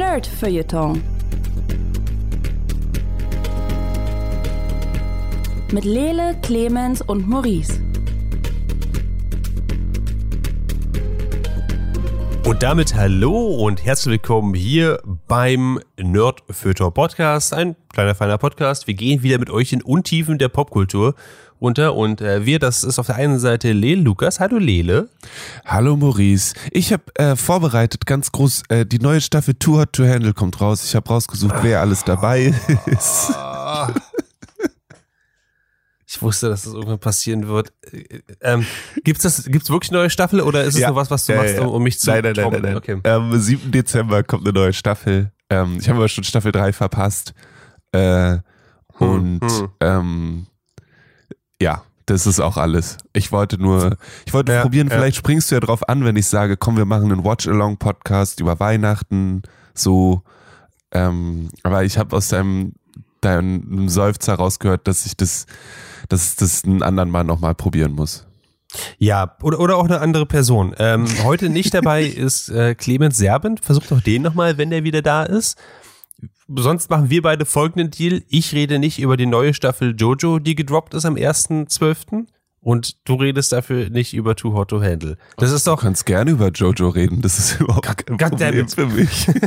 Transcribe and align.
Nerd 0.00 0.26
Feuilleton. 0.26 1.02
Mit 5.72 5.84
Lele, 5.84 6.38
Clemens 6.40 7.02
und 7.02 7.28
Maurice. 7.28 7.78
Und 12.46 12.62
damit 12.62 12.94
hallo 12.94 13.56
und 13.62 13.84
herzlich 13.84 14.12
willkommen 14.12 14.54
hier 14.54 15.02
beim 15.28 15.78
Nerd 15.98 16.44
Feuilleton 16.48 16.94
Podcast. 16.94 17.52
Ein 17.52 17.76
kleiner, 17.92 18.14
feiner 18.14 18.38
Podcast. 18.38 18.86
Wir 18.86 18.94
gehen 18.94 19.22
wieder 19.22 19.38
mit 19.38 19.50
euch 19.50 19.74
in 19.74 19.82
Untiefen 19.82 20.38
der 20.38 20.48
Popkultur 20.48 21.14
runter. 21.60 21.94
Und 21.94 22.20
äh, 22.20 22.44
wir, 22.46 22.58
das 22.58 22.84
ist 22.84 22.98
auf 22.98 23.06
der 23.06 23.16
einen 23.16 23.38
Seite 23.38 23.72
Lele 23.72 24.02
Lukas. 24.02 24.40
Hallo 24.40 24.58
Lele. 24.58 25.08
Hallo 25.64 25.96
Maurice. 25.96 26.54
Ich 26.70 26.92
habe 26.92 27.02
äh, 27.16 27.36
vorbereitet, 27.36 28.06
ganz 28.06 28.32
groß, 28.32 28.62
äh, 28.68 28.86
die 28.86 28.98
neue 28.98 29.20
Staffel 29.20 29.54
Too 29.54 29.78
Hot 29.78 29.92
to 29.92 30.04
Handle 30.04 30.32
kommt 30.34 30.60
raus. 30.60 30.84
Ich 30.84 30.94
habe 30.94 31.08
rausgesucht, 31.08 31.54
wer 31.62 31.80
alles 31.80 32.04
dabei 32.04 32.54
ist. 32.86 33.32
Ich 36.12 36.20
wusste, 36.20 36.48
dass 36.48 36.64
das 36.64 36.72
irgendwann 36.74 36.98
passieren 36.98 37.46
wird. 37.46 37.72
Äh, 37.92 38.20
Ähm, 38.40 38.66
gibt's 39.04 39.22
das, 39.22 39.44
gibt's 39.44 39.70
wirklich 39.70 39.92
eine 39.92 40.00
neue 40.00 40.10
Staffel 40.10 40.40
oder 40.40 40.64
ist 40.64 40.74
es 40.74 40.80
Ja. 40.80 40.88
nur 40.88 40.96
was, 40.96 41.08
was 41.08 41.24
du 41.24 41.34
machst, 41.36 41.54
ja. 41.54 41.62
um, 41.62 41.68
um 41.68 41.82
mich 41.84 42.00
zu 42.00 42.10
Nein, 42.10 42.24
nein, 42.24 42.32
nein, 42.34 42.42
nein, 42.50 42.52
trommeln? 42.62 42.62
nein. 42.62 42.98
Okay. 43.00 43.08
Am 43.08 43.38
7. 43.38 43.70
Dezember 43.70 44.24
kommt 44.24 44.44
eine 44.44 44.52
neue 44.52 44.72
Staffel. 44.72 45.30
Ähm, 45.50 45.76
ich 45.80 45.88
habe 45.88 45.98
aber 45.98 46.08
schon 46.08 46.24
Staffel 46.24 46.50
3 46.50 46.72
verpasst. 46.72 47.32
Äh, 47.92 48.38
und 48.98 49.40
hm. 49.40 49.68
Ähm, 49.80 50.46
ja, 51.60 51.82
das 52.06 52.26
ist 52.26 52.40
auch 52.40 52.56
alles. 52.56 52.96
Ich 53.12 53.30
wollte 53.30 53.56
nur, 53.60 53.96
ich 54.26 54.34
wollte 54.34 54.52
Ja, 54.52 54.62
probieren, 54.62 54.88
ja. 54.88 54.96
vielleicht 54.96 55.16
springst 55.16 55.50
du 55.50 55.54
ja 55.56 55.60
drauf 55.60 55.88
an, 55.88 56.04
wenn 56.04 56.16
ich 56.16 56.26
sage, 56.26 56.56
komm, 56.56 56.76
wir 56.76 56.84
machen 56.84 57.12
einen 57.12 57.24
Watch-Along-Podcast 57.24 58.40
über 58.40 58.58
Weihnachten, 58.58 59.42
so. 59.74 60.22
Ähm, 60.92 61.50
aber 61.62 61.84
ich 61.84 61.98
habe 61.98 62.16
aus 62.16 62.28
deinem, 62.28 62.72
deinem 63.20 63.88
Seufzer 63.88 64.34
rausgehört, 64.34 64.88
dass 64.88 65.06
ich 65.06 65.16
das, 65.16 65.46
dass 66.08 66.30
ich 66.30 66.36
das 66.36 66.64
einen 66.64 66.82
anderen 66.82 67.10
Mal 67.10 67.22
nochmal 67.22 67.54
probieren 67.54 67.92
muss. 67.92 68.26
Ja, 68.98 69.36
oder, 69.42 69.60
oder 69.60 69.76
auch 69.76 69.84
eine 69.84 70.00
andere 70.00 70.26
Person. 70.26 70.74
Ähm, 70.78 71.06
heute 71.24 71.48
nicht 71.48 71.74
dabei 71.74 72.02
ist 72.06 72.48
äh, 72.48 72.74
Clemens 72.74 73.16
Serben. 73.16 73.56
Versucht 73.58 73.90
doch 73.90 74.00
den 74.00 74.22
nochmal, 74.22 74.58
wenn 74.58 74.70
der 74.70 74.84
wieder 74.84 75.02
da 75.02 75.22
ist. 75.22 75.58
Sonst 76.48 76.90
machen 76.90 77.10
wir 77.10 77.22
beide 77.22 77.44
folgenden 77.46 77.90
Deal. 77.90 78.22
Ich 78.28 78.52
rede 78.52 78.78
nicht 78.78 78.98
über 78.98 79.16
die 79.16 79.26
neue 79.26 79.54
Staffel 79.54 79.94
Jojo, 79.96 80.38
die 80.38 80.54
gedroppt 80.54 80.94
ist 80.94 81.04
am 81.04 81.14
1.12. 81.14 82.26
Und 82.62 83.08
du 83.08 83.14
redest 83.14 83.52
dafür 83.52 83.88
nicht 83.88 84.12
über 84.12 84.36
Too 84.36 84.52
Hot 84.52 84.68
to 84.68 84.82
Handle. 84.82 85.16
Das 85.38 85.50
ist 85.50 85.66
Du 85.66 85.70
doch, 85.70 85.80
kannst 85.82 86.04
gerne 86.04 86.30
über 86.32 86.48
Jojo 86.50 86.88
reden, 86.90 87.22
das 87.22 87.38
ist 87.38 87.60
überhaupt 87.60 87.86
kein 88.06 88.18
God 88.18 88.32
damn 88.38 88.38
Problem 88.38 88.64
it. 88.66 88.74
für 88.74 88.86
mich. 88.86 89.26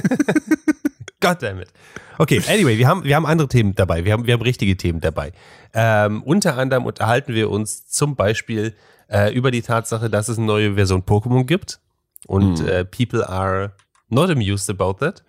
goddammit. 1.22 1.70
Okay, 2.18 2.42
anyway, 2.48 2.78
wir 2.78 2.88
haben, 2.88 3.04
wir 3.04 3.16
haben 3.16 3.26
andere 3.26 3.48
Themen 3.48 3.76
dabei. 3.76 4.06
Wir 4.06 4.14
haben, 4.14 4.26
wir 4.28 4.34
haben 4.34 4.42
richtige 4.42 4.78
Themen 4.78 5.00
dabei. 5.02 5.32
Ähm, 5.74 6.22
unter 6.24 6.58
anderem 6.58 6.86
unterhalten 6.86 7.34
wir 7.34 7.50
uns 7.50 7.88
zum 7.88 8.16
Beispiel 8.16 8.76
äh, 9.10 9.34
über 9.34 9.52
die 9.52 9.62
Tatsache, 9.62 10.10
dass 10.10 10.28
es 10.28 10.38
eine 10.38 10.46
neue 10.48 10.76
Version 10.76 11.02
Pokémon 11.04 11.46
gibt. 11.46 11.80
Und 12.28 12.60
Hm. 12.60 12.68
äh, 12.68 12.86
people 12.86 13.28
are 13.28 13.74
not 14.10 14.30
amused 14.30 14.70
about 14.70 14.94
that. 15.06 15.24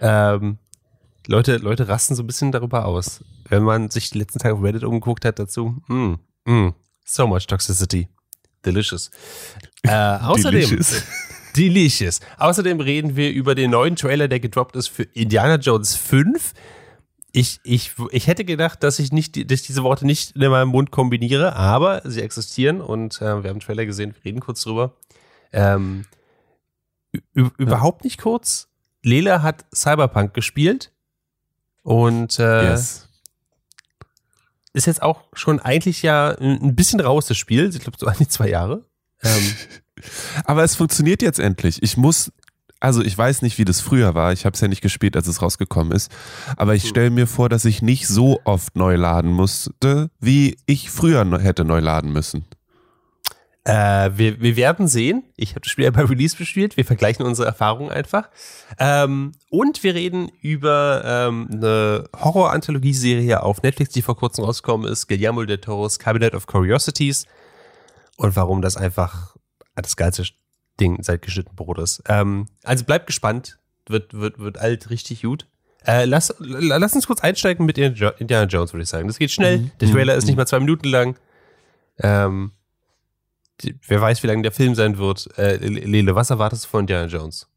Ähm, 0.00 0.58
Leute, 1.26 1.56
Leute 1.56 1.88
rasten 1.88 2.14
so 2.14 2.22
ein 2.22 2.26
bisschen 2.26 2.52
darüber 2.52 2.84
aus. 2.84 3.24
Wenn 3.48 3.62
man 3.62 3.90
sich 3.90 4.10
die 4.10 4.18
letzten 4.18 4.38
Tage 4.38 4.54
auf 4.54 4.62
Reddit 4.62 4.84
umgeguckt 4.84 5.24
hat 5.24 5.38
dazu, 5.38 5.82
mm, 5.88 6.14
mm, 6.44 6.74
so 7.04 7.26
much 7.26 7.46
toxicity. 7.46 8.08
Delicious. 8.64 9.10
Äh, 9.82 9.90
außerdem, 10.20 10.68
Delicious. 10.68 11.02
Delicious. 11.56 12.20
Außerdem 12.38 12.80
reden 12.80 13.16
wir 13.16 13.30
über 13.32 13.54
den 13.54 13.70
neuen 13.70 13.96
Trailer, 13.96 14.28
der 14.28 14.40
gedroppt 14.40 14.76
ist 14.76 14.88
für 14.88 15.04
Indiana 15.04 15.56
Jones 15.56 15.94
5. 15.96 16.52
Ich, 17.32 17.58
ich, 17.64 17.92
ich 18.10 18.26
hätte 18.26 18.44
gedacht, 18.44 18.82
dass 18.82 18.98
ich 18.98 19.10
nicht, 19.10 19.50
dass 19.50 19.60
ich 19.60 19.66
diese 19.66 19.82
Worte 19.82 20.06
nicht 20.06 20.36
in 20.36 20.50
meinem 20.50 20.68
Mund 20.68 20.90
kombiniere, 20.90 21.56
aber 21.56 22.02
sie 22.04 22.22
existieren 22.22 22.80
und 22.80 23.16
äh, 23.16 23.20
wir 23.20 23.26
haben 23.26 23.46
einen 23.46 23.60
Trailer 23.60 23.86
gesehen, 23.86 24.14
wir 24.14 24.24
reden 24.24 24.40
kurz 24.40 24.62
drüber. 24.62 24.94
Ähm, 25.52 26.04
Überhaupt 27.32 28.04
nicht 28.04 28.20
kurz. 28.20 28.68
Lela 29.02 29.42
hat 29.42 29.64
Cyberpunk 29.72 30.34
gespielt 30.34 30.93
und 31.84 32.38
äh, 32.40 32.70
Yes. 32.72 33.08
ist 34.72 34.86
jetzt 34.86 35.02
auch 35.02 35.20
schon 35.34 35.60
eigentlich 35.60 36.02
ja 36.02 36.30
ein 36.40 36.74
bisschen 36.74 36.98
raus, 37.00 37.26
das 37.26 37.36
Spiel. 37.36 37.70
Ich 37.72 37.80
glaube, 37.80 37.96
so 38.00 38.06
eigentlich 38.08 38.30
zwei 38.30 38.48
Jahre. 38.48 38.84
Ähm, 39.22 39.54
Aber 40.44 40.64
es 40.64 40.74
funktioniert 40.74 41.22
jetzt 41.22 41.38
endlich. 41.38 41.82
Ich 41.82 41.96
muss, 41.96 42.32
also 42.80 43.02
ich 43.02 43.16
weiß 43.16 43.42
nicht, 43.42 43.58
wie 43.58 43.64
das 43.64 43.80
früher 43.80 44.14
war. 44.14 44.32
Ich 44.32 44.44
habe 44.44 44.54
es 44.54 44.60
ja 44.60 44.68
nicht 44.68 44.82
gespielt, 44.82 45.16
als 45.16 45.28
es 45.28 45.40
rausgekommen 45.40 45.92
ist. 45.92 46.10
Aber 46.56 46.74
ich 46.74 46.88
stelle 46.88 47.10
mir 47.10 47.26
vor, 47.26 47.48
dass 47.48 47.64
ich 47.64 47.80
nicht 47.80 48.08
so 48.08 48.40
oft 48.44 48.74
neu 48.76 48.96
laden 48.96 49.30
musste, 49.30 50.10
wie 50.18 50.56
ich 50.66 50.90
früher 50.90 51.24
hätte 51.40 51.64
neu 51.64 51.78
laden 51.80 52.12
müssen. 52.12 52.44
Äh, 53.66 54.10
wir, 54.16 54.40
wir 54.42 54.56
werden 54.56 54.88
sehen. 54.88 55.24
Ich 55.36 55.50
habe 55.50 55.62
das 55.62 55.70
Spiel 55.70 55.84
ja 55.84 55.90
bei 55.90 56.04
Release 56.04 56.36
bespielt. 56.36 56.76
Wir 56.76 56.84
vergleichen 56.84 57.24
unsere 57.24 57.48
Erfahrungen 57.48 57.90
einfach. 57.90 58.28
Ähm, 58.78 59.32
und 59.48 59.82
wir 59.82 59.94
reden 59.94 60.30
über 60.40 61.02
ähm, 61.04 61.48
eine 61.50 62.04
Horror-Anthologie-Serie 62.14 63.42
auf 63.42 63.62
Netflix, 63.62 63.92
die 63.92 64.02
vor 64.02 64.16
kurzem 64.16 64.44
rausgekommen 64.44 64.90
ist. 64.90 65.06
Guillermo 65.08 65.44
del 65.44 65.58
Toro's 65.58 65.98
Cabinet 65.98 66.34
of 66.34 66.46
Curiosities. 66.46 67.26
Und 68.16 68.36
warum 68.36 68.60
das 68.60 68.76
einfach 68.76 69.34
das 69.74 69.96
geilste 69.96 70.24
Ding 70.78 71.02
seit 71.02 71.22
geschnitten 71.22 71.56
Brot 71.56 71.78
ist. 71.78 72.02
Ähm, 72.08 72.46
also 72.64 72.84
bleibt 72.84 73.06
gespannt. 73.06 73.58
Wird, 73.88 74.14
wird, 74.14 74.38
wird 74.38 74.58
alt 74.58 74.90
richtig 74.90 75.22
gut. 75.22 75.46
Äh, 75.86 76.04
lass, 76.06 76.34
lass 76.38 76.94
uns 76.94 77.06
kurz 77.06 77.20
einsteigen 77.20 77.66
mit 77.66 77.76
Indiana 77.76 78.12
Jo- 78.12 78.16
Indiana 78.18 78.46
Jones, 78.46 78.72
würde 78.72 78.82
ich 78.84 78.88
sagen. 78.88 79.08
Das 79.08 79.18
geht 79.18 79.30
schnell. 79.30 79.70
Der 79.80 79.90
Trailer 79.90 80.14
ist 80.14 80.26
nicht 80.26 80.36
mal 80.36 80.46
zwei 80.46 80.60
Minuten 80.60 80.88
lang. 80.88 81.16
Ähm, 81.98 82.52
die, 83.62 83.76
wer 83.86 84.00
weiß, 84.00 84.22
wie 84.22 84.26
lange 84.26 84.42
der 84.42 84.52
Film 84.52 84.74
sein 84.74 84.98
wird. 84.98 85.28
Äh, 85.38 85.56
Lele, 85.56 86.14
was 86.14 86.30
erwartest 86.30 86.64
du 86.64 86.68
von 86.68 86.80
Indiana 86.80 87.06
Jones? 87.06 87.48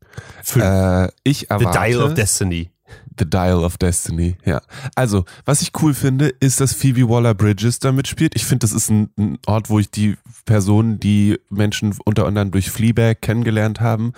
Äh, 0.55 1.09
ich 1.23 1.39
The 1.39 1.45
erwarte 1.49 1.79
Dial 1.79 2.01
of 2.01 2.13
Destiny. 2.13 2.71
The 3.19 3.29
Dial 3.29 3.63
of 3.63 3.77
Destiny, 3.77 4.37
ja. 4.45 4.61
Also, 4.95 5.25
was 5.45 5.61
ich 5.61 5.71
cool 5.81 5.93
finde, 5.93 6.29
ist, 6.39 6.61
dass 6.61 6.73
Phoebe 6.73 7.09
Waller-Bridges 7.09 7.79
da 7.79 7.91
mitspielt. 7.91 8.33
Ich 8.35 8.45
finde, 8.45 8.59
das 8.59 8.71
ist 8.71 8.89
ein, 8.89 9.09
ein 9.17 9.39
Ort, 9.45 9.69
wo 9.69 9.79
ich 9.79 9.91
die 9.91 10.15
Personen, 10.45 10.99
die 10.99 11.37
Menschen 11.49 11.95
unter 12.05 12.25
anderem 12.25 12.51
durch 12.51 12.69
Fleabag 12.69 13.21
kennengelernt 13.21 13.81
haben, 13.81 14.13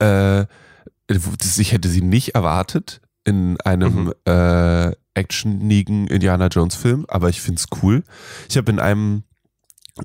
äh, 0.00 0.46
ich 1.08 1.72
hätte 1.72 1.88
sie 1.88 2.02
nicht 2.02 2.34
erwartet 2.34 3.00
in 3.24 3.60
einem 3.60 4.06
Mhm. 4.06 4.12
äh, 4.26 4.92
actionigen 5.14 6.06
Indiana 6.06 6.48
Jones 6.48 6.74
Film, 6.74 7.04
aber 7.08 7.28
ich 7.28 7.40
finde 7.40 7.60
es 7.60 7.66
cool. 7.82 8.02
Ich 8.48 8.56
habe 8.56 8.70
in 8.70 8.78
einem 8.80 9.22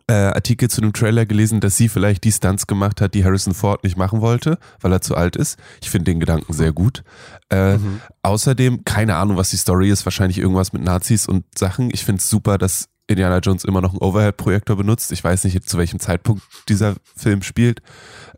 äh, 0.08 0.14
Artikel 0.14 0.70
zu 0.70 0.82
dem 0.82 0.94
Trailer 0.94 1.26
gelesen, 1.26 1.60
dass 1.60 1.78
sie 1.78 1.90
vielleicht 1.90 2.24
die 2.24 2.32
Stunts 2.32 2.68
gemacht 2.68 3.02
hat, 3.02 3.14
die 3.14 3.24
Harrison 3.24 3.54
Ford 3.54 3.84
nicht 3.84 3.98
machen 3.98 4.22
wollte, 4.22 4.58
weil 4.82 4.92
er 4.92 5.02
zu 5.02 5.16
alt 5.16 5.36
ist. 5.36 5.58
Ich 5.82 5.90
finde 5.90 6.06
den 6.12 6.20
Gedanken 6.20 6.54
sehr 6.54 6.72
gut. 6.74 7.04
Äh, 7.50 7.78
Mhm. 7.78 8.02
Außerdem, 8.22 8.84
keine 8.86 9.16
Ahnung, 9.16 9.38
was 9.38 9.50
die 9.50 9.58
Story 9.58 9.90
ist, 9.90 10.06
wahrscheinlich 10.06 10.38
irgendwas 10.40 10.74
mit 10.74 10.84
Nazis 10.84 11.28
und 11.28 11.46
Sachen. 11.58 11.90
Ich 11.94 12.06
finde 12.06 12.20
es 12.20 12.30
super, 12.30 12.58
dass 12.58 12.88
Indiana 13.08 13.40
Jones 13.40 13.66
immer 13.66 13.82
noch 13.82 13.92
einen 13.92 14.00
Overhead-Projektor 14.02 14.78
benutzt. 14.78 15.12
Ich 15.12 15.24
weiß 15.24 15.44
nicht, 15.44 15.68
zu 15.70 15.78
welchem 15.78 16.00
Zeitpunkt 16.00 16.42
dieser 16.70 16.96
Film 17.18 17.42
spielt. 17.42 17.82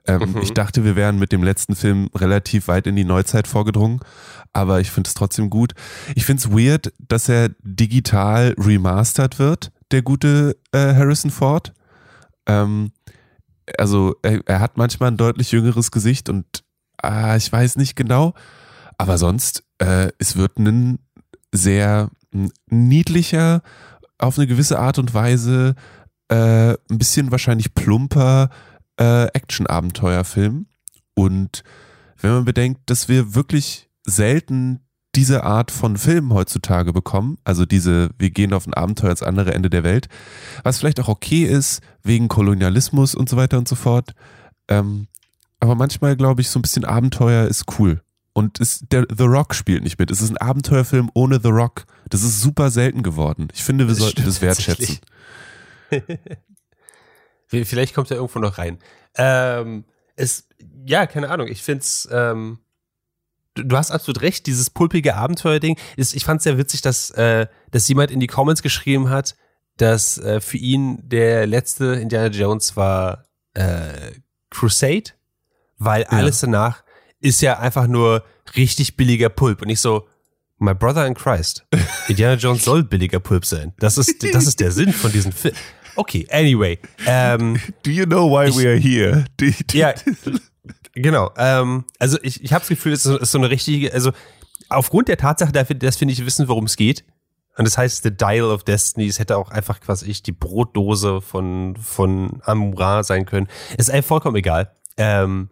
Ähm, 0.08 0.32
Mhm. 0.34 0.42
Ich 0.42 0.54
dachte, 0.54 0.84
wir 0.84 0.96
wären 0.96 1.20
mit 1.20 1.32
dem 1.32 1.44
letzten 1.44 1.76
Film 1.76 2.10
relativ 2.16 2.68
weit 2.68 2.88
in 2.88 2.96
die 2.96 3.04
Neuzeit 3.06 3.48
vorgedrungen, 3.48 4.00
aber 4.54 4.80
ich 4.80 4.90
finde 4.92 5.08
es 5.08 5.14
trotzdem 5.14 5.50
gut. 5.52 5.74
Ich 6.16 6.26
finde 6.26 6.42
es 6.44 6.52
weird, 6.52 6.92
dass 7.00 7.30
er 7.30 7.50
digital 7.64 8.56
remastert 8.58 9.38
wird, 9.40 9.72
der 9.92 10.02
gute 10.02 10.58
äh, 10.72 10.94
Harrison 10.94 11.32
Ford. 11.32 11.74
Ähm, 12.48 12.92
also 13.78 14.16
er, 14.22 14.42
er 14.46 14.60
hat 14.60 14.78
manchmal 14.78 15.12
ein 15.12 15.18
deutlich 15.18 15.52
jüngeres 15.52 15.92
Gesicht 15.92 16.30
und 16.30 16.64
ah, 17.02 17.36
ich 17.36 17.52
weiß 17.52 17.78
nicht 17.78 17.96
genau, 17.96 18.34
aber 18.98 19.18
sonst, 19.18 19.64
äh, 19.80 20.12
es 20.20 20.36
wird 20.36 20.58
ein 20.58 21.00
sehr 21.52 22.10
niedlicher, 22.70 23.62
auf 24.18 24.38
eine 24.38 24.48
gewisse 24.48 24.80
Art 24.80 25.00
und 25.00 25.14
Weise, 25.14 25.76
äh, 26.30 26.72
ein 26.72 26.98
bisschen 26.98 27.32
wahrscheinlich 27.32 27.74
plumper 27.74 28.50
äh, 28.98 29.26
Action-Abenteuerfilm. 29.28 30.68
Und 31.14 31.64
wenn 32.22 32.32
man 32.32 32.46
bedenkt, 32.46 32.90
dass 32.90 33.10
wir 33.10 33.36
wirklich 33.36 33.90
selten 34.06 34.85
diese 35.16 35.44
Art 35.44 35.72
von 35.72 35.98
Film 35.98 36.34
heutzutage 36.34 36.94
bekommen, 36.94 37.38
also 37.44 37.66
diese, 37.66 38.10
wir 38.18 38.30
gehen 38.30 38.54
auf 38.54 38.68
ein 38.68 38.74
Abenteuer 38.74 39.10
ans 39.10 39.24
andere 39.24 39.54
Ende 39.54 39.70
der 39.70 39.84
Welt, 39.84 40.08
was 40.64 40.80
vielleicht 40.80 41.00
auch 41.00 41.08
okay 41.08 41.44
ist, 41.44 41.82
wegen 42.04 42.28
Kolonialismus 42.28 43.16
und 43.16 43.30
so 43.30 43.38
weiter 43.38 43.58
und 43.58 43.68
so 43.68 43.76
fort. 43.76 44.14
Ähm, 44.68 45.08
aber 45.60 45.76
manchmal 45.76 46.16
glaube 46.16 46.42
ich, 46.42 46.50
so 46.50 46.60
ein 46.60 46.62
bisschen 46.62 46.86
Abenteuer 46.86 47.48
ist 47.48 47.80
cool. 47.80 48.02
Und 48.34 48.60
es, 48.60 48.84
der, 48.92 49.08
The 49.10 49.24
Rock 49.24 49.56
spielt 49.56 49.84
nicht 49.84 49.98
mit. 49.98 50.12
Es 50.12 50.22
ist 50.22 50.30
ein 50.30 50.38
Abenteuerfilm 50.38 51.10
ohne 51.14 51.40
The 51.42 51.50
Rock. 51.50 51.86
Das 52.10 52.22
ist 52.22 52.42
super 52.42 52.70
selten 52.70 53.02
geworden. 53.02 53.48
Ich 53.54 53.64
finde, 53.64 53.88
wir 53.88 53.94
Das 53.94 54.04
sollten 54.04 54.26
das 54.26 54.42
wertschätzen. 54.42 55.00
Vielleicht 57.48 57.96
kommt 57.96 58.12
er 58.12 58.18
irgendwo 58.18 58.40
noch 58.40 58.58
rein. 58.58 58.80
Ähm, 59.16 59.86
es, 60.18 60.50
ja, 60.86 61.08
keine 61.08 61.30
Ahnung. 61.30 61.48
Ich 61.48 61.64
find's, 61.64 62.10
ähm, 62.12 62.60
du, 63.56 63.78
hast 63.78 63.92
absolut 63.92 64.22
recht, 64.22 64.46
dieses 64.48 64.70
pulpige 64.70 65.16
Abenteuerding. 65.16 65.78
Ist, 65.98 66.16
ich 66.16 66.24
fand 66.26 66.40
es 66.40 66.44
sehr 66.44 66.58
witzig, 66.58 66.82
dass, 66.82 67.10
äh, 67.12 67.48
dass 67.72 67.88
jemand 67.88 68.12
in 68.12 68.20
die 68.20 68.28
Comments 68.28 68.62
geschrieben 68.62 69.10
hat, 69.10 69.36
dass 69.78 70.18
äh, 70.18 70.40
für 70.42 70.58
ihn 70.58 71.00
der 71.04 71.48
letzte 71.48 71.86
Indiana 71.96 72.28
Jones 72.28 72.76
war 72.78 73.26
äh, 73.54 74.12
Crusade, 74.50 75.12
weil 75.78 76.04
Ja. 76.04 76.10
alles 76.10 76.40
danach 76.40 76.84
ist 77.20 77.42
ja 77.42 77.60
einfach 77.60 77.88
nur 77.88 78.24
richtig 78.56 78.96
billiger 78.96 79.30
Pulp. 79.30 79.62
Und 79.62 79.70
ich 79.70 79.80
so, 79.82 80.08
my 80.60 80.74
brother 80.74 81.06
in 81.08 81.14
Christ, 81.14 81.66
Indiana 82.08 82.36
Jones 82.36 82.64
soll 82.64 82.84
billiger 82.84 83.20
Pulp 83.20 83.46
sein. 83.46 83.74
Das 83.80 83.98
ist, 83.98 84.24
das 84.34 84.46
ist 84.48 84.60
der 84.60 84.72
Sinn 84.72 84.94
von 84.94 85.12
diesem 85.12 85.32
Film. 85.32 85.56
Okay, 85.98 86.28
anyway. 86.30 86.78
Ähm, 87.06 87.60
Do 87.84 87.90
you 87.92 88.06
know 88.06 88.30
why 88.30 88.50
Ich- 88.50 88.58
we 88.58 88.68
are 88.68 88.78
here? 88.78 89.26
Do, 89.38 89.46
do, 89.48 89.78
ja, 89.78 89.94
genau. 90.96 91.32
Ähm, 91.38 91.86
also 92.00 92.18
ich, 92.22 92.44
ich 92.44 92.54
habe 92.54 92.62
das 92.62 92.70
Gefühl, 92.70 92.94
es 92.94 93.06
ist 93.06 93.12
so, 93.12 93.18
ist 93.18 93.32
so 93.32 93.38
eine 93.38 93.50
richtige, 93.50 93.94
also 93.94 94.12
aufgrund 94.70 95.08
der 95.08 95.18
Tatsache, 95.18 95.52
dass 95.52 95.70
wir, 95.70 95.76
dass 95.76 96.00
wir 96.00 96.06
nicht 96.06 96.26
wissen, 96.26 96.48
worum 96.48 96.66
es 96.66 96.76
geht. 96.76 97.06
Und 97.58 97.66
das 97.66 97.78
heißt, 97.78 98.04
The 98.04 98.12
Dial 98.12 98.52
of 98.52 98.64
Destiny, 98.64 99.08
es 99.08 99.20
hätte 99.20 99.38
auch 99.38 99.50
einfach 99.50 99.80
quasi 99.80 100.10
ich 100.10 100.24
die 100.24 100.34
Brotdose 100.34 101.22
von, 101.22 101.78
von 101.78 102.42
Amura 102.44 103.04
sein 103.04 103.26
können. 103.26 103.48
Ist 103.78 103.90
einfach 103.90 104.08
vollkommen 104.10 104.36
egal. 104.36 104.72
Ähm, 104.98 105.50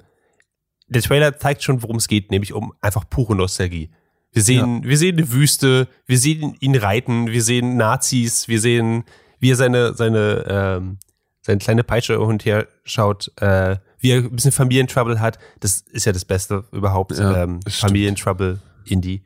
der 0.87 1.01
Trailer 1.01 1.37
zeigt 1.37 1.63
schon, 1.63 1.81
worum 1.81 1.95
es 1.95 2.07
geht, 2.07 2.29
nämlich 2.29 2.53
um 2.53 2.73
einfach 2.81 3.09
pure 3.09 3.35
Nostalgie. 3.35 3.89
Wir 4.33 4.41
sehen, 4.41 4.83
wir 4.83 4.97
sehen 4.97 5.17
eine 5.17 5.31
Wüste, 5.31 5.87
wir 6.07 6.17
sehen 6.17 6.55
ihn 6.59 6.75
reiten, 6.75 7.27
wir 7.27 7.43
sehen 7.43 7.77
Nazis, 7.77 8.47
wir 8.47 8.59
sehen, 8.59 9.03
wie 9.39 9.51
er 9.51 9.55
seine, 9.55 9.93
seine, 9.93 10.45
ähm, 10.47 10.97
seine 11.41 11.59
kleine 11.59 11.83
Peitsche 11.83 12.13
hin 12.13 12.23
und 12.23 12.43
her 12.43 12.67
schaut, 12.83 13.31
äh, 13.39 13.77
wie 14.03 14.11
er 14.11 14.17
ein 14.17 14.35
bisschen 14.35 14.51
Familientrouble 14.51 15.19
hat. 15.19 15.39
Das 15.61 15.81
ist 15.91 16.05
ja 16.05 16.11
das 16.11 16.25
Beste 16.25 16.65
überhaupt. 16.71 17.17
Ja, 17.17 17.43
ähm. 17.43 17.61
Familientrouble 17.67 18.59
Indie. 18.85 19.23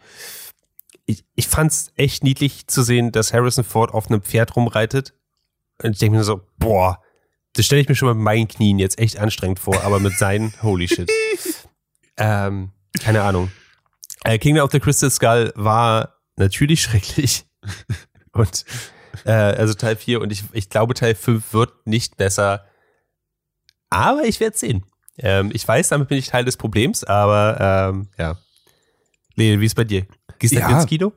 Ich, 1.07 1.25
ich 1.35 1.47
fand's 1.47 1.91
echt 1.95 2.23
niedlich 2.23 2.67
zu 2.67 2.83
sehen, 2.83 3.11
dass 3.11 3.33
Harrison 3.33 3.63
Ford 3.63 3.93
auf 3.93 4.09
einem 4.09 4.21
Pferd 4.21 4.55
rumreitet. 4.55 5.13
Und 5.81 5.91
ich 5.91 5.99
denke 5.99 6.17
mir 6.17 6.23
so, 6.23 6.41
boah, 6.57 7.01
das 7.53 7.65
stelle 7.65 7.81
ich 7.81 7.89
mir 7.89 7.95
schon 7.95 8.07
mal 8.07 8.13
mit 8.13 8.23
meinen 8.23 8.47
Knien 8.47 8.77
jetzt 8.77 8.99
echt 8.99 9.17
anstrengend 9.17 9.59
vor, 9.59 9.81
aber 9.83 9.99
mit 9.99 10.17
seinen, 10.17 10.53
holy 10.61 10.87
shit. 10.87 11.09
ähm, 12.17 12.71
keine 12.99 13.23
Ahnung. 13.23 13.51
Äh, 14.23 14.37
Kingdom 14.37 14.63
of 14.63 14.71
the 14.71 14.79
Crystal 14.79 15.09
Skull 15.09 15.53
war 15.55 16.19
natürlich 16.35 16.81
schrecklich. 16.83 17.45
Und 18.31 18.63
äh, 19.25 19.31
also 19.31 19.73
Teil 19.73 19.95
4 19.95 20.21
und 20.21 20.31
ich, 20.31 20.43
ich 20.51 20.69
glaube 20.69 20.93
Teil 20.93 21.15
5 21.15 21.53
wird 21.53 21.87
nicht 21.87 22.17
besser. 22.17 22.66
Aber 23.89 24.25
ich 24.25 24.39
werde 24.39 24.57
sehen. 24.57 24.83
Ähm, 25.17 25.49
ich 25.53 25.67
weiß, 25.67 25.89
damit 25.89 26.07
bin 26.09 26.17
ich 26.17 26.27
Teil 26.27 26.45
des 26.45 26.57
Problems, 26.57 27.03
aber 27.03 27.89
ähm, 27.89 28.07
ja. 28.17 28.37
Lene, 29.35 29.59
wie 29.61 29.65
ist 29.65 29.75
bei 29.75 29.83
dir? 29.83 30.05
Gehst 30.39 30.53
du 30.55 30.59
Ja. 30.59 30.69
ins 30.69 30.85
Kino? 30.87 31.13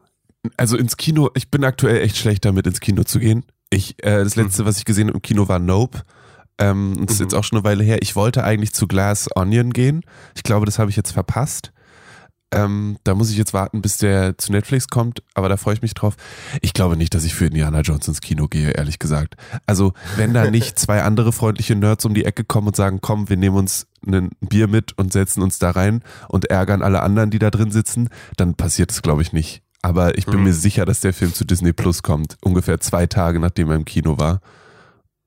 Also 0.56 0.76
ins 0.76 0.96
Kino, 0.96 1.31
ich 1.34 1.50
bin 1.50 1.64
aktuell 1.64 2.00
echt 2.00 2.17
schlecht 2.17 2.44
damit, 2.44 2.67
ins 2.67 2.81
Kino 2.81 3.02
zu 3.05 3.19
gehen. 3.19 3.44
Ich, 3.70 4.02
äh, 4.02 4.25
das 4.25 4.37
letzte, 4.37 4.64
was 4.64 4.78
ich 4.78 4.84
gesehen 4.84 5.08
habe 5.08 5.19
im 5.19 5.22
Kino, 5.22 5.49
war 5.49 5.58
Nope. 5.58 6.02
Ähm, 6.58 6.96
und 6.99 7.08
das 7.11 7.14
ist 7.17 7.20
Mhm. 7.20 7.26
jetzt 7.26 7.34
auch 7.34 7.44
schon 7.44 7.58
eine 7.58 7.64
Weile 7.64 7.84
her. 7.84 7.99
Ich 8.02 8.17
wollte 8.17 8.43
eigentlich 8.44 8.73
zu 8.73 8.87
Glass 8.87 9.28
Onion 9.34 9.73
gehen. 9.73 10.02
Ich 10.34 10.43
glaube, 10.43 10.66
das 10.66 10.78
habe 10.78 10.90
ich 10.90 10.96
jetzt 10.96 11.12
verpasst. 11.12 11.73
Ähm, 12.52 12.97
da 13.05 13.14
muss 13.14 13.31
ich 13.31 13.37
jetzt 13.37 13.55
warten, 13.55 13.81
bis 13.81 13.97
der 13.99 14.37
zu 14.37 14.50
Netflix 14.50 14.88
kommt, 14.88 15.23
aber 15.35 15.49
da 15.49 15.56
freue 15.56 15.75
ich 15.75 15.82
mich 15.82 15.94
drauf. 15.94 16.17
Ich 16.62 16.73
glaube 16.73 16.97
nicht, 16.97 17.14
dass 17.14 17.23
ich 17.25 17.35
für 17.35 17.47
Indiana 17.47 17.81
Jones 17.82 18.08
ins 18.08 18.20
Kino 18.20 18.49
gehe, 18.49 18.70
ehrlich 18.73 18.99
gesagt. 18.99 19.37
Also, 19.67 19.93
wenn 20.17 20.35
da 20.35 20.50
nicht 20.50 20.79
zwei 20.79 21.02
andere 21.02 21.32
freundliche 21.32 21.76
Nerds 21.76 22.05
um 22.05 22.14
die 22.14 22.25
Ecke 22.25 22.43
kommen 22.44 22.67
und 22.69 22.76
sagen, 22.76 22.99
komm, 23.00 23.29
wir 23.29 23.37
nehmen 23.37 23.56
uns 23.56 23.87
ein 24.05 24.31
Bier 24.41 24.67
mit 24.67 24.99
und 24.99 25.12
setzen 25.12 25.43
uns 25.43 25.58
da 25.61 25.70
rein 25.70 26.02
und 26.29 26.47
ärgern 26.47 26.82
alle 26.82 27.02
anderen, 27.02 27.31
die 27.31 27.38
da 27.38 27.50
drin 27.50 27.70
sitzen, 27.70 28.08
dann 28.37 28.55
passiert 28.56 28.91
es, 28.91 29.02
glaube 29.02 29.23
ich, 29.23 29.32
nicht. 29.32 29.62
Aber 29.82 30.19
ich 30.19 30.26
bin 30.26 30.38
Mhm. 30.38 30.44
mir 30.44 30.55
sicher, 30.55 30.85
dass 30.85 31.00
der 31.00 31.14
Film 31.14 31.32
zu 31.32 31.44
Disney 31.44 31.73
Plus 31.73 32.02
kommt, 32.02 32.37
ungefähr 32.43 32.81
zwei 32.81 33.06
Tage 33.06 33.38
nachdem 33.38 33.69
er 33.70 33.76
im 33.76 33.85
Kino 33.85 34.19
war. 34.19 34.41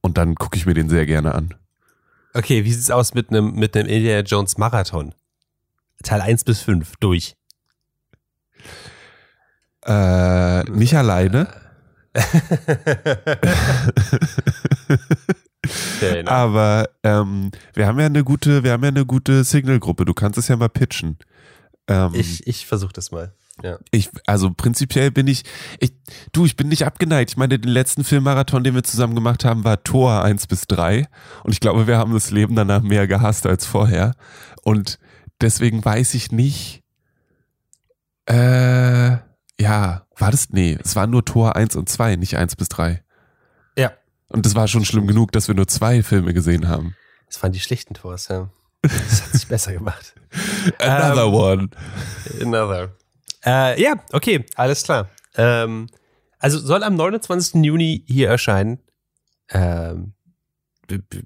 Und 0.01 0.17
dann 0.17 0.35
gucke 0.35 0.57
ich 0.57 0.65
mir 0.65 0.73
den 0.73 0.89
sehr 0.89 1.05
gerne 1.05 1.33
an. 1.33 1.53
Okay, 2.33 2.65
wie 2.65 2.73
sieht's 2.73 2.91
aus 2.91 3.13
mit 3.13 3.29
einem 3.29 3.53
mit 3.55 3.75
einem 3.77 3.87
Indiana 3.87 4.21
Jones 4.23 4.57
Marathon? 4.57 5.13
Teil 6.03 6.21
1 6.21 6.43
bis 6.43 6.61
5 6.61 6.93
durch. 6.99 7.35
Äh, 9.85 10.63
nicht 10.71 10.95
alleine, 10.95 11.47
enough. 16.01 16.31
aber 16.31 16.89
ähm, 17.03 17.51
wir 17.73 17.87
haben 17.87 17.99
ja 17.99 18.05
eine 18.05 18.23
gute, 18.23 18.63
wir 18.63 18.71
haben 18.71 18.83
ja 18.83 18.89
eine 18.89 19.05
gute 19.05 19.43
Signal-Gruppe. 19.43 20.05
Du 20.05 20.13
kannst 20.13 20.37
es 20.37 20.47
ja 20.47 20.55
mal 20.55 20.69
pitchen. 20.69 21.17
Ähm, 21.87 22.11
ich 22.13 22.47
ich 22.47 22.65
versuche 22.65 22.93
das 22.93 23.11
mal. 23.11 23.33
Ja. 23.61 23.77
Ich, 23.91 24.09
also 24.25 24.51
prinzipiell 24.51 25.11
bin 25.11 25.27
ich, 25.27 25.43
ich, 25.79 25.93
du, 26.31 26.45
ich 26.45 26.55
bin 26.55 26.69
nicht 26.69 26.85
abgeneigt. 26.85 27.31
Ich 27.31 27.37
meine, 27.37 27.59
den 27.59 27.71
letzten 27.71 28.03
Filmmarathon, 28.03 28.63
den 28.63 28.73
wir 28.73 28.83
zusammen 28.83 29.13
gemacht 29.15 29.45
haben, 29.45 29.63
war 29.63 29.83
Tor 29.83 30.23
1 30.23 30.47
bis 30.47 30.65
3. 30.67 31.07
Und 31.43 31.51
ich 31.51 31.59
glaube, 31.59 31.85
wir 31.85 31.97
haben 31.97 32.13
das 32.13 32.31
Leben 32.31 32.55
danach 32.55 32.81
mehr 32.81 33.07
gehasst 33.07 33.45
als 33.45 33.65
vorher. 33.65 34.15
Und 34.63 34.97
deswegen 35.41 35.83
weiß 35.83 36.13
ich 36.13 36.31
nicht, 36.31 36.83
äh, 38.25 39.17
ja, 39.59 40.05
war 40.17 40.31
das, 40.31 40.49
nee, 40.49 40.77
es 40.83 40.95
waren 40.95 41.09
nur 41.09 41.25
Tor 41.25 41.55
1 41.55 41.75
und 41.75 41.89
2, 41.89 42.15
nicht 42.15 42.37
1 42.37 42.55
bis 42.55 42.69
3. 42.69 43.03
Ja. 43.77 43.91
Und 44.29 44.45
das 44.45 44.55
war 44.55 44.67
schon 44.67 44.85
schlimm 44.85 45.07
genug, 45.07 45.31
dass 45.31 45.47
wir 45.47 45.55
nur 45.55 45.67
zwei 45.67 46.03
Filme 46.03 46.33
gesehen 46.33 46.67
haben. 46.67 46.95
Das 47.27 47.41
waren 47.43 47.51
die 47.51 47.59
schlechten 47.59 47.93
Tors, 47.93 48.27
ja. 48.27 48.49
Das 48.81 49.23
hat 49.23 49.31
sich 49.31 49.47
besser 49.47 49.73
gemacht. 49.73 50.15
Another 50.79 51.31
one. 51.31 51.69
Another. 52.41 52.95
Äh, 53.45 53.81
ja, 53.81 53.95
okay, 54.11 54.45
alles 54.55 54.83
klar. 54.83 55.09
Ähm, 55.35 55.87
also 56.39 56.59
soll 56.59 56.83
am 56.83 56.95
29. 56.95 57.63
Juni 57.63 58.03
hier 58.07 58.29
erscheinen. 58.29 58.79
Ähm, 59.49 60.13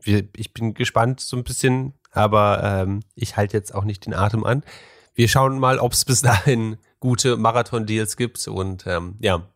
ich 0.03 0.53
bin 0.53 0.73
gespannt 0.73 1.19
so 1.19 1.35
ein 1.35 1.43
bisschen, 1.43 1.93
aber 2.11 2.63
ähm, 2.63 3.01
ich 3.15 3.37
halte 3.37 3.57
jetzt 3.57 3.73
auch 3.73 3.83
nicht 3.83 4.05
den 4.05 4.13
Atem 4.13 4.43
an. 4.43 4.63
Wir 5.13 5.27
schauen 5.27 5.59
mal, 5.59 5.79
ob 5.79 5.93
es 5.93 6.05
bis 6.05 6.21
dahin 6.21 6.77
gute 6.99 7.37
Marathon-Deals 7.37 8.17
gibt 8.17 8.47
und 8.47 8.85
ähm, 8.87 9.15
ja, 9.19 9.47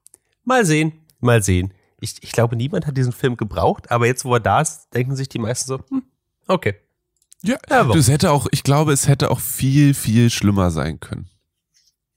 mal 0.44 0.66
sehen, 0.66 0.94
mal 1.20 1.44
sehen. 1.44 1.74
Ich, 2.00 2.16
ich 2.24 2.32
glaube, 2.32 2.56
niemand 2.56 2.88
hat 2.88 2.98
diesen 2.98 3.14
Film 3.14 3.38
gebraucht, 3.38 3.92
aber 3.92 4.08
jetzt, 4.08 4.26
wo 4.26 4.34
er 4.34 4.40
da 4.40 4.62
ist, 4.62 4.90
denken 4.94 5.16
sich 5.16 5.30
die 5.30 5.40
meisten 5.40 5.68
so, 5.68 5.80
hm, 5.90 6.04
okay. 6.48 6.76
Ja, 7.44 7.58
du, 7.84 7.98
es 7.98 8.08
hätte 8.08 8.32
auch, 8.32 8.48
ich 8.52 8.64
glaube, 8.64 8.94
es 8.94 9.08
hätte 9.08 9.32
auch 9.32 9.40
viel, 9.40 9.94
viel 9.94 10.30
schlimmer 10.30 10.70
sein 10.70 11.00
können. 11.00 11.28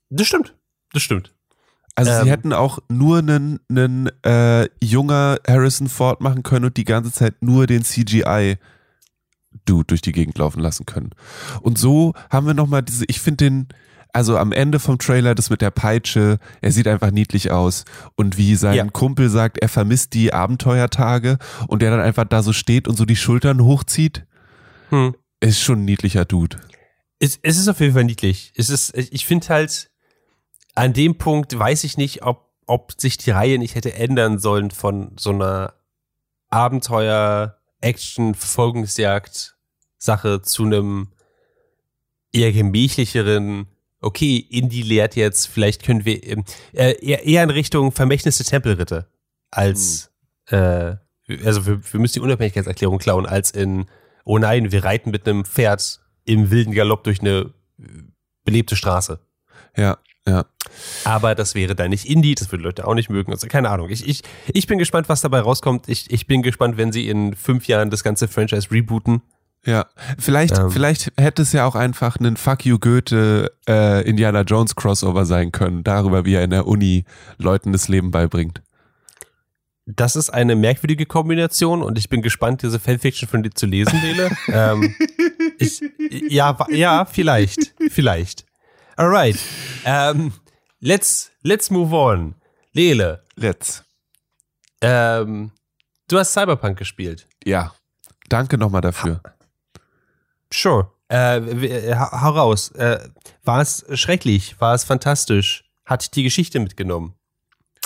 Das 0.09 0.27
stimmt, 0.27 0.55
das 0.93 1.01
stimmt. 1.01 1.33
Also 1.95 2.11
Ähm. 2.11 2.23
sie 2.23 2.29
hätten 2.29 2.53
auch 2.53 2.79
nur 2.89 3.19
einen, 3.19 3.59
einen 3.69 4.09
äh, 4.23 4.67
junger 4.83 5.39
Harrison 5.47 5.87
Ford 5.87 6.21
machen 6.21 6.43
können 6.43 6.65
und 6.65 6.77
die 6.77 6.83
ganze 6.83 7.11
Zeit 7.11 7.41
nur 7.41 7.67
den 7.67 7.83
CGI 7.83 8.57
Dude 9.65 9.85
durch 9.87 10.01
die 10.01 10.11
Gegend 10.11 10.37
laufen 10.37 10.59
lassen 10.59 10.85
können. 10.85 11.11
Und 11.61 11.77
so 11.77 12.13
haben 12.29 12.47
wir 12.47 12.53
nochmal 12.53 12.83
diese, 12.83 13.05
ich 13.07 13.19
finde 13.21 13.45
den, 13.45 13.67
also 14.13 14.37
am 14.37 14.51
Ende 14.51 14.79
vom 14.79 14.97
Trailer 14.97 15.35
das 15.35 15.49
mit 15.49 15.61
der 15.61 15.71
Peitsche, 15.71 16.39
er 16.61 16.71
sieht 16.71 16.87
einfach 16.87 17.11
niedlich 17.11 17.51
aus. 17.51 17.83
Und 18.15 18.37
wie 18.37 18.55
sein 18.55 18.75
Ja. 18.75 18.85
Kumpel 18.85 19.29
sagt, 19.29 19.57
er 19.57 19.67
vermisst 19.69 20.13
die 20.13 20.33
Abenteuertage 20.33 21.37
und 21.67 21.81
der 21.81 21.91
dann 21.91 21.99
einfach 21.99 22.25
da 22.25 22.41
so 22.43 22.53
steht 22.53 22.87
und 22.87 22.97
so 22.97 23.05
die 23.05 23.15
Schultern 23.17 23.61
hochzieht, 23.63 24.25
Hm. 24.89 25.15
ist 25.39 25.59
schon 25.61 25.79
ein 25.81 25.85
niedlicher 25.85 26.25
Dude. 26.25 26.57
Es, 27.19 27.39
es 27.41 27.57
ist 27.57 27.67
auf 27.67 27.79
jeden 27.79 27.93
Fall 27.93 28.03
niedlich. 28.03 28.53
Es 28.55 28.69
ist, 28.69 28.95
ich 28.95 29.25
finde 29.25 29.47
halt, 29.49 29.89
an 30.75 30.93
dem 30.93 31.17
Punkt 31.17 31.57
weiß 31.57 31.83
ich 31.85 31.97
nicht, 31.97 32.23
ob, 32.23 32.49
ob 32.67 32.93
sich 32.99 33.17
die 33.17 33.31
Reihe 33.31 33.57
nicht 33.57 33.75
hätte 33.75 33.93
ändern 33.95 34.39
sollen 34.39 34.71
von 34.71 35.11
so 35.17 35.31
einer 35.31 35.73
Abenteuer, 36.49 37.57
Action, 37.85 38.35
Verfolgungsjagd-Sache 38.35 40.41
zu 40.41 40.63
einem 40.63 41.07
eher 42.33 42.51
gemächlicheren, 42.51 43.67
okay, 44.01 44.37
Indie 44.37 44.81
lehrt 44.81 45.15
jetzt, 45.15 45.47
vielleicht 45.47 45.83
können 45.83 46.03
wir 46.03 46.23
ähm, 46.23 46.43
äh, 46.73 46.93
eher, 47.05 47.43
in 47.43 47.49
Richtung 47.49 47.91
Vermächtnis 47.91 48.37
der 48.37 48.45
Tempelritter 48.45 49.07
als, 49.51 50.11
äh, 50.47 50.95
also 51.43 51.65
wir, 51.65 51.93
wir 51.93 51.99
müssen 51.99 52.15
die 52.15 52.21
Unabhängigkeitserklärung 52.21 52.97
klauen, 52.97 53.25
als 53.25 53.51
in, 53.51 53.85
oh 54.25 54.37
nein, 54.37 54.71
wir 54.71 54.83
reiten 54.83 55.11
mit 55.11 55.27
einem 55.27 55.45
Pferd 55.45 56.01
im 56.25 56.51
wilden 56.51 56.73
Galopp 56.73 57.03
durch 57.03 57.21
eine 57.21 57.53
belebte 58.43 58.75
Straße. 58.75 59.19
Ja, 59.77 59.97
ja. 60.27 60.45
Aber 61.03 61.35
das 61.35 61.55
wäre 61.55 61.75
dann 61.75 61.91
nicht 61.91 62.05
Indie, 62.05 62.35
das 62.35 62.51
würden 62.51 62.63
Leute 62.63 62.87
auch 62.87 62.95
nicht 62.95 63.09
mögen. 63.09 63.31
Also 63.31 63.47
keine 63.47 63.69
Ahnung. 63.69 63.89
Ich, 63.89 64.07
ich, 64.07 64.23
ich 64.47 64.67
bin 64.67 64.79
gespannt, 64.79 65.07
was 65.09 65.21
dabei 65.21 65.39
rauskommt. 65.39 65.87
Ich, 65.87 66.11
ich 66.11 66.27
bin 66.27 66.41
gespannt, 66.41 66.77
wenn 66.77 66.91
sie 66.91 67.07
in 67.07 67.35
fünf 67.35 67.67
Jahren 67.67 67.89
das 67.89 68.03
ganze 68.03 68.27
Franchise 68.27 68.71
rebooten. 68.71 69.21
Ja, 69.65 69.87
vielleicht, 70.19 70.57
Ähm. 70.59 70.69
vielleicht 70.69 71.11
hätte 71.17 71.41
es 71.41 71.51
ja 71.51 71.65
auch 71.65 71.75
einfach 71.75 72.17
ein 72.19 72.37
Fuck 72.37 72.65
you 72.65 72.77
Goethe 72.77 73.51
äh, 73.67 74.07
Indiana 74.07 74.41
Jones 74.41 74.75
Crossover 74.75 75.25
sein 75.25 75.51
können, 75.51 75.83
darüber, 75.83 76.23
wie 76.25 76.35
er 76.35 76.43
in 76.43 76.51
der 76.51 76.67
Uni 76.67 77.05
Leuten 77.37 77.71
das 77.71 77.87
Leben 77.87 78.11
beibringt. 78.11 78.61
Das 79.87 80.15
ist 80.15 80.31
eine 80.31 80.55
merkwürdige 80.55 81.05
Kombination 81.05 81.83
und 81.83 81.97
ich 81.97 82.09
bin 82.09 82.21
gespannt, 82.21 82.63
diese 82.63 82.79
Fanfiction 82.79 83.29
von 83.29 83.43
dir 83.43 83.51
zu 83.51 83.65
lesen, 83.67 83.99
Lele. 84.01 84.31
ähm, 84.47 84.95
ich, 85.59 85.81
ja, 86.29 86.57
ja, 86.69 87.05
vielleicht, 87.05 87.73
vielleicht. 87.89 88.44
Alright. 88.97 89.37
Ähm, 89.85 90.33
let's, 90.79 91.31
let's 91.41 91.69
move 91.69 91.93
on. 91.93 92.35
Lele, 92.73 93.23
Let's. 93.35 93.83
ähm, 94.81 95.51
du 96.07 96.17
hast 96.19 96.33
Cyberpunk 96.33 96.77
gespielt. 96.77 97.27
Ja. 97.45 97.73
Danke 98.29 98.57
nochmal 98.57 98.81
dafür. 98.81 99.21
Sure. 100.51 100.91
Äh, 101.09 101.37
äh, 101.37 101.95
hau 101.95 102.31
raus. 102.31 102.69
Äh, 102.71 102.99
war 103.43 103.61
es 103.61 103.85
schrecklich? 103.93 104.59
War 104.59 104.73
es 104.73 104.83
fantastisch? 104.83 105.63
Hat 105.85 106.01
dich 106.01 106.11
die 106.11 106.23
Geschichte 106.23 106.59
mitgenommen? 106.59 107.13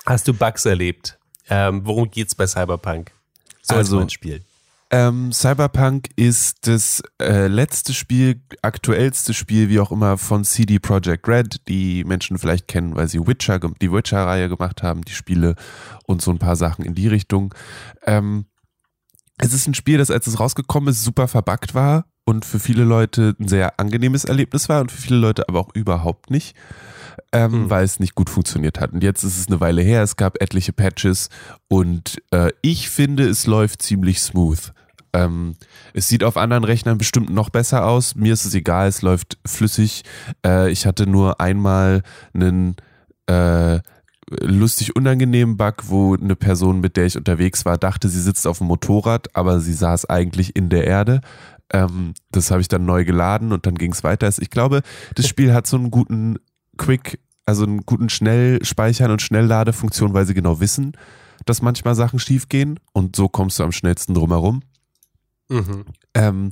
Hast 0.06 0.28
du 0.28 0.34
Bugs 0.34 0.66
erlebt? 0.66 1.20
Ähm, 1.50 1.86
worum 1.86 2.10
geht's 2.10 2.34
bei 2.36 2.48
Cyberpunk? 2.48 3.12
So 3.62 3.75
als 3.75 3.88
Also- 3.88 3.98
man 4.00 4.10
spielt. 4.10 4.46
Ähm, 4.91 5.31
Cyberpunk 5.31 6.10
ist 6.15 6.67
das 6.67 7.03
äh, 7.22 7.48
letzte 7.48 7.93
Spiel, 7.93 8.41
aktuellste 8.63 9.36
Spiel, 9.36 9.69
wie 9.69 9.79
auch 9.79 9.91
immer, 9.91 10.17
von 10.17 10.43
CD 10.43 10.79
Projekt 10.79 11.27
Red, 11.27 11.67
die 11.67 12.03
Menschen 12.05 12.39
vielleicht 12.39 12.67
kennen, 12.67 12.96
weil 12.96 13.08
sie 13.08 13.25
Witcher, 13.25 13.60
die 13.60 13.91
Witcher-Reihe 13.91 14.50
gemacht 14.50 14.81
haben, 14.81 15.03
die 15.03 15.13
Spiele 15.13 15.55
und 16.08 16.24
so 16.24 16.31
ein 16.31 16.39
paar 16.39 16.55
Sachen 16.55 16.86
in 16.86 16.96
die 16.96 17.08
Richtung. 17.08 17.53
Ähm, 18.05 18.46
es 19.38 19.53
ist 19.53 19.67
ein 19.67 19.75
Spiel, 19.75 20.00
das 20.00 20.10
als 20.10 20.25
es 20.25 20.39
rausgekommen 20.39 20.89
ist, 20.89 21.03
super 21.03 21.27
verbuggt 21.27 21.75
war 21.75 22.05
und 22.25 22.43
für 22.43 22.60
viele 22.60 22.84
Leute 22.84 23.36
ein 23.39 23.48
sehr 23.48 23.79
angenehmes 23.79 24.25
Erlebnis 24.25 24.69
war 24.69 24.81
und 24.81 24.91
für 24.91 25.01
viele 25.01 25.19
Leute 25.19 25.48
aber 25.48 25.60
auch 25.60 25.74
überhaupt 25.75 26.31
nicht, 26.31 26.55
ähm, 27.31 27.51
Hm. 27.51 27.69
weil 27.69 27.84
es 27.86 28.00
nicht 28.00 28.15
gut 28.15 28.29
funktioniert 28.31 28.79
hat. 28.79 28.91
Und 28.91 29.03
jetzt 29.03 29.24
ist 29.24 29.38
es 29.38 29.48
eine 29.48 29.62
Weile 29.62 29.84
her, 29.84 30.01
es 30.01 30.15
gab 30.15 30.41
etliche 30.41 30.74
Patches 30.74 31.29
und 31.67 32.22
äh, 32.31 32.50
ich 32.63 32.89
finde, 32.89 33.29
es 33.29 33.46
läuft 33.46 33.84
ziemlich 33.84 34.19
smooth. 34.19 34.74
Ähm, 35.13 35.56
es 35.94 36.08
sieht 36.08 36.24
auf 36.24 36.38
anderen 36.38 36.63
Rechnern 36.63 36.98
bestimmt 36.98 37.30
noch 37.30 37.50
besser 37.50 37.86
aus. 37.86 38.16
Mir 38.16 38.34
ist 38.34 38.46
es 38.46 38.54
egal, 38.54 38.88
es 38.88 39.01
läuft 39.01 39.38
flüssig. 39.46 40.04
Äh, 40.46 40.72
ich 40.72 40.86
hatte 40.86 41.08
nur 41.08 41.42
einmal 41.42 42.04
einen 42.34 42.75
äh, 43.28 43.80
lustig 44.30 44.96
unangenehmen 44.96 45.58
Bug, 45.58 45.75
wo 45.88 46.16
eine 46.16 46.36
Person, 46.36 46.82
mit 46.82 46.98
der 46.98 47.06
ich 47.06 47.18
unterwegs 47.18 47.66
war, 47.66 47.78
dachte, 47.78 48.10
sie 48.10 48.22
sitzt 48.22 48.46
auf 48.48 48.60
dem 48.60 48.68
Motorrad, 48.68 49.36
aber 49.36 49.60
sie 49.60 49.74
saß 49.74 50.06
eigentlich 50.06 50.56
in 50.56 50.70
der 50.70 50.86
Erde. 50.86 51.22
Ähm, 51.72 52.13
das 52.32 52.51
habe 52.51 52.62
ich 52.62 52.68
dann 52.68 52.86
neu 52.86 53.06
geladen 53.06 53.51
und 53.51 53.66
dann 53.66 53.75
ging 53.75 53.92
es 53.92 54.04
weiter. 54.04 54.30
Ich 54.39 54.50
glaube, 54.50 54.82
das 55.16 55.28
Spiel 55.28 55.54
hat 55.54 55.68
so 55.68 55.78
einen 55.78 55.92
guten 55.92 56.38
Quick, 56.78 57.20
also 57.46 57.63
einen 57.63 57.86
guten 57.86 58.10
Schnellspeichern 58.10 59.12
und 59.12 59.22
Schnellladefunktion, 59.22 60.13
weil 60.13 60.25
sie 60.25 60.34
genau 60.34 60.60
wissen, 60.60 60.94
dass 61.46 61.62
manchmal 61.62 61.96
Sachen 61.96 62.20
schiefgehen 62.20 62.80
und 62.94 63.16
so 63.16 63.28
kommst 63.28 63.60
du 63.60 63.63
am 63.63 63.72
schnellsten 63.72 64.13
drumherum. 64.13 64.62
Mhm. 65.50 65.86
Ähm, 66.13 66.51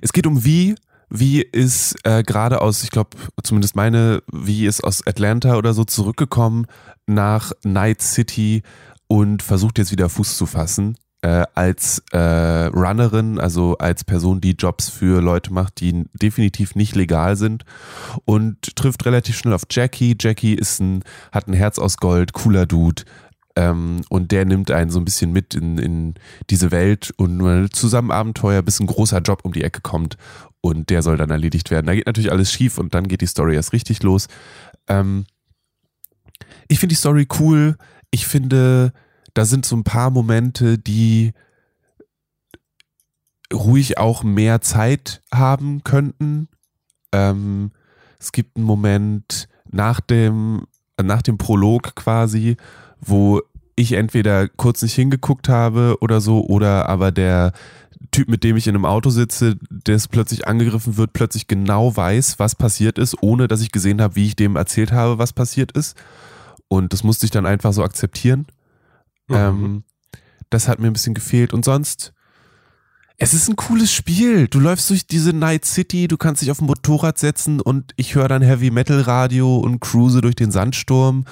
es 0.00 0.12
geht 0.12 0.26
um 0.26 0.44
Wie. 0.44 0.74
Wie 1.10 1.40
ist 1.40 1.96
äh, 2.04 2.22
gerade 2.22 2.60
aus, 2.60 2.82
ich 2.82 2.90
glaube, 2.90 3.10
zumindest 3.42 3.74
meine, 3.74 4.22
Wie 4.30 4.66
ist 4.66 4.84
aus 4.84 5.06
Atlanta 5.06 5.56
oder 5.56 5.72
so 5.72 5.84
zurückgekommen 5.84 6.66
nach 7.06 7.52
Night 7.64 8.02
City 8.02 8.62
und 9.06 9.42
versucht 9.42 9.78
jetzt 9.78 9.90
wieder 9.90 10.10
Fuß 10.10 10.36
zu 10.36 10.46
fassen. 10.46 10.96
Äh, 11.20 11.46
als 11.54 12.00
äh, 12.12 12.18
Runnerin, 12.66 13.40
also 13.40 13.76
als 13.78 14.04
Person, 14.04 14.40
die 14.40 14.52
Jobs 14.52 14.88
für 14.88 15.20
Leute 15.20 15.52
macht, 15.52 15.80
die 15.80 16.04
definitiv 16.12 16.76
nicht 16.76 16.94
legal 16.94 17.34
sind 17.34 17.64
und 18.24 18.76
trifft 18.76 19.04
relativ 19.04 19.36
schnell 19.36 19.54
auf 19.54 19.64
Jackie. 19.68 20.16
Jackie 20.20 20.54
ist 20.54 20.78
ein, 20.78 21.02
hat 21.32 21.48
ein 21.48 21.54
Herz 21.54 21.80
aus 21.80 21.96
Gold, 21.96 22.34
cooler 22.34 22.66
Dude, 22.66 23.02
ähm, 23.58 24.02
und 24.08 24.30
der 24.30 24.44
nimmt 24.44 24.70
einen 24.70 24.90
so 24.90 25.00
ein 25.00 25.04
bisschen 25.04 25.32
mit 25.32 25.56
in, 25.56 25.78
in 25.78 26.14
diese 26.48 26.70
Welt 26.70 27.12
und 27.16 27.68
zusammen 27.74 28.12
Abenteuer, 28.12 28.62
bis 28.62 28.78
ein 28.78 28.86
großer 28.86 29.18
Job 29.18 29.40
um 29.42 29.52
die 29.52 29.64
Ecke 29.64 29.80
kommt 29.80 30.16
und 30.60 30.90
der 30.90 31.02
soll 31.02 31.16
dann 31.16 31.30
erledigt 31.30 31.72
werden. 31.72 31.86
Da 31.86 31.94
geht 31.96 32.06
natürlich 32.06 32.30
alles 32.30 32.52
schief 32.52 32.78
und 32.78 32.94
dann 32.94 33.08
geht 33.08 33.20
die 33.20 33.26
Story 33.26 33.56
erst 33.56 33.72
richtig 33.72 34.04
los. 34.04 34.28
Ähm, 34.86 35.24
ich 36.68 36.78
finde 36.78 36.92
die 36.92 36.98
Story 37.00 37.26
cool. 37.40 37.76
Ich 38.12 38.28
finde, 38.28 38.92
da 39.34 39.44
sind 39.44 39.66
so 39.66 39.74
ein 39.74 39.82
paar 39.82 40.10
Momente, 40.10 40.78
die 40.78 41.32
ruhig 43.52 43.98
auch 43.98 44.22
mehr 44.22 44.60
Zeit 44.60 45.20
haben 45.34 45.82
könnten. 45.82 46.46
Ähm, 47.10 47.72
es 48.20 48.30
gibt 48.30 48.56
einen 48.56 48.66
Moment 48.66 49.48
nach 49.68 49.98
dem, 49.98 50.68
nach 51.02 51.22
dem 51.22 51.38
Prolog 51.38 51.96
quasi, 51.96 52.56
wo 53.00 53.40
ich 53.78 53.92
entweder 53.92 54.48
kurz 54.48 54.82
nicht 54.82 54.94
hingeguckt 54.94 55.48
habe 55.48 55.96
oder 56.00 56.20
so, 56.20 56.44
oder 56.46 56.88
aber 56.88 57.12
der 57.12 57.52
Typ, 58.10 58.28
mit 58.28 58.44
dem 58.44 58.56
ich 58.56 58.66
in 58.66 58.74
einem 58.74 58.84
Auto 58.84 59.10
sitze, 59.10 59.56
der 59.70 59.96
es 59.96 60.08
plötzlich 60.08 60.46
angegriffen 60.46 60.96
wird, 60.96 61.12
plötzlich 61.12 61.46
genau 61.46 61.96
weiß, 61.96 62.38
was 62.38 62.54
passiert 62.54 62.98
ist, 62.98 63.22
ohne 63.22 63.48
dass 63.48 63.60
ich 63.60 63.72
gesehen 63.72 64.00
habe, 64.00 64.16
wie 64.16 64.26
ich 64.26 64.36
dem 64.36 64.56
erzählt 64.56 64.92
habe, 64.92 65.18
was 65.18 65.32
passiert 65.32 65.72
ist. 65.72 65.96
Und 66.68 66.92
das 66.92 67.02
musste 67.04 67.26
ich 67.26 67.30
dann 67.30 67.46
einfach 67.46 67.72
so 67.72 67.82
akzeptieren. 67.82 68.46
Mhm. 69.28 69.34
Ähm, 69.34 69.84
das 70.50 70.68
hat 70.68 70.78
mir 70.78 70.86
ein 70.86 70.92
bisschen 70.92 71.14
gefehlt. 71.14 71.52
Und 71.52 71.64
sonst, 71.64 72.12
es 73.20 73.34
ist 73.34 73.48
ein 73.48 73.56
cooles 73.56 73.92
Spiel. 73.92 74.46
Du 74.46 74.60
läufst 74.60 74.88
durch 74.90 75.04
diese 75.04 75.32
Night 75.32 75.64
City, 75.64 76.06
du 76.06 76.16
kannst 76.16 76.40
dich 76.40 76.52
auf 76.52 76.60
ein 76.60 76.66
Motorrad 76.66 77.18
setzen 77.18 77.60
und 77.60 77.92
ich 77.96 78.14
höre 78.14 78.28
dann 78.28 78.42
Heavy 78.42 78.70
Metal 78.70 79.00
Radio 79.00 79.56
und 79.56 79.80
cruise 79.80 80.20
durch 80.20 80.36
den 80.36 80.52
Sandsturm. 80.52 81.24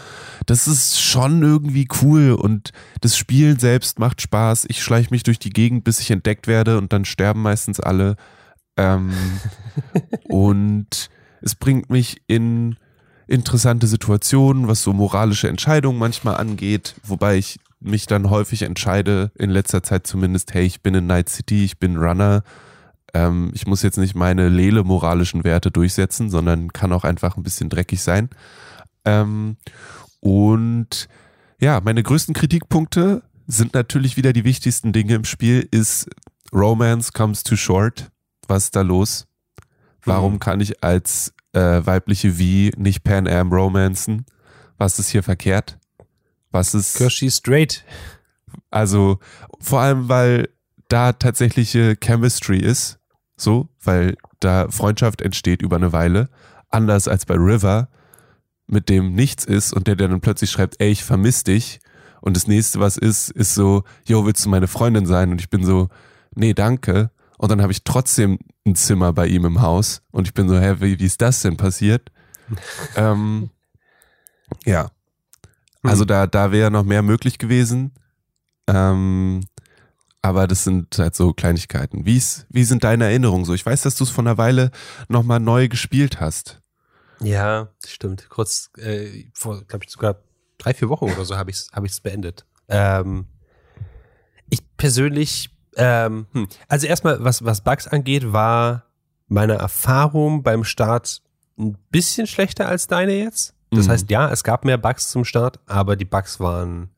Das 0.47 0.66
ist 0.66 1.00
schon 1.00 1.43
irgendwie 1.43 1.87
cool 2.02 2.33
und 2.33 2.73
das 3.02 3.16
Spielen 3.16 3.61
selbst 3.61 4.00
macht 4.00 4.21
Spaß. 4.21 4.66
Ich 4.69 4.83
schleiche 4.83 5.11
mich 5.12 5.23
durch 5.23 5.38
die 5.38 5.50
Gegend, 5.50 5.85
bis 5.85 6.00
ich 6.00 6.11
entdeckt 6.11 6.49
werde 6.49 6.76
und 6.76 6.93
dann 6.93 7.05
sterben 7.05 7.43
meistens 7.43 7.78
alle. 7.78 8.16
Ähm, 8.76 9.12
und 10.28 11.09
es 11.40 11.55
bringt 11.55 11.88
mich 11.88 12.21
in 12.26 12.76
interessante 13.28 13.87
Situationen, 13.87 14.66
was 14.66 14.83
so 14.83 14.93
moralische 14.93 15.49
Entscheidungen 15.49 16.00
manchmal 16.00 16.37
angeht, 16.37 16.97
wobei 17.05 17.37
ich 17.37 17.61
mich 17.80 18.06
dann 18.06 18.30
häufig 18.30 18.62
entscheide, 18.62 19.30
in 19.37 19.50
letzter 19.50 19.83
Zeit 19.83 20.06
zumindest, 20.06 20.54
hey, 20.54 20.64
ich 20.64 20.83
bin 20.83 20.95
in 20.95 21.06
Night 21.06 21.28
City, 21.28 21.64
ich 21.64 21.78
bin 21.78 21.97
Runner. 21.97 22.42
Ähm, 23.14 23.50
ich 23.54 23.66
muss 23.66 23.83
jetzt 23.83 23.99
nicht 23.99 24.14
meine 24.14 24.49
Lele 24.49 24.83
moralischen 24.83 25.45
Werte 25.45 25.71
durchsetzen, 25.71 26.30
sondern 26.30 26.73
kann 26.73 26.92
auch 26.92 27.04
einfach 27.04 27.37
ein 27.37 27.42
bisschen 27.42 27.68
dreckig 27.68 28.02
sein. 28.02 28.30
Ähm, 29.04 29.56
und 30.21 31.09
ja, 31.61 31.80
meine 31.80 32.02
größten 32.02 32.35
Kritikpunkte 32.35 33.23
sind 33.47 33.75
natürlich 33.75 34.16
wieder 34.16 34.33
die 34.33 34.45
wichtigsten 34.45 34.92
Dinge 34.92 35.14
im 35.14 35.25
Spiel, 35.25 35.66
ist 35.71 36.09
Romance 36.52 37.12
comes 37.12 37.42
too 37.45 37.56
short. 37.56 38.11
Was 38.49 38.64
ist 38.64 38.76
da 38.76 38.83
los? 38.83 39.26
Warum 40.04 40.35
Mhm. 40.35 40.38
kann 40.40 40.61
ich 40.61 40.83
als 40.83 41.33
äh, 41.52 41.85
weibliche 41.87 42.33
V 42.33 42.76
nicht 42.80 43.02
Pan 43.04 43.26
Am 43.28 43.52
romancen? 43.52 44.26
Was 44.78 44.99
ist 44.99 45.09
hier 45.09 45.23
verkehrt? 45.23 45.78
Was 46.50 46.75
ist. 46.75 46.97
Kirschi 46.97 47.31
straight. 47.31 47.85
Also 48.71 49.19
vor 49.61 49.81
allem, 49.81 50.09
weil 50.09 50.49
da 50.88 51.12
tatsächliche 51.12 51.97
Chemistry 52.03 52.59
ist, 52.59 52.99
so, 53.37 53.69
weil 53.83 54.17
da 54.41 54.69
Freundschaft 54.71 55.21
entsteht 55.21 55.62
über 55.62 55.76
eine 55.76 55.93
Weile, 55.93 56.29
anders 56.71 57.09
als 57.09 57.26
bei 57.26 57.35
River, 57.35 57.88
mit 58.67 58.88
dem 58.88 59.15
nichts 59.15 59.45
ist 59.45 59.73
und 59.73 59.87
der 59.87 59.97
dann 59.97 60.21
plötzlich 60.21 60.50
schreibt, 60.50 60.81
ey, 60.81 60.91
ich 60.91 61.05
vermiss 61.05 61.45
dich 61.45 61.81
und 62.21 62.37
das 62.37 62.47
nächste, 62.47 62.81
was 62.81 62.97
ist, 62.97 63.31
ist 63.31 63.55
so, 63.55 63.85
yo, 64.07 64.26
willst 64.26 64.45
du 64.45 64.49
meine 64.49 64.67
Freundin 64.67 65.07
sein? 65.07 65.31
Und 65.31 65.41
ich 65.41 65.50
bin 65.50 65.65
so, 65.65 65.88
nee, 66.35 66.55
danke. 66.55 67.11
Und 67.38 67.50
dann 67.50 67.62
habe 67.62 67.73
ich 67.73 67.85
trotzdem 67.85 68.38
ein 68.67 68.75
Zimmer 68.75 69.12
bei 69.12 69.26
ihm 69.26 69.45
im 69.45 69.61
Haus 69.61 70.03
und 70.11 70.26
ich 70.26 70.35
bin 70.35 70.49
so, 70.49 70.59
hä, 70.59 70.76
wie, 70.81 70.99
wie 70.99 71.05
ist 71.05 71.23
das 71.23 71.43
denn 71.43 71.57
passiert? 71.57 72.11
ähm, 72.97 73.50
ja. 74.65 74.91
Also 75.88 76.05
da, 76.05 76.26
da 76.26 76.52
wäre 76.52 76.71
noch 76.71 76.85
mehr 76.85 77.02
möglich 77.02 77.38
gewesen. 77.38 77.93
Ähm, 78.69 79.40
aber 80.23 80.47
das 80.47 80.64
sind 80.64 80.99
halt 80.99 81.14
so 81.14 81.33
Kleinigkeiten. 81.33 82.05
Wie's, 82.05 82.47
wie 82.49 82.64
sind 82.64 82.83
deine 82.85 83.05
Erinnerungen 83.05 83.45
so? 83.45 83.55
Ich 83.55 83.64
weiß, 83.64 83.83
dass 83.83 83.95
du 83.95 84.05
es 84.05 84.11
vor 84.11 84.25
einer 84.25 84.38
Weile 84.38 84.71
nochmal 85.09 85.38
neu 85.38 85.69
gespielt 85.69 86.21
hast. 86.21 86.61
Ja, 87.21 87.69
stimmt. 87.87 88.28
Kurz, 88.28 88.71
äh, 88.76 89.26
vor, 89.33 89.62
glaube 89.62 89.85
ich, 89.85 89.90
sogar 89.90 90.16
drei, 90.59 90.75
vier 90.75 90.88
Wochen 90.88 91.05
oder 91.05 91.25
so 91.25 91.37
habe 91.37 91.50
ich 91.50 91.57
es 91.57 91.71
hab 91.73 91.85
ich's 91.85 92.00
beendet. 92.00 92.45
Ähm, 92.69 93.26
ich 94.50 94.61
persönlich, 94.76 95.50
ähm, 95.76 96.26
hm, 96.33 96.49
also 96.69 96.87
erstmal, 96.87 97.23
was, 97.23 97.45
was 97.45 97.62
Bugs 97.62 97.87
angeht, 97.87 98.33
war 98.33 98.85
meine 99.28 99.55
Erfahrung 99.55 100.43
beim 100.43 100.64
Start 100.64 101.23
ein 101.59 101.78
bisschen 101.90 102.26
schlechter 102.26 102.69
als 102.69 102.87
deine 102.87 103.12
jetzt. 103.12 103.55
Das 103.70 103.87
Mhm. 103.87 103.90
heißt, 103.90 104.11
ja, 104.11 104.30
es 104.30 104.44
gab 104.44 104.64
mehr 104.64 104.78
Bugs 104.78 105.11
zum 105.11 105.25
Start, 105.25 105.58
aber 105.66 105.96
die 105.96 106.04
Bugs 106.04 106.38
waren 106.40 106.90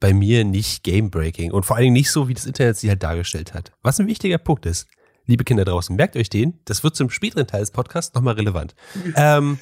bei 0.00 0.12
mir 0.14 0.44
nicht 0.44 0.84
game-breaking 0.84 1.50
und 1.52 1.66
vor 1.66 1.76
allen 1.76 1.84
Dingen 1.84 1.94
nicht 1.94 2.10
so, 2.10 2.28
wie 2.28 2.34
das 2.34 2.46
Internet 2.46 2.76
sie 2.76 2.88
halt 2.88 3.02
dargestellt 3.02 3.52
hat. 3.54 3.72
Was 3.82 3.98
ein 3.98 4.06
wichtiger 4.06 4.38
Punkt 4.38 4.64
ist, 4.64 4.86
liebe 5.26 5.44
Kinder 5.44 5.64
draußen, 5.64 5.94
merkt 5.96 6.16
euch 6.16 6.30
den, 6.30 6.60
das 6.64 6.84
wird 6.84 6.94
zum 6.96 7.10
späteren 7.10 7.46
Teil 7.46 7.60
des 7.60 7.72
Podcasts 7.72 8.14
nochmal 8.14 8.34
relevant. 8.34 8.74
ähm, 9.16 9.58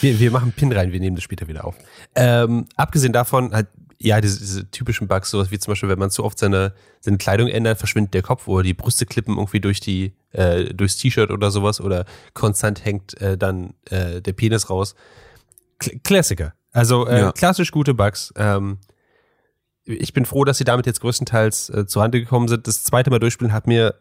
wir, 0.00 0.20
wir 0.20 0.30
machen 0.30 0.44
einen 0.44 0.52
Pin 0.52 0.70
rein, 0.72 0.92
wir 0.92 1.00
nehmen 1.00 1.16
das 1.16 1.24
später 1.24 1.48
wieder 1.48 1.64
auf. 1.64 1.76
Ähm, 2.14 2.66
abgesehen 2.76 3.12
davon, 3.12 3.52
halt, 3.52 3.68
ja, 4.04 4.20
diese, 4.20 4.38
diese 4.40 4.70
typischen 4.70 5.08
Bugs, 5.08 5.30
sowas 5.30 5.50
wie 5.50 5.58
zum 5.58 5.72
Beispiel, 5.72 5.88
wenn 5.88 5.98
man 5.98 6.10
zu 6.10 6.24
oft 6.24 6.38
seine, 6.38 6.74
seine 7.00 7.18
Kleidung 7.18 7.48
ändert, 7.48 7.78
verschwindet 7.78 8.14
der 8.14 8.22
Kopf 8.22 8.48
oder 8.48 8.62
die 8.62 8.74
Brüste 8.74 9.06
klippen 9.06 9.36
irgendwie 9.36 9.60
durch 9.60 9.80
die, 9.80 10.14
äh, 10.32 10.64
durchs 10.74 10.96
T-Shirt 10.96 11.30
oder 11.30 11.50
sowas 11.50 11.80
oder 11.80 12.04
konstant 12.34 12.84
hängt 12.84 13.20
äh, 13.20 13.38
dann 13.38 13.74
äh, 13.90 14.20
der 14.20 14.32
Penis 14.32 14.70
raus. 14.70 14.94
Kl 15.78 15.98
Klassiker. 16.02 16.54
Also 16.72 17.06
äh, 17.06 17.20
Ja. 17.20 17.32
klassisch 17.32 17.70
gute 17.70 17.94
Bugs. 17.94 18.32
Ähm, 18.36 18.78
ich 19.84 20.12
bin 20.12 20.24
froh, 20.26 20.44
dass 20.44 20.58
sie 20.58 20.64
damit 20.64 20.86
jetzt 20.86 21.00
größtenteils 21.00 21.70
äh, 21.70 21.86
zu 21.86 22.00
Rande 22.00 22.20
gekommen 22.20 22.48
sind. 22.48 22.66
Das 22.66 22.84
zweite 22.84 23.10
Mal 23.10 23.18
durchspielen 23.18 23.52
hat 23.52 23.66
mir 23.66 23.94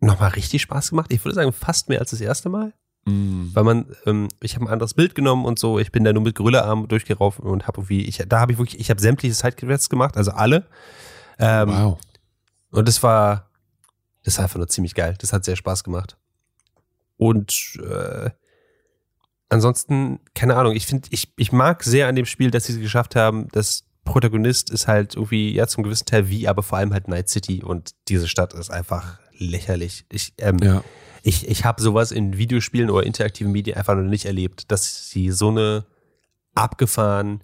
nochmal 0.00 0.30
richtig 0.30 0.62
Spaß 0.62 0.90
gemacht. 0.90 1.12
Ich 1.12 1.24
würde 1.24 1.34
sagen, 1.34 1.52
fast 1.52 1.88
mehr 1.88 2.00
als 2.00 2.10
das 2.10 2.20
erste 2.20 2.48
Mal 2.48 2.72
Mm. 3.06 3.50
weil 3.52 3.64
man, 3.64 3.86
ähm, 4.06 4.28
ich 4.40 4.54
habe 4.54 4.64
ein 4.64 4.72
anderes 4.72 4.94
Bild 4.94 5.14
genommen 5.14 5.44
und 5.44 5.58
so. 5.58 5.78
Ich 5.78 5.92
bin 5.92 6.04
da 6.04 6.12
nur 6.12 6.22
mit 6.22 6.34
Gorilla-Arm 6.34 6.88
durchgeraufen 6.88 7.44
und 7.44 7.66
habe 7.66 7.80
irgendwie, 7.80 8.02
ich, 8.04 8.22
da 8.26 8.40
habe 8.40 8.52
ich 8.52 8.58
wirklich, 8.58 8.80
ich 8.80 8.90
habe 8.90 9.00
sämtliche 9.00 9.34
Sidequests 9.34 9.90
gemacht, 9.90 10.16
also 10.16 10.30
alle. 10.32 10.66
Ähm, 11.38 11.68
Wow. 11.68 11.98
Und 12.70 12.88
das 12.88 13.02
war, 13.02 13.50
das 14.24 14.38
war 14.38 14.44
einfach 14.44 14.56
nur 14.56 14.68
ziemlich 14.68 14.94
geil. 14.94 15.14
Das 15.18 15.32
hat 15.32 15.44
sehr 15.44 15.54
Spaß 15.54 15.84
gemacht. 15.84 16.16
Und 17.16 17.78
äh, 17.88 18.30
ansonsten, 19.48 20.18
keine 20.34 20.56
Ahnung, 20.56 20.74
ich 20.74 20.86
finde, 20.86 21.08
ich, 21.12 21.32
ich 21.36 21.52
mag 21.52 21.84
sehr 21.84 22.08
an 22.08 22.16
dem 22.16 22.26
Spiel, 22.26 22.50
dass 22.50 22.64
sie 22.64 22.72
es 22.72 22.80
geschafft 22.80 23.14
haben, 23.14 23.48
dass 23.52 23.84
Protagonist 24.04 24.70
ist 24.70 24.88
halt 24.88 25.14
irgendwie, 25.14 25.54
ja, 25.54 25.66
zum 25.66 25.84
gewissen 25.84 26.06
Teil 26.06 26.28
wie, 26.28 26.48
aber 26.48 26.62
vor 26.62 26.78
allem 26.78 26.92
halt 26.92 27.08
Night 27.08 27.28
City 27.28 27.62
und 27.62 27.92
diese 28.08 28.28
Stadt 28.28 28.52
ist 28.54 28.70
einfach 28.70 29.18
lächerlich. 29.38 30.04
Ich, 30.10 30.34
ähm, 30.38 30.58
Ja. 30.58 30.82
Ich, 31.26 31.48
ich 31.48 31.64
habe 31.64 31.80
sowas 31.80 32.12
in 32.12 32.36
Videospielen 32.36 32.90
oder 32.90 33.06
interaktiven 33.06 33.50
Medien 33.50 33.78
einfach 33.78 33.94
noch 33.94 34.02
nicht 34.02 34.26
erlebt, 34.26 34.70
dass 34.70 35.08
sie 35.08 35.30
so 35.30 35.48
eine 35.48 35.86
abgefahren, 36.54 37.42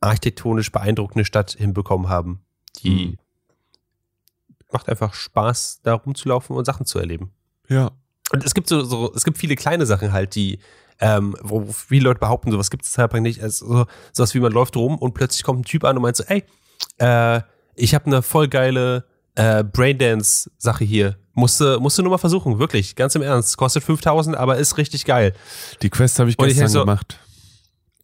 architektonisch 0.00 0.72
beeindruckende 0.72 1.24
Stadt 1.24 1.52
hinbekommen 1.52 2.08
haben. 2.08 2.40
Die 2.82 3.06
Mhm. 3.06 3.18
macht 4.72 4.88
einfach 4.88 5.14
Spaß, 5.14 5.82
da 5.84 5.94
rumzulaufen 5.94 6.56
und 6.56 6.64
Sachen 6.64 6.84
zu 6.84 6.98
erleben. 6.98 7.30
Ja. 7.68 7.92
Und 8.32 8.44
es 8.44 8.54
gibt 8.54 8.68
so, 8.68 8.82
so 8.82 9.12
es 9.14 9.24
gibt 9.24 9.38
viele 9.38 9.54
kleine 9.54 9.86
Sachen 9.86 10.12
halt, 10.12 10.34
die, 10.34 10.58
ähm, 10.98 11.36
wo 11.42 11.64
viele 11.66 12.04
Leute 12.04 12.18
behaupten, 12.18 12.50
sowas 12.50 12.70
gibt 12.70 12.84
es 12.84 12.92
Cyberpunk 12.92 13.22
nicht. 13.22 13.40
Also 13.40 13.66
so, 13.66 13.86
sowas 14.12 14.34
wie 14.34 14.40
man 14.40 14.50
läuft 14.52 14.76
rum 14.76 14.98
und 14.98 15.14
plötzlich 15.14 15.44
kommt 15.44 15.60
ein 15.60 15.64
Typ 15.64 15.84
an 15.84 15.96
und 15.96 16.02
meint 16.02 16.16
so, 16.16 16.24
ey, 16.24 16.42
äh, 16.98 17.40
ich 17.76 17.94
habe 17.94 18.06
eine 18.06 18.22
voll 18.22 18.48
geile 18.48 19.04
äh, 19.36 19.64
Braindance-Sache 19.64 20.84
hier. 20.84 21.16
Musste, 21.34 21.80
musste 21.80 22.02
nur 22.02 22.12
mal 22.12 22.18
versuchen, 22.18 22.58
wirklich, 22.60 22.94
ganz 22.94 23.14
im 23.16 23.22
Ernst. 23.22 23.56
Kostet 23.56 23.82
5000, 23.82 24.36
aber 24.36 24.56
ist 24.58 24.78
richtig 24.78 25.04
geil. 25.04 25.32
Die 25.82 25.90
Quest 25.90 26.18
habe 26.20 26.30
ich 26.30 26.38
Und 26.38 26.46
ich 26.46 26.54
gestern 26.54 26.66
denk 26.66 26.72
so- 26.72 26.80
gemacht. 26.80 27.18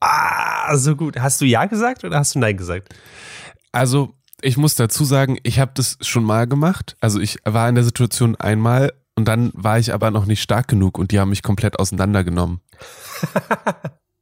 Ah, 0.01 0.77
so 0.77 0.97
gut. 0.97 1.19
Hast 1.21 1.41
du 1.41 1.45
Ja 1.45 1.67
gesagt 1.67 2.05
oder 2.05 2.19
hast 2.19 2.35
du 2.35 2.39
Nein 2.39 2.57
gesagt? 2.57 2.95
Also, 3.71 4.15
ich 4.43 4.57
muss 4.57 4.75
dazu 4.75 5.05
sagen, 5.05 5.39
ich 5.43 5.61
habe 5.61 5.73
das 5.75 5.99
schon 6.01 6.25
mal 6.25 6.47
gemacht. 6.47 6.97
Also, 7.01 7.21
ich 7.21 7.39
war 7.45 7.69
in 7.69 7.75
der 7.75 7.85
Situation 7.85 8.35
einmal 8.37 8.93
und 9.15 9.27
dann 9.29 9.51
war 9.55 9.79
ich 9.79 9.93
aber 9.93 10.11
noch 10.11 10.25
nicht 10.27 10.43
stark 10.43 10.69
genug 10.69 10.99
und 10.99 11.13
die 11.13 11.21
haben 11.21 11.29
mich 11.31 11.43
komplett 11.43 11.79
auseinandergenommen. 11.79 12.61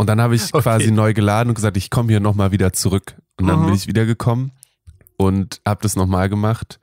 Und 0.01 0.07
dann 0.07 0.21
habe 0.21 0.37
ich 0.37 0.55
Okay. 0.55 0.63
quasi 0.63 0.91
neu 0.93 1.13
geladen 1.13 1.49
und 1.49 1.55
gesagt, 1.57 1.77
ich 1.77 1.91
komme 1.91 2.09
hier 2.11 2.21
nochmal 2.21 2.53
wieder 2.53 2.73
zurück. 2.73 3.17
Und 3.37 3.49
dann 3.49 3.61
Mhm. 3.63 3.67
bin 3.67 3.75
ich 3.75 3.89
wiedergekommen 3.89 4.53
und 5.17 5.61
habe 5.67 5.81
das 5.83 5.97
nochmal 5.97 6.29
gemacht 6.29 6.79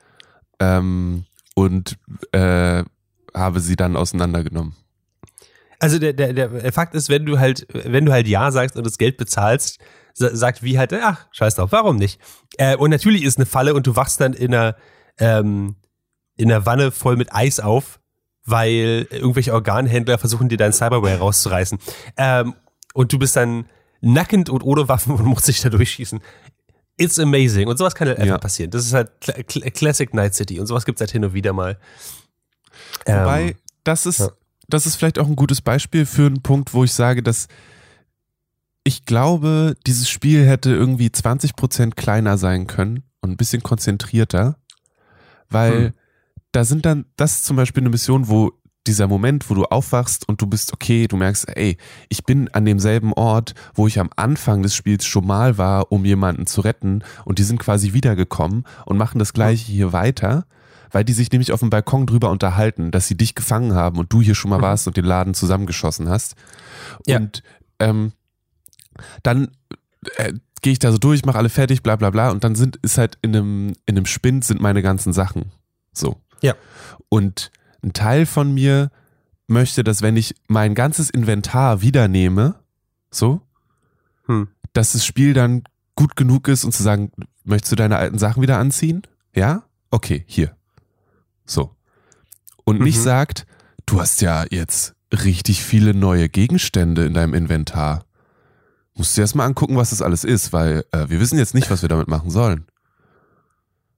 ähm, 0.60 1.26
und 1.56 1.98
äh, 2.32 2.84
habe 3.34 3.60
sie 3.60 3.76
dann 3.76 3.96
auseinandergenommen. 3.96 4.76
Also 5.80 6.00
der, 6.00 6.14
der, 6.14 6.34
der 6.34 6.72
Fakt 6.74 6.96
ist, 6.96 7.10
wenn 7.10 7.26
du 7.26 7.38
halt, 7.38 7.68
wenn 7.74 8.06
du 8.06 8.12
halt 8.12 8.28
Ja 8.28 8.52
sagst 8.52 8.78
und 8.78 8.86
das 8.86 8.98
Geld 8.98 9.18
bezahlst, 9.18 9.80
sa- 10.14 10.36
sagt 10.36 10.64
wie 10.64 10.78
halt, 10.78 10.94
ach, 10.94 11.28
scheiß 11.32 11.56
drauf, 11.56 11.72
warum 11.72 11.98
nicht? 11.98 12.20
Äh, 12.58 12.76
und 12.78 12.90
natürlich 12.92 13.24
ist 13.24 13.38
eine 13.38 13.46
Falle 13.46 13.74
und 13.74 13.86
du 13.86 13.96
wachst 13.96 14.22
dann 14.22 14.34
in 14.34 14.54
einer, 14.54 14.76
ähm, 15.20 15.76
in 16.38 16.52
einer 16.52 16.66
Wanne 16.66 16.92
voll 16.92 17.18
mit 17.18 17.34
Eis 17.34 17.60
auf, 17.60 18.00
weil 18.46 19.08
irgendwelche 19.12 19.54
Organhändler 19.54 20.18
versuchen 20.18 20.50
dir 20.50 20.58
dein 20.58 20.74
Cyberware 20.74 21.20
rauszureißen. 21.20 21.78
Ähm, 22.18 22.56
und 22.94 23.12
du 23.12 23.20
bist 23.20 23.36
dann 23.36 23.66
nackend 24.02 24.50
und 24.50 24.64
ohne 24.64 24.88
Waffen 24.88 25.14
und 25.16 25.26
musst 25.26 25.48
dich 25.48 25.62
da 25.62 25.70
durchschießen. 25.70 26.22
It's 26.98 27.20
amazing. 27.20 27.68
Und 27.68 27.78
sowas 27.78 27.94
kann 27.96 28.08
halt 28.08 28.18
einfach 28.20 28.36
Ja. 28.36 28.38
passieren. 28.38 28.72
Das 28.72 28.86
ist 28.86 28.94
halt 28.94 29.12
Cla- 29.22 29.44
Cla- 29.44 29.70
Classic 29.72 30.14
Night 30.14 30.34
City 30.36 30.60
und 30.60 30.68
sowas 30.68 30.86
gibt's 30.86 31.02
halt 31.02 31.12
hin 31.12 31.26
und 31.26 31.34
wieder 31.34 31.52
mal. 31.54 31.78
Wobei, 33.06 33.42
Ähm, 33.50 33.56
das 33.84 34.06
ist, 34.06 34.20
ja. 34.20 34.30
das 34.70 34.86
ist 34.86 34.96
vielleicht 34.96 35.20
auch 35.20 35.28
ein 35.28 35.36
gutes 35.36 35.62
Beispiel 35.62 36.06
für 36.06 36.26
einen 36.28 36.42
Punkt, 36.42 36.74
wo 36.74 36.84
ich 36.84 36.94
sage, 36.94 37.22
dass 37.22 37.48
ich 38.84 39.06
glaube, 39.06 39.76
dieses 39.88 40.10
Spiel 40.10 40.46
hätte 40.46 40.70
irgendwie 40.72 41.08
20% 41.10 41.96
kleiner 41.96 42.38
sein 42.38 42.68
können 42.68 43.04
und 43.22 43.32
ein 43.32 43.38
bisschen 43.38 43.64
konzentrierter, 43.64 44.58
weil 45.50 45.86
Hm. 45.88 45.94
da 46.52 46.64
sind 46.64 46.86
dann, 46.86 47.06
das 47.18 47.34
ist 47.38 47.46
zum 47.46 47.56
Beispiel 47.58 47.82
eine 47.82 47.90
Mission, 47.90 48.28
wo 48.28 48.54
dieser 48.88 49.08
Moment, 49.08 49.50
wo 49.50 49.54
du 49.54 49.66
aufwachst 49.66 50.28
und 50.28 50.42
du 50.42 50.48
bist 50.48 50.74
okay, 50.74 51.08
du 51.08 51.18
merkst, 51.18 51.48
ey, 51.58 51.78
ich 52.10 52.24
bin 52.24 52.48
an 52.54 52.66
demselben 52.66 53.14
Ort, 53.14 53.54
wo 53.74 53.88
ich 53.88 54.00
am 54.00 54.10
Anfang 54.16 54.62
des 54.64 54.76
Spiels 54.76 55.06
schon 55.06 55.26
mal 55.26 55.58
war, 55.58 55.92
um 55.92 56.06
jemanden 56.06 56.46
zu 56.48 56.62
retten 56.62 57.04
und 57.26 57.40
die 57.40 57.44
sind 57.44 57.60
quasi 57.60 57.94
wiedergekommen 57.94 58.66
und 58.86 58.98
machen 58.98 59.20
das 59.20 59.34
gleiche 59.34 59.72
hier 59.72 59.94
weiter, 59.94 60.46
weil 60.92 61.04
die 61.04 61.14
sich 61.14 61.32
nämlich 61.32 61.52
auf 61.52 61.60
dem 61.60 61.70
Balkon 61.70 62.06
drüber 62.06 62.30
unterhalten, 62.30 62.92
dass 62.92 63.08
sie 63.08 63.18
dich 63.18 63.36
gefangen 63.36 63.74
haben 63.74 63.98
und 63.98 64.14
du 64.14 64.22
hier 64.22 64.36
schon 64.36 64.50
mal 64.50 64.58
Mhm. 64.60 64.64
warst 64.64 64.88
und 64.88 64.98
den 64.98 65.06
Laden 65.06 65.34
zusammengeschossen 65.34 66.08
hast. 66.10 66.36
Ja. 67.08 67.18
Und 67.18 67.44
ähm, 67.80 68.14
dann 69.24 69.50
äh, 70.18 70.34
gehe 70.62 70.74
ich 70.74 70.80
da 70.80 70.92
so 70.92 70.98
durch, 70.98 71.26
mache 71.26 71.38
alle 71.38 71.50
fertig, 71.50 71.84
bla 71.84 71.96
bla 71.96 72.10
bla 72.10 72.30
und 72.32 72.44
dann 72.44 72.56
sind, 72.56 72.78
ist 72.78 72.98
halt 72.98 73.18
in 73.22 73.36
einem, 73.36 73.74
in 73.86 73.98
einem 73.98 74.06
Spind 74.06 74.46
sind 74.46 74.62
meine 74.62 74.82
ganzen 74.82 75.14
Sachen. 75.14 75.52
So. 75.92 76.16
Ja. 76.42 76.54
Und 77.10 77.52
ein 77.86 77.94
Teil 77.94 78.26
von 78.26 78.54
mir 78.54 78.92
möchte, 79.48 79.84
dass 79.84 80.02
wenn 80.02 80.18
ich 80.18 80.36
mein 80.48 80.76
ganzes 80.76 81.10
Inventar 81.10 81.82
wieder 81.82 82.08
nehme, 82.08 82.56
so, 83.12 83.42
Hm. 84.26 84.48
dass 84.74 84.94
das 84.94 85.06
Spiel 85.06 85.34
dann 85.34 85.64
gut 85.96 86.16
genug 86.16 86.48
ist 86.48 86.66
und 86.66 86.74
zu 86.74 86.84
sagen, 86.84 87.12
möchtest 87.44 87.72
du 87.72 87.76
deine 87.78 87.98
alten 87.98 88.18
Sachen 88.18 88.42
wieder 88.42 88.58
anziehen? 88.58 89.04
Ja? 89.36 89.64
Okay, 89.92 90.24
hier. 90.28 90.56
So. 91.46 91.76
Und 92.66 92.82
nicht 92.82 92.98
Mhm. 92.98 93.04
sagt, 93.04 93.46
du 93.86 94.02
hast 94.02 94.22
ja 94.22 94.46
jetzt 94.50 94.96
richtig 95.14 95.64
viele 95.64 95.94
neue 95.94 96.28
Gegenstände 96.28 97.06
in 97.06 97.14
deinem 97.14 97.36
Inventar. 97.36 98.04
Musst 98.96 99.16
du 99.16 99.22
erst 99.22 99.36
mal 99.36 99.46
angucken, 99.46 99.76
was 99.78 99.92
das 99.92 100.02
alles 100.02 100.24
ist, 100.24 100.52
weil 100.54 100.84
äh, 100.92 101.08
wir 101.10 101.20
wissen 101.20 101.38
jetzt 101.38 101.54
nicht, 101.54 101.70
was 101.70 101.82
wir 101.84 101.90
damit 101.90 102.08
machen 102.08 102.32
sollen. 102.32 102.66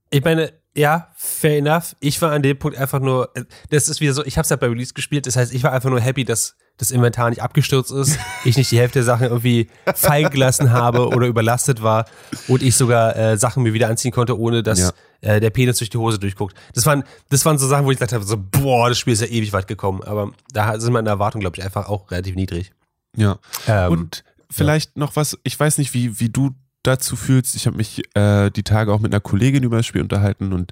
Ich 0.10 0.24
meine, 0.24 0.54
ja, 0.76 1.08
fair 1.16 1.58
enough. 1.58 1.96
Ich 2.00 2.22
war 2.22 2.32
an 2.32 2.44
dem 2.44 2.58
Punkt 2.60 2.78
einfach 2.78 3.00
nur, 3.00 3.32
äh, 3.36 3.44
das 3.72 3.90
ist 3.90 4.00
wieder 4.00 4.14
so, 4.14 4.24
ich 4.26 4.38
habe 4.38 4.46
es 4.46 4.52
halt 4.52 4.60
bei 4.62 4.68
Release 4.68 4.94
gespielt, 4.94 5.26
das 5.26 5.36
heißt, 5.36 5.54
ich 5.54 5.64
war 5.64 5.72
einfach 5.74 5.90
nur 5.90 6.00
happy, 6.00 6.24
dass 6.24 6.56
das 6.78 6.92
Inventar 6.92 7.32
nicht 7.32 7.42
abgestürzt 7.42 7.92
ist, 7.92 8.20
ich 8.46 8.56
nicht 8.58 8.70
die 8.72 8.78
Hälfte 8.78 9.00
der 9.00 9.04
Sachen 9.04 9.26
irgendwie 9.28 9.70
fallen 9.96 10.30
gelassen 10.30 10.72
habe 10.72 11.08
oder 11.08 11.26
überlastet 11.26 11.82
war 11.82 12.06
und 12.48 12.62
ich 12.62 12.76
sogar 12.76 13.16
äh, 13.16 13.38
Sachen 13.38 13.64
mir 13.64 13.74
wieder 13.74 13.90
anziehen 13.90 14.12
konnte, 14.12 14.38
ohne 14.40 14.62
dass 14.62 14.80
Ja. 14.80 14.92
äh, 15.22 15.40
der 15.40 15.50
Penis 15.50 15.80
durch 15.80 15.90
die 15.90 15.98
Hose 15.98 16.20
durchguckt. 16.20 16.56
Das 16.76 16.86
waren, 16.86 17.04
das 17.30 17.44
waren 17.46 17.58
so 17.58 17.68
Sachen, 17.68 17.86
wo 17.86 17.92
ich 17.92 17.98
gesagt 17.98 18.14
habe, 18.14 18.24
so, 18.24 18.38
boah, 18.38 18.90
das 18.90 19.00
Spiel 19.00 19.14
ist 19.14 19.22
ja 19.22 19.28
ewig 19.28 19.54
weit 19.54 19.68
gekommen. 19.68 20.04
Aber 20.04 20.32
da 20.54 20.80
sind 20.80 20.94
meine 20.94 21.10
Erwartungen, 21.10 21.42
glaube 21.42 21.58
ich, 21.58 21.64
einfach 21.64 21.88
auch 21.90 22.12
relativ 22.12 22.36
niedrig. 22.36 22.72
Ja. 23.16 23.40
Ähm, 23.68 23.92
Und 23.94 24.24
vielleicht 24.52 24.96
noch 24.96 25.16
was, 25.16 25.36
ich 25.44 25.60
weiß 25.60 25.80
nicht, 25.80 25.96
wie, 25.96 26.20
wie 26.20 26.30
du 26.30 26.52
dazu 26.88 27.16
fühlst. 27.16 27.56
Ich 27.56 27.68
habe 27.68 27.78
mich 27.78 28.04
äh, 28.16 28.50
die 28.50 28.64
Tage 28.64 28.94
auch 28.94 29.00
mit 29.00 29.14
einer 29.14 29.22
Kollegin 29.22 29.64
über 29.64 29.78
das 29.78 29.86
Spiel 29.86 30.02
unterhalten 30.02 30.54
und 30.54 30.72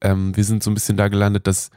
ähm, 0.00 0.36
wir 0.36 0.44
sind 0.44 0.62
so 0.62 0.70
ein 0.70 0.74
bisschen 0.74 0.96
da 0.96 1.08
gelandet, 1.08 1.46
dass 1.46 1.70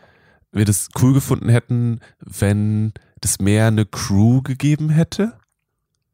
wir 0.51 0.65
das 0.65 0.89
cool 1.01 1.13
gefunden 1.13 1.49
hätten, 1.49 1.99
wenn 2.19 2.93
das 3.21 3.39
mehr 3.39 3.67
eine 3.67 3.85
Crew 3.85 4.41
gegeben 4.41 4.89
hätte. 4.89 5.33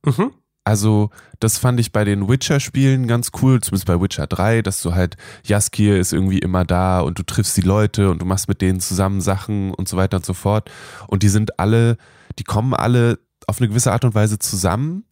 mhm. 0.05 0.31
Also, 0.65 1.09
das 1.41 1.57
fand 1.57 1.77
ich 1.81 1.91
bei 1.91 2.05
den 2.05 2.29
Witcher-Spielen 2.29 3.05
ganz 3.05 3.31
cool, 3.41 3.59
zumindest 3.59 3.85
bei 3.85 3.99
Witcher 3.99 4.27
3, 4.27 4.61
dass 4.61 4.81
du 4.81 4.93
halt, 4.93 5.17
Jaskir 5.43 5.99
ist 5.99 6.13
irgendwie 6.13 6.39
immer 6.39 6.63
da 6.63 7.01
und 7.01 7.19
du 7.19 7.23
triffst 7.23 7.57
die 7.57 7.61
Leute 7.61 8.09
und 8.09 8.21
du 8.21 8.25
machst 8.25 8.47
mit 8.47 8.61
denen 8.61 8.79
zusammen 8.79 9.19
Sachen 9.19 9.73
und 9.73 9.89
so 9.89 9.97
weiter 9.97 10.17
und 10.17 10.25
so 10.25 10.33
fort. 10.33 10.71
Und 11.07 11.21
die 11.21 11.27
sind 11.27 11.59
alle, 11.59 11.97
die 12.39 12.45
kommen 12.45 12.73
alle 12.73 13.19
auf 13.45 13.59
eine 13.59 13.67
gewisse 13.67 13.91
Art 13.91 14.05
und 14.05 14.15
Weise 14.15 14.39
zusammen, 14.39 15.03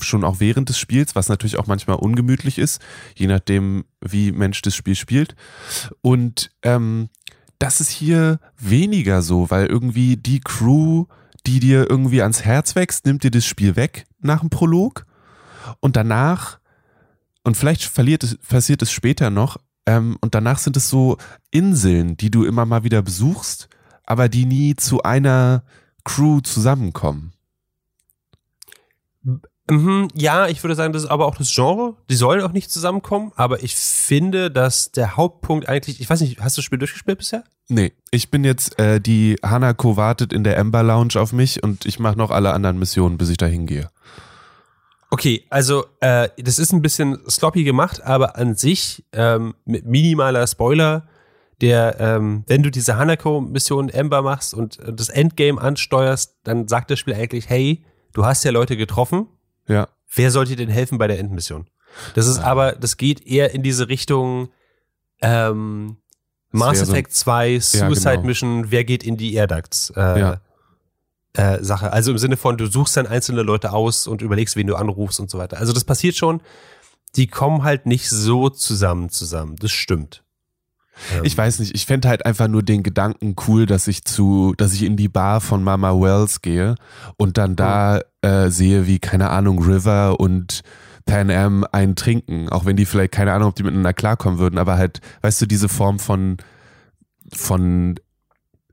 schon 0.00 0.24
auch 0.24 0.40
während 0.40 0.68
des 0.68 0.78
Spiels, 0.78 1.14
was 1.14 1.28
natürlich 1.28 1.58
auch 1.58 1.66
manchmal 1.66 1.96
ungemütlich 1.96 2.58
ist, 2.58 2.80
je 3.14 3.26
nachdem, 3.26 3.84
wie 4.00 4.32
Mensch 4.32 4.62
das 4.62 4.74
Spiel 4.74 4.94
spielt. 4.94 5.34
Und 6.02 6.50
ähm, 6.62 7.08
das 7.58 7.80
ist 7.80 7.90
hier 7.90 8.38
weniger 8.58 9.22
so, 9.22 9.50
weil 9.50 9.66
irgendwie 9.66 10.16
die 10.16 10.40
Crew, 10.40 11.06
die 11.46 11.60
dir 11.60 11.88
irgendwie 11.88 12.22
ans 12.22 12.44
Herz 12.44 12.74
wächst, 12.74 13.06
nimmt 13.06 13.22
dir 13.22 13.30
das 13.30 13.46
Spiel 13.46 13.76
weg 13.76 14.06
nach 14.20 14.40
dem 14.40 14.50
Prolog 14.50 15.06
und 15.80 15.96
danach, 15.96 16.58
und 17.44 17.56
vielleicht 17.56 17.84
verliert 17.84 18.24
es, 18.24 18.36
passiert 18.38 18.82
es 18.82 18.90
später 18.90 19.30
noch, 19.30 19.58
ähm, 19.86 20.16
und 20.20 20.34
danach 20.34 20.58
sind 20.58 20.76
es 20.76 20.88
so 20.88 21.16
Inseln, 21.50 22.16
die 22.16 22.30
du 22.30 22.44
immer 22.44 22.66
mal 22.66 22.84
wieder 22.84 23.02
besuchst, 23.02 23.68
aber 24.04 24.28
die 24.28 24.44
nie 24.44 24.74
zu 24.76 25.02
einer 25.02 25.64
Crew 26.04 26.40
zusammenkommen. 26.40 27.32
Mhm, 29.68 30.08
ja, 30.14 30.46
ich 30.46 30.62
würde 30.62 30.76
sagen, 30.76 30.92
das 30.92 31.04
ist 31.04 31.08
aber 31.08 31.26
auch 31.26 31.36
das 31.36 31.52
Genre. 31.52 31.96
Die 32.08 32.14
sollen 32.14 32.40
auch 32.42 32.52
nicht 32.52 32.70
zusammenkommen, 32.70 33.32
aber 33.34 33.64
ich 33.64 33.74
finde, 33.74 34.50
dass 34.50 34.92
der 34.92 35.16
Hauptpunkt 35.16 35.68
eigentlich, 35.68 36.00
ich 36.00 36.08
weiß 36.08 36.20
nicht, 36.20 36.40
hast 36.40 36.56
du 36.56 36.60
das 36.60 36.64
Spiel 36.64 36.78
durchgespielt 36.78 37.18
bisher? 37.18 37.42
Nee, 37.68 37.92
ich 38.12 38.30
bin 38.30 38.44
jetzt, 38.44 38.78
äh, 38.78 39.00
die 39.00 39.36
Hanako 39.42 39.96
wartet 39.96 40.32
in 40.32 40.44
der 40.44 40.56
Ember 40.56 40.84
Lounge 40.84 41.16
auf 41.16 41.32
mich 41.32 41.64
und 41.64 41.84
ich 41.84 41.98
mache 41.98 42.16
noch 42.16 42.30
alle 42.30 42.52
anderen 42.52 42.78
Missionen, 42.78 43.18
bis 43.18 43.28
ich 43.28 43.38
da 43.38 43.46
hingehe. 43.46 43.90
Okay, 45.10 45.44
also 45.50 45.86
äh, 46.00 46.28
das 46.38 46.58
ist 46.58 46.72
ein 46.72 46.82
bisschen 46.82 47.18
sloppy 47.28 47.64
gemacht, 47.64 48.02
aber 48.04 48.36
an 48.36 48.54
sich 48.54 49.04
ähm, 49.12 49.54
mit 49.64 49.86
minimaler 49.86 50.46
Spoiler, 50.46 51.08
der, 51.60 51.96
ähm, 52.00 52.44
wenn 52.46 52.62
du 52.62 52.70
diese 52.70 52.96
Hanako-Mission 52.96 53.88
Ember 53.88 54.22
machst 54.22 54.54
und 54.54 54.78
äh, 54.78 54.92
das 54.92 55.08
Endgame 55.08 55.60
ansteuerst, 55.60 56.36
dann 56.44 56.68
sagt 56.68 56.90
das 56.90 56.98
Spiel 56.98 57.14
eigentlich, 57.14 57.48
hey, 57.48 57.84
du 58.12 58.24
hast 58.24 58.44
ja 58.44 58.50
Leute 58.50 58.76
getroffen, 58.76 59.26
Ja. 59.68 59.88
wer 60.14 60.30
soll 60.30 60.44
dir 60.46 60.56
denn 60.56 60.68
helfen 60.70 60.98
bei 60.98 61.06
der 61.06 61.18
Endmission? 61.18 61.66
Das 62.14 62.26
ist 62.26 62.38
aber, 62.38 62.72
das 62.72 62.96
geht 62.96 63.26
eher 63.26 63.52
in 63.54 63.62
diese 63.62 63.88
Richtung 63.88 64.48
ähm, 65.22 65.96
Mass 66.50 66.76
wäre 66.76 66.86
so- 66.86 66.92
Effect 66.92 67.12
2, 67.14 67.58
Suicide 67.60 68.10
genau. 68.16 68.26
Mission, 68.26 68.70
wer 68.70 68.84
geht 68.84 69.02
in 69.02 69.16
die 69.16 69.34
Air 69.34 69.46
Ducts? 69.46 69.90
Äh, 69.96 70.20
Ja. 70.20 70.40
äh, 71.34 71.62
Sache. 71.62 71.92
Also 71.92 72.10
im 72.12 72.18
Sinne 72.18 72.36
von, 72.36 72.56
du 72.56 72.66
suchst 72.66 72.96
dann 72.96 73.06
einzelne 73.06 73.42
Leute 73.42 73.72
aus 73.72 74.06
und 74.06 74.22
überlegst, 74.22 74.56
wen 74.56 74.66
du 74.66 74.76
anrufst 74.76 75.20
und 75.20 75.30
so 75.30 75.38
weiter. 75.38 75.58
Also 75.58 75.72
das 75.72 75.84
passiert 75.84 76.16
schon. 76.16 76.40
Die 77.16 77.26
kommen 77.26 77.62
halt 77.62 77.86
nicht 77.86 78.08
so 78.10 78.50
zusammen 78.50 79.08
zusammen. 79.10 79.56
Das 79.56 79.72
stimmt. 79.72 80.22
Ähm, 81.14 81.24
Ich 81.24 81.36
weiß 81.36 81.58
nicht, 81.60 81.74
ich 81.74 81.86
fände 81.86 82.08
halt 82.08 82.24
einfach 82.26 82.48
nur 82.48 82.62
den 82.62 82.82
Gedanken 82.82 83.34
cool, 83.46 83.66
dass 83.66 83.86
ich 83.88 84.04
zu, 84.04 84.54
dass 84.56 84.72
ich 84.74 84.82
in 84.82 84.96
die 84.96 85.08
Bar 85.08 85.40
von 85.40 85.62
Mama 85.62 85.92
Wells 85.92 86.42
gehe 86.42 86.74
und 87.16 87.38
dann 87.38 87.56
da 87.56 88.00
äh, 88.22 88.48
sehe, 88.50 88.86
wie, 88.86 88.98
keine 88.98 89.30
Ahnung, 89.30 89.62
River 89.62 90.18
und 90.20 90.62
Pan 91.04 91.30
Am 91.30 91.64
einen 91.70 91.94
trinken, 91.94 92.48
auch 92.48 92.64
wenn 92.64 92.76
die 92.76 92.84
vielleicht, 92.84 93.12
keine 93.12 93.32
Ahnung, 93.32 93.50
ob 93.50 93.54
die 93.54 93.62
miteinander 93.62 93.92
klarkommen 93.92 94.38
würden, 94.40 94.58
aber 94.58 94.76
halt, 94.76 95.00
weißt 95.22 95.40
du, 95.40 95.46
diese 95.46 95.68
Form 95.68 95.98
von, 96.00 96.36
von 97.32 97.94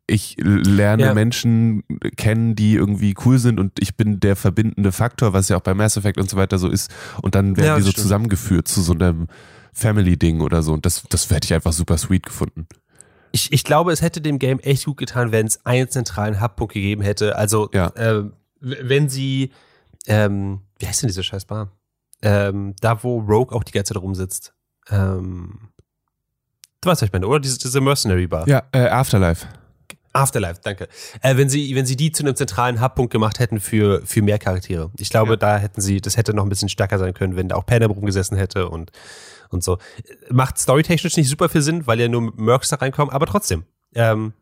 ich 0.05 0.35
lerne 0.39 1.03
Ja. 1.03 1.13
Menschen 1.13 1.83
kennen, 2.17 2.55
die 2.55 2.73
irgendwie 2.75 3.13
cool 3.25 3.39
sind 3.39 3.57
und 3.59 3.71
ich 3.79 3.95
bin 3.95 4.19
der 4.19 4.35
verbindende 4.35 4.91
Faktor, 4.91 5.31
was 5.31 5.47
ja 5.47 5.55
auch 5.57 5.61
bei 5.61 5.73
Mass 5.73 5.95
Effect 5.95 6.17
und 6.17 6.29
so 6.29 6.35
weiter 6.35 6.57
so 6.57 6.67
ist. 6.67 6.91
Und 7.21 7.35
dann 7.35 7.55
werden 7.55 7.67
Ja, 7.67 7.75
die 7.77 7.83
so 7.83 7.91
stimmt. 7.91 8.01
zusammengeführt 8.03 8.67
zu 8.67 8.81
so 8.81 8.93
einem 8.93 9.27
Family-Ding 9.73 10.41
oder 10.41 10.61
so. 10.63 10.73
Und 10.73 10.85
das, 10.85 11.03
das 11.09 11.29
hätte 11.29 11.45
ich 11.45 11.53
einfach 11.53 11.73
super 11.73 11.97
sweet 11.97 12.25
gefunden. 12.25 12.67
Ich, 13.31 13.51
ich 13.51 13.63
glaube, 13.63 13.91
es 13.91 14.01
hätte 14.01 14.21
dem 14.21 14.37
Game 14.39 14.59
echt 14.59 14.85
gut 14.85 14.97
getan, 14.97 15.31
wenn 15.31 15.47
es 15.47 15.65
einen 15.65 15.89
zentralen 15.89 16.39
Hubpunkt 16.41 16.73
gegeben 16.73 17.01
hätte. 17.01 17.35
Also, 17.35 17.69
Ja. 17.73 17.91
w- 17.95 18.29
wenn 18.59 19.09
sie, 19.09 19.51
ähm, 20.07 20.61
wie 20.79 20.87
heißt 20.87 21.01
denn 21.01 21.07
diese 21.07 21.23
scheiß 21.23 21.45
Bar? 21.45 21.71
Ähm, 22.21 22.75
da, 22.79 23.03
wo 23.03 23.19
Rogue 23.19 23.55
auch 23.55 23.63
die 23.63 23.71
ganze 23.71 23.93
Zeit 23.93 24.01
rumsitzt. 24.01 24.53
Ähm, 24.89 25.69
du 26.81 26.89
weißt, 26.89 27.01
was 27.01 27.07
ich 27.07 27.11
meine, 27.13 27.27
oder? 27.27 27.39
Diese, 27.39 27.57
diese 27.57 27.81
Mercenary 27.81 28.27
Bar. 28.27 28.47
Ja, 28.47 28.63
äh, 28.71 28.87
Afterlife. 28.87 29.47
Afterlife, 30.15 30.59
danke. 30.63 30.87
Äh, 31.23 31.35
wenn 31.37 31.49
sie, 31.49 31.73
wenn 31.75 31.87
sie 31.87 31.95
die 31.95 32.11
zu 32.11 32.21
einem 32.23 32.35
zentralen 32.35 32.79
Hubpunkt 32.81 33.11
gemacht 33.11 33.39
hätten 33.39 33.59
für, 33.59 34.03
für 34.05 34.21
mehr 34.21 34.37
Charaktere. 34.37 34.91
Ich 34.99 35.09
glaube, 35.09 35.31
Ja. 35.31 35.37
da 35.37 35.57
hätten 35.57 35.81
sie, 35.81 36.01
das 36.01 36.17
hätte 36.17 36.35
noch 36.35 36.43
ein 36.43 36.49
bisschen 36.49 36.69
stärker 36.69 36.99
sein 36.99 37.15
können, 37.15 37.35
wenn 37.35 37.47
da 37.49 37.55
auch 37.55 37.65
Panem 37.65 37.89
rumgesessen 37.89 38.37
hätte 38.37 38.69
und, 38.69 38.91
und 39.53 39.63
so. 39.63 39.77
Macht 40.29 40.57
storytechnisch 40.57 41.15
nicht 41.17 41.29
super 41.29 41.49
viel 41.49 41.61
Sinn, 41.61 41.87
weil 41.87 41.99
ja 41.99 42.07
nur 42.07 42.33
Mercs 42.35 42.69
da 42.69 42.77
reinkommen, 42.77 43.13
aber 43.13 43.25
trotzdem. 43.25 43.63
Ähm, 43.95 44.33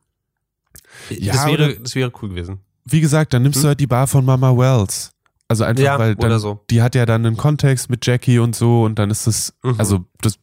Ja, 1.10 1.34
das, 1.34 1.46
wäre, 1.46 1.80
das 1.80 1.96
wäre 1.96 2.12
cool 2.22 2.30
gewesen. 2.30 2.60
Wie 2.86 3.02
gesagt, 3.02 3.34
dann 3.34 3.44
nimmst 3.44 3.58
Hm? 3.58 3.62
du 3.64 3.68
halt 3.70 3.80
die 3.80 3.88
Bar 3.88 4.08
von 4.08 4.26
Mama 4.26 4.52
Wells. 4.58 5.12
Also 5.48 5.66
einfach, 5.66 5.84
Ja, 5.84 6.00
weil 6.00 6.16
dann, 6.16 6.40
so. 6.40 6.62
die 6.70 6.82
hat 6.82 6.96
ja 6.96 7.06
dann 7.06 7.26
einen 7.26 7.36
Kontext 7.38 7.90
mit 7.90 8.06
Jackie 8.08 8.40
und 8.40 8.56
so 8.56 8.84
und 8.84 8.98
dann 8.98 9.12
ist 9.12 9.28
es, 9.28 9.54
Mhm. 9.64 9.76
also 9.78 10.06
das, 10.22 10.40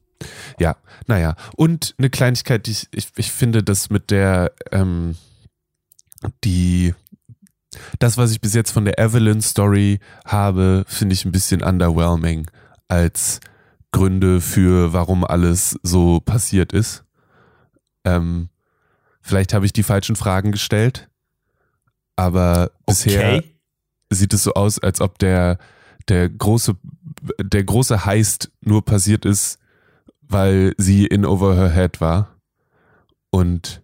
ja, 0.59 0.77
naja. 1.07 1.35
Und 1.57 1.95
eine 1.99 2.11
Kleinigkeit, 2.11 2.67
die 2.67 2.73
ich, 2.73 2.89
ich, 2.93 3.09
ich 3.17 3.33
finde, 3.33 3.63
das 3.63 3.89
mit 3.89 4.11
der, 4.11 4.53
ähm, 4.71 5.17
die, 6.45 6.95
das, 7.99 8.19
was 8.19 8.33
ich 8.33 8.41
bis 8.41 8.55
jetzt 8.55 8.71
von 8.71 8.85
der 8.85 8.99
Evelyn-Story 8.99 10.01
habe, 10.27 10.85
finde 10.89 11.15
ich 11.15 11.25
ein 11.25 11.33
bisschen 11.33 11.63
underwhelming 11.63 12.51
als 12.89 13.41
Gründe 13.93 14.41
für, 14.41 14.93
warum 14.93 15.25
alles 15.25 15.79
so 15.83 16.21
passiert 16.21 16.73
ist. 16.73 17.05
Ähm, 18.05 18.49
vielleicht 19.21 19.55
habe 19.55 19.67
ich 19.67 19.73
die 19.73 19.83
falschen 19.83 20.17
Fragen 20.17 20.53
gestellt, 20.53 21.09
aber 22.17 22.71
bisher 22.87 23.37
Okay. 23.37 23.55
sieht 24.11 24.35
es 24.35 24.43
so 24.43 24.55
aus, 24.55 24.79
als 24.79 25.01
ob 25.01 25.19
der, 25.19 25.59
der 26.09 26.29
große, 26.29 26.77
der 27.43 27.65
große 27.65 28.05
Heist 28.05 28.51
nur 28.61 28.85
passiert 28.85 29.25
ist, 29.25 29.59
weil 30.23 30.75
sie 30.77 31.07
in 31.07 31.25
over 31.25 31.55
her 31.57 31.71
head 31.71 32.01
war. 32.01 32.37
Und 33.31 33.83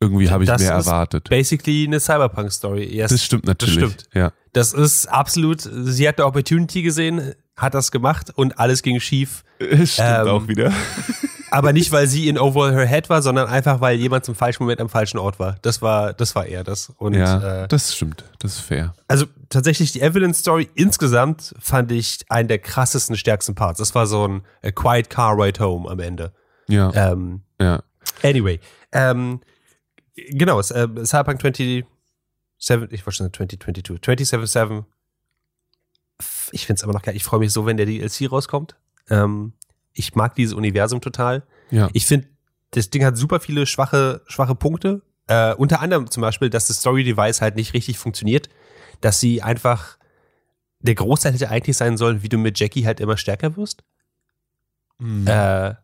irgendwie 0.00 0.30
habe 0.30 0.44
ich 0.44 0.48
Das 0.48 0.60
mehr 0.60 0.72
erwartet. 0.72 1.28
Basically 1.30 1.86
eine 1.86 2.00
Cyberpunk-Story. 2.00 2.84
Yes. 2.84 3.10
Das 3.10 3.22
stimmt 3.22 3.46
natürlich. 3.46 3.76
Das 3.78 3.90
stimmt. 3.90 4.08
Ja. 4.14 4.32
Das 4.52 4.72
ist 4.72 5.06
absolut, 5.06 5.60
sie 5.62 6.08
hat 6.08 6.18
eine 6.18 6.26
Opportunity 6.26 6.82
gesehen, 6.82 7.34
hat 7.56 7.74
das 7.74 7.90
gemacht 7.90 8.30
und 8.34 8.58
alles 8.58 8.82
ging 8.82 9.00
schief. 9.00 9.44
Stimmt 9.58 9.98
Ähm, 9.98 10.28
auch 10.28 10.48
wieder. 10.48 10.72
Aber 11.50 11.72
nicht, 11.72 11.92
weil 11.92 12.06
sie 12.06 12.28
in 12.28 12.38
over 12.38 12.72
her 12.72 12.86
head 12.86 13.08
war, 13.08 13.22
sondern 13.22 13.48
einfach, 13.48 13.80
weil 13.80 13.96
jemand 13.96 14.24
zum 14.24 14.34
falschen 14.34 14.64
Moment 14.64 14.80
am 14.80 14.88
falschen 14.88 15.16
Ort 15.16 15.38
war. 15.38 15.56
Das 15.62 15.80
war, 15.80 16.12
das 16.12 16.34
war 16.34 16.44
eher 16.44 16.64
das. 16.64 16.90
Und 16.98 17.14
Ja, 17.14 17.64
äh, 17.64 17.68
das 17.68 17.94
stimmt. 17.94 18.24
Das 18.40 18.54
ist 18.54 18.60
fair. 18.60 18.94
also 19.08 19.26
tatsächlich 19.48 19.92
die 19.92 20.00
Evelyn 20.00 20.34
Story 20.34 20.68
insgesamt 20.74 21.54
fand 21.60 21.92
ich 21.92 22.18
einen 22.28 22.48
der 22.48 22.58
krassesten, 22.58 23.16
stärksten 23.16 23.54
Parts. 23.54 23.78
Das 23.78 23.94
war 23.94 24.06
so 24.06 24.26
ein 24.26 24.42
a 24.62 24.70
quiet 24.72 25.08
car 25.08 25.38
ride 25.38 25.64
home 25.64 25.88
am 25.88 26.00
Ende. 26.00 26.32
Ja, 26.68 26.92
Ähm, 26.94 27.42
ja. 27.60 27.80
Anyway, 28.22 28.60
ähm, 28.92 29.40
genau, 30.14 30.58
es, 30.58 30.70
äh, 30.72 30.88
Cyberpunk 31.04 31.40
27, 31.40 31.86
ich 32.90 33.06
wollte 33.06 33.16
schon 33.16 33.30
sagen 33.32 33.32
2022, 33.32 34.00
277. 34.02 34.84
Ich 36.52 36.66
finde 36.66 36.78
es 36.78 36.84
aber 36.84 36.92
noch 36.92 37.02
geil. 37.02 37.16
Ich 37.16 37.24
freue 37.24 37.40
mich 37.40 37.52
so, 37.52 37.66
wenn 37.66 37.76
der 37.76 37.86
DLC 37.86 38.30
rauskommt. 38.30 38.76
Ähm, 39.10 39.52
ich 39.92 40.14
mag 40.14 40.34
dieses 40.34 40.54
Universum 40.54 41.00
total. 41.00 41.44
Ja. 41.70 41.88
Ich 41.92 42.06
finde, 42.06 42.28
das 42.72 42.90
Ding 42.90 43.04
hat 43.04 43.16
super 43.16 43.40
viele 43.40 43.66
schwache, 43.66 44.22
schwache 44.26 44.54
Punkte. 44.54 45.02
Äh, 45.26 45.54
unter 45.54 45.80
anderem 45.80 46.10
zum 46.10 46.20
Beispiel, 46.20 46.50
dass 46.50 46.68
das 46.68 46.80
Story-Device 46.80 47.40
halt 47.40 47.56
nicht 47.56 47.74
richtig 47.74 47.98
funktioniert. 47.98 48.48
Dass 49.00 49.20
sie 49.20 49.42
einfach, 49.42 49.98
der 50.80 50.94
Großteil 50.94 51.32
hätte 51.32 51.50
eigentlich 51.50 51.76
sein 51.76 51.96
sollen, 51.96 52.22
wie 52.22 52.28
du 52.28 52.38
mit 52.38 52.58
Jackie 52.58 52.86
halt 52.86 53.00
immer 53.00 53.16
stärker 53.16 53.56
wirst. 53.56 53.82
Mhm. 54.98 55.26
Äh, 55.26 55.74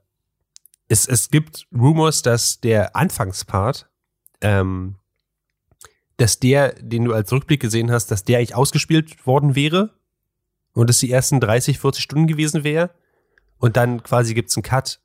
es, 0.89 1.07
es 1.07 1.31
gibt 1.31 1.67
Rumors, 1.73 2.23
dass 2.23 2.61
der 2.61 2.95
Anfangspart, 2.95 3.89
ähm, 4.43 4.97
dass 6.19 6.39
der, 6.39 6.75
den 6.75 7.05
du 7.05 7.15
als 7.15 7.33
Rückblick 7.33 7.61
gesehen 7.61 7.91
hast, 7.91 8.11
dass 8.11 8.25
der 8.25 8.39
eigentlich 8.39 8.55
ausgespielt 8.55 9.27
worden 9.27 9.55
wäre 9.55 9.91
und 10.75 10.91
es 10.91 10.99
die 10.99 11.11
ersten 11.11 11.41
30, 11.41 11.79
40 11.79 12.03
Stunden 12.03 12.27
gewesen 12.27 12.65
wäre. 12.65 12.91
Und 13.59 13.77
dann 13.77 14.03
quasi 14.03 14.35
gibt's 14.35 14.57
einen 14.57 14.63
Cut 14.65 15.01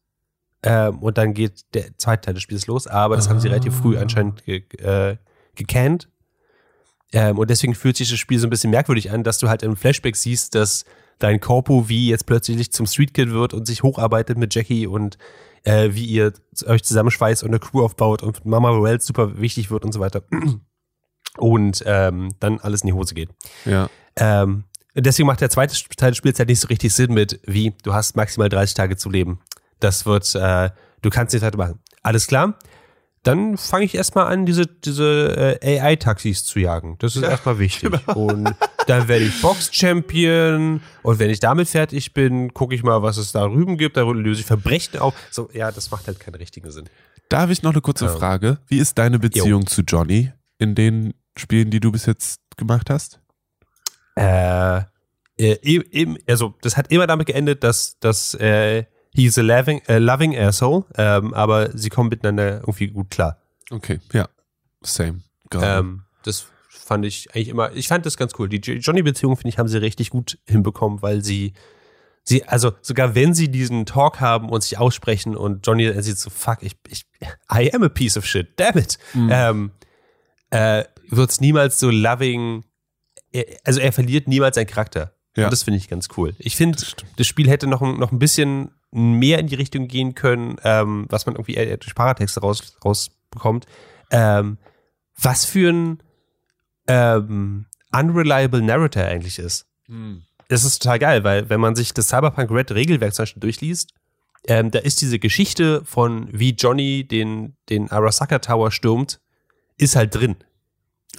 ähm, 0.63 0.99
und 0.99 1.17
dann 1.17 1.34
geht 1.34 1.73
der 1.75 1.95
zweite 1.97 2.21
Teil 2.25 2.34
des 2.34 2.43
Spiels 2.43 2.67
los. 2.67 2.88
Aber 2.88 3.15
das 3.15 3.30
haben 3.30 3.39
sie 3.39 3.47
Ah. 3.49 3.51
relativ 3.51 3.75
früh 3.75 3.97
anscheinend 3.97 4.43
ge 4.45 4.63
äh, 4.80 5.17
gecannt. 5.56 6.10
Ähm, 7.13 7.38
und 7.38 7.49
deswegen 7.49 7.73
fühlt 7.75 7.95
sich 7.97 8.10
das 8.10 8.19
Spiel 8.19 8.39
so 8.39 8.47
ein 8.47 8.49
bisschen 8.49 8.71
merkwürdig 8.71 9.12
an, 9.12 9.23
dass 9.23 9.38
du 9.38 9.47
halt 9.47 9.63
im 9.63 9.75
Flashback 9.75 10.15
siehst, 10.15 10.56
dass 10.56 10.84
dein 11.19 11.39
Corpo 11.39 11.88
wie 11.89 12.10
jetzt 12.10 12.25
plötzlich 12.25 12.71
zum 12.71 12.86
Street 12.86 13.13
Kid 13.13 13.32
wird 13.32 13.53
und 13.53 13.65
sich 13.65 13.82
hocharbeitet 13.84 14.38
mit 14.38 14.53
Jackie 14.53 14.88
und 14.88 15.17
äh, 15.63 15.89
wie 15.93 16.06
ihr 16.06 16.34
euch 16.65 16.84
zusammenschweißt 16.84 17.43
und 17.43 17.49
eine 17.49 17.60
Crew 17.60 17.84
aufbaut 17.84 18.23
und 18.23 18.45
Mama 18.45 18.82
Wells 18.84 19.06
super 19.06 19.39
wichtig 19.39 19.71
wird 19.71 19.86
und 19.86 19.93
so 19.93 19.99
weiter. 19.99 20.23
Und 21.38 21.84
ähm, 21.86 22.30
dann 22.39 22.60
alles 22.60 22.82
in 22.82 22.88
die 22.88 22.93
Hose 22.93 23.13
geht. 23.13 23.30
ja. 23.65 23.89
Ähm, 24.15 24.63
deswegen 25.05 25.27
macht 25.27 25.41
der 25.41 25.49
zweite 25.49 25.75
Teil 25.95 26.12
des 26.12 26.17
Spiels 26.17 26.39
halt 26.39 26.49
nicht 26.49 26.60
so 26.60 26.67
richtig 26.67 26.93
Sinn 26.93 27.13
mit, 27.13 27.39
wie 27.45 27.73
du 27.83 27.93
hast 27.93 28.15
maximal 28.15 28.49
30 28.49 28.73
Tage 28.75 28.97
zu 28.97 29.10
leben. 29.10 29.39
Das 29.79 30.05
wird, 30.05 30.33
äh, 30.36 30.69
du 31.01 31.10
kannst 31.10 31.33
nicht 31.33 31.43
weitermachen. 31.43 31.79
Alles 32.03 32.27
klar? 32.27 32.57
Dann 33.23 33.57
fange 33.57 33.83
ich 33.83 33.95
erstmal 33.95 34.27
an, 34.27 34.45
diese, 34.45 34.65
diese 34.67 35.57
äh, 35.62 35.79
AI-Taxis 35.81 36.45
zu 36.45 36.60
jagen. 36.60 36.95
Das 36.99 37.15
ist 37.17 37.23
erstmal 37.23 37.60
wichtig. 37.60 37.91
Und 38.15 38.55
dann 38.88 39.07
werde 39.10 39.25
ich 39.25 39.41
Box-Champion. 39.41 40.81
Und 41.03 41.19
wenn 41.19 41.29
ich 41.29 41.39
damit 41.41 41.67
fertig 41.67 42.13
bin, 42.13 42.53
gucke 42.53 42.73
ich 42.73 42.83
mal, 42.83 43.01
was 43.01 43.17
es 43.17 43.33
da 43.33 43.45
drüben 43.45 43.77
gibt. 43.77 43.97
Da 43.97 44.03
löse 44.03 44.41
ich 44.41 44.47
Verbrechen 44.47 44.99
auf. 44.99 45.13
So, 45.29 45.49
ja, 45.53 45.71
das 45.71 45.91
macht 45.91 46.07
halt 46.07 46.19
keinen 46.19 46.36
richtigen 46.36 46.71
Sinn. 46.71 46.86
Darf 47.27 47.49
ich 47.49 47.63
noch 47.63 47.71
eine 47.71 47.81
kurze 47.81 48.05
Ja. 48.05 48.15
Frage? 48.15 48.60
Wie 48.67 48.77
ist 48.77 48.97
deine 48.97 49.19
Beziehung 49.19 49.67
zu 49.67 49.81
Johnny 49.81 50.31
in 50.57 50.73
den 50.75 51.13
Spielen, 51.36 51.69
die 51.69 51.81
du 51.81 51.91
bis 51.91 52.05
jetzt 52.05 52.39
gemacht 52.55 52.89
hast? 52.89 53.19
Äh, 54.17 54.80
äh, 55.38 55.58
eben, 55.62 56.17
also 56.27 56.56
das 56.62 56.77
hat 56.77 56.91
immer 56.91 57.08
damit 57.08 57.27
geendet, 57.27 57.63
dass, 57.63 57.99
dass 57.99 58.34
äh, 58.36 58.86
he's 59.13 59.38
a 59.38 59.41
loving, 59.41 59.82
a 59.88 59.97
loving 59.97 60.36
asshole, 60.36 60.86
ähm, 60.95 61.34
aber 61.34 61.77
sie 61.77 61.89
kommen 61.89 62.10
miteinander 62.10 62.60
irgendwie 62.62 62.88
gut 62.88 63.12
klar. 63.12 63.38
Okay, 63.69 63.99
ja. 64.13 64.27
Same. 64.82 65.21
Ähm, 65.53 66.03
das 66.23 66.47
fand 66.67 67.06
ich 67.06 67.34
eigentlich 67.34 67.49
immer, 67.49 67.71
ich 67.73 67.88
fand 67.88 68.06
das 68.06 68.17
ganz 68.17 68.34
cool. 68.39 68.49
Die 68.49 68.58
Johnny-Beziehung, 68.58 69.38
finde 69.38 69.49
ich, 69.49 69.60
haben 69.60 69.67
sie 69.67 69.77
richtig 69.77 70.10
gut 70.10 70.39
hinbekommen, 70.45 71.01
weil 71.01 71.23
sie, 71.23 71.53
sie, 72.23 72.43
also 72.45 72.71
sogar 72.82 73.13
wenn 73.13 73.34
sie 73.34 73.49
diesen 73.49 73.86
Talk 73.86 74.19
haben 74.19 74.49
und 74.49 74.63
sich 74.63 74.77
aussprechen 74.77 75.36
und 75.36 75.65
Johnny 75.67 75.86
er 75.86 76.01
sieht 76.01 76.17
so, 76.17 76.30
fuck, 76.30 76.60
ich, 76.62 76.77
ich, 76.88 77.06
I 77.53 77.71
am 77.73 77.84
a 77.84 77.89
piece 77.89 78.17
of 78.17 78.25
shit, 78.25 78.60
damn 78.60 78.77
it, 78.77 78.97
mhm. 79.13 79.30
ähm, 79.32 79.71
äh, 80.49 80.86
wird 81.10 81.30
es 81.30 81.41
niemals 81.41 81.80
so 81.80 81.89
loving, 81.89 82.63
er, 83.38 83.58
also 83.63 83.80
er 83.80 83.91
verliert 83.91 84.28
niemals 84.28 84.56
seinen 84.56 84.67
Charakter. 84.67 85.13
Ja. 85.36 85.45
Und 85.45 85.52
das 85.52 85.63
finde 85.63 85.78
ich 85.78 85.88
ganz 85.88 86.08
cool. 86.17 86.34
Ich 86.39 86.56
finde, 86.56 86.80
das, 86.80 86.95
das, 87.15 87.28
Spiel 87.28 87.47
hätte 87.47 87.67
noch, 87.67 87.82
noch 87.82 88.12
ein 88.12 88.19
bisschen 88.19 88.71
mehr 88.91 89.39
in 89.39 89.47
die 89.47 89.56
Richtung 89.56 89.88
gehen 89.88 90.15
können, 90.15 90.58
ähm, 90.63 91.06
was 91.10 91.26
man 91.26 91.36
irgendwie 91.36 91.54
eher 91.54 91.78
durch 91.78 91.93
Paratexte 91.93 92.41
raus, 92.41 92.76
rausbekommt. 92.84 93.65
Ähm, 94.10 94.58
was 95.21 95.45
für 95.45 95.71
ein 95.71 96.00
ähm, 96.88 97.65
unreliable 97.91 98.62
Narrator 98.62 99.04
eigentlich 99.04 99.39
ist. 99.39 99.67
Hm. 99.88 100.23
Das 100.47 100.63
ist 100.63 100.82
total 100.82 101.00
geil, 101.00 101.23
weil 101.23 101.50
wenn 101.50 101.60
man 101.60 101.76
sich 101.76 101.93
das 101.93 102.08
Cyberpunk 102.08 102.50
Red 102.52 102.71
Regelwerk 102.71 103.13
zum 103.13 103.23
Beispiel 103.23 103.41
durchliest, 103.41 103.93
ähm, 104.47 104.71
da 104.71 104.80
ist 104.80 105.02
diese 105.02 105.19
Geschichte 105.19 105.84
von 105.84 106.30
wie 106.32 106.52
Johnny 106.52 107.06
den, 107.06 107.56
den 107.69 107.91
Arasaka 107.91 108.39
Tower 108.39 108.71
stürmt, 108.71 109.19
ist 109.78 109.95
halt 109.95 110.15
drin. 110.15 110.38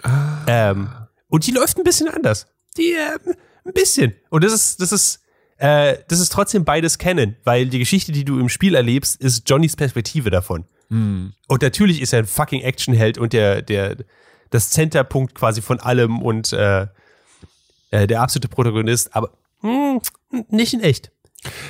Ah. 0.02 0.38
Ähm, 0.46 0.88
und 1.28 1.46
die 1.46 1.52
läuft 1.52 1.78
ein 1.78 1.84
bisschen 1.84 2.08
anders. 2.08 2.46
Die, 2.76 2.92
äh, 2.92 3.18
ein 3.64 3.72
bisschen. 3.74 4.14
Und 4.30 4.44
das 4.44 4.52
ist, 4.52 4.80
das 4.80 4.92
ist, 4.92 5.20
äh, 5.58 5.98
das 6.08 6.20
ist 6.20 6.32
trotzdem 6.32 6.64
beides 6.64 6.98
kennen, 6.98 7.36
weil 7.44 7.66
die 7.66 7.78
Geschichte, 7.78 8.12
die 8.12 8.24
du 8.24 8.38
im 8.38 8.48
Spiel 8.48 8.74
erlebst, 8.74 9.20
ist 9.20 9.48
Johnnys 9.48 9.76
Perspektive 9.76 10.30
davon. 10.30 10.64
Mhm. 10.88 11.34
Und 11.46 11.62
natürlich 11.62 12.00
ist 12.00 12.12
er 12.12 12.20
ein 12.20 12.26
fucking 12.26 12.62
Actionheld 12.62 13.18
und 13.18 13.32
der, 13.32 13.62
der, 13.62 13.96
das 14.50 14.70
Centerpunkt 14.70 15.34
quasi 15.34 15.60
von 15.60 15.80
allem 15.80 16.22
und 16.22 16.52
äh, 16.52 16.86
äh, 17.90 18.06
der 18.06 18.22
absolute 18.22 18.48
Protagonist, 18.48 19.14
aber 19.14 19.30
mh, 19.62 20.00
hm, 20.30 20.44
nicht 20.48 20.74
in 20.74 20.80
echt. 20.80 21.12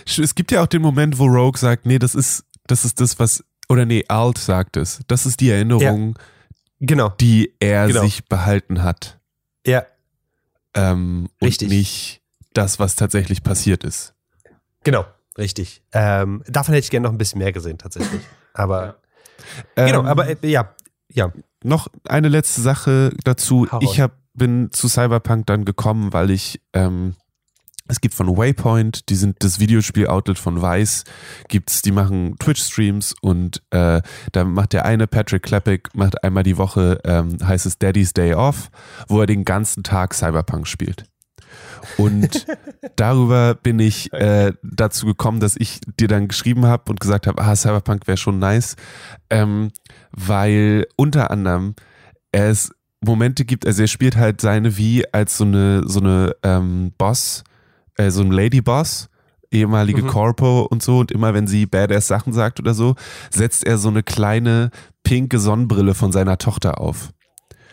Es 0.05 0.35
gibt 0.35 0.51
ja 0.51 0.63
auch 0.63 0.67
den 0.67 0.83
Moment, 0.83 1.19
wo 1.19 1.27
Rogue 1.27 1.59
sagt, 1.59 1.85
nee, 1.85 1.99
das 1.99 2.15
ist, 2.15 2.45
das 2.67 2.85
ist 2.85 3.01
das, 3.01 3.19
was, 3.19 3.45
oder 3.69 3.85
nee, 3.85 4.05
Alt 4.09 4.39
sagt 4.39 4.77
es. 4.77 5.01
Das 5.09 5.27
ist 5.27 5.41
die 5.41 5.51
Erinnerung, 5.51 6.15
ja. 6.17 6.87
genau. 6.87 7.09
die 7.21 7.55
er 7.61 7.87
genau. 7.87 8.03
sich 8.03 8.25
behalten 8.27 8.83
hat. 8.83 9.18
Ja. 9.69 9.85
Ähm, 10.75 11.29
Richtig. 11.43 11.69
Und 11.69 11.75
nicht 11.75 12.23
das, 12.55 12.79
was 12.79 12.97
tatsächlich 12.97 13.43
passiert 13.43 13.85
ist. 13.85 14.15
Genau, 14.85 15.05
richtig. 15.37 15.83
Ähm, 15.93 16.43
davon 16.47 16.75
hätte 16.75 16.85
ich 16.85 16.91
gerne 16.91 17.05
noch 17.05 17.13
ein 17.13 17.19
bisschen 17.19 17.39
mehr 17.39 17.53
gesehen, 17.53 17.79
tatsächlich. 17.79 18.23
Aber 18.55 18.97
ja. 19.77 19.87
genau, 19.87 20.01
ähm, 20.01 20.07
aber 20.07 20.29
äh, 20.29 20.37
ja, 20.43 20.75
ja. 21.13 21.33
Noch 21.63 21.89
eine 22.09 22.29
letzte 22.29 22.61
Sache 22.61 23.13
dazu. 23.25 23.69
Ich 23.81 24.01
hab, 24.01 24.13
bin 24.35 24.71
zu 24.73 24.89
Cyberpunk 24.89 25.47
dann 25.47 25.65
gekommen, 25.65 26.13
weil 26.13 26.31
ich 26.31 26.61
ähm, 26.73 27.15
es 27.89 28.01
gibt 28.01 28.15
von 28.15 28.37
Waypoint, 28.37 29.09
die 29.09 29.15
sind 29.15 29.37
das 29.41 29.59
Videospiel-Outlet 29.59 30.39
von 30.39 30.63
Vice, 30.63 31.05
gibt's, 31.49 31.83
die 31.83 31.93
machen 31.93 32.37
Twitch-Streams 32.39 33.15
und 33.21 33.63
äh, 33.71 34.01
da 34.33 34.45
macht 34.45 34.75
der 34.75 34.85
eine, 34.85 35.07
Patrick 35.07 35.43
Kleppick, 35.43 35.95
macht 35.95 36.23
einmal 36.23 36.43
die 36.43 36.59
Woche, 36.59 37.01
ähm, 37.05 37.39
heißt 37.43 37.67
es 37.67 37.79
Daddy's 37.79 38.13
Day 38.13 38.35
Off, 38.35 38.71
wo 39.09 39.21
er 39.21 39.27
den 39.27 39.45
ganzen 39.45 39.83
Tag 39.83 40.15
Cyberpunk 40.15 40.67
spielt. 40.67 41.05
Und 41.97 42.47
darüber 42.97 43.55
bin 43.55 43.79
ich 43.79 44.13
äh, 44.13 44.53
dazu 44.63 45.07
gekommen, 45.07 45.41
dass 45.41 45.57
ich 45.57 45.81
dir 45.99 46.09
dann 46.09 46.29
geschrieben 46.29 46.67
habe 46.67 46.91
und 46.91 47.01
gesagt 47.01 47.27
habe, 47.27 47.43
ah, 47.43 47.57
Cyberpunk 47.57 48.07
wäre 48.07 48.19
schon 48.19 48.39
nice, 48.39 48.77
ähm, 49.31 49.71
weil 50.13 50.87
unter 50.97 51.31
anderem 51.31 51.75
es 52.33 52.71
Momente 53.01 53.45
gibt, 53.45 53.67
also 53.67 53.83
er 53.83 53.89
spielt 53.89 54.17
halt 54.17 54.41
seine 54.41 54.77
wie 54.77 55.05
als 55.13 55.39
so 55.39 55.45
eine 55.45 55.87
so 55.87 56.01
eine 56.01 56.35
ähm, 56.43 56.93
Boss 56.99 57.45
äh, 57.99 58.11
so 58.11 58.23
ein 58.23 58.33
Ladyboss, 58.33 59.11
ehemalige 59.51 60.03
mhm. 60.03 60.07
Corpo 60.07 60.63
und 60.63 60.83
so. 60.83 60.99
Und 60.99 61.13
immer 61.13 61.35
wenn 61.35 61.47
sie 61.47 61.67
badass 61.67 62.07
Sachen 62.07 62.33
sagt 62.33 62.59
oder 62.59 62.73
so, 62.73 62.95
setzt 63.31 63.65
er 63.67 63.77
so 63.77 63.89
eine 63.89 64.03
kleine 64.03 64.71
pinke 65.03 65.39
Sonnenbrille 65.39 65.95
von 65.95 66.13
seiner 66.13 66.39
Tochter 66.39 66.81
auf. 66.81 67.11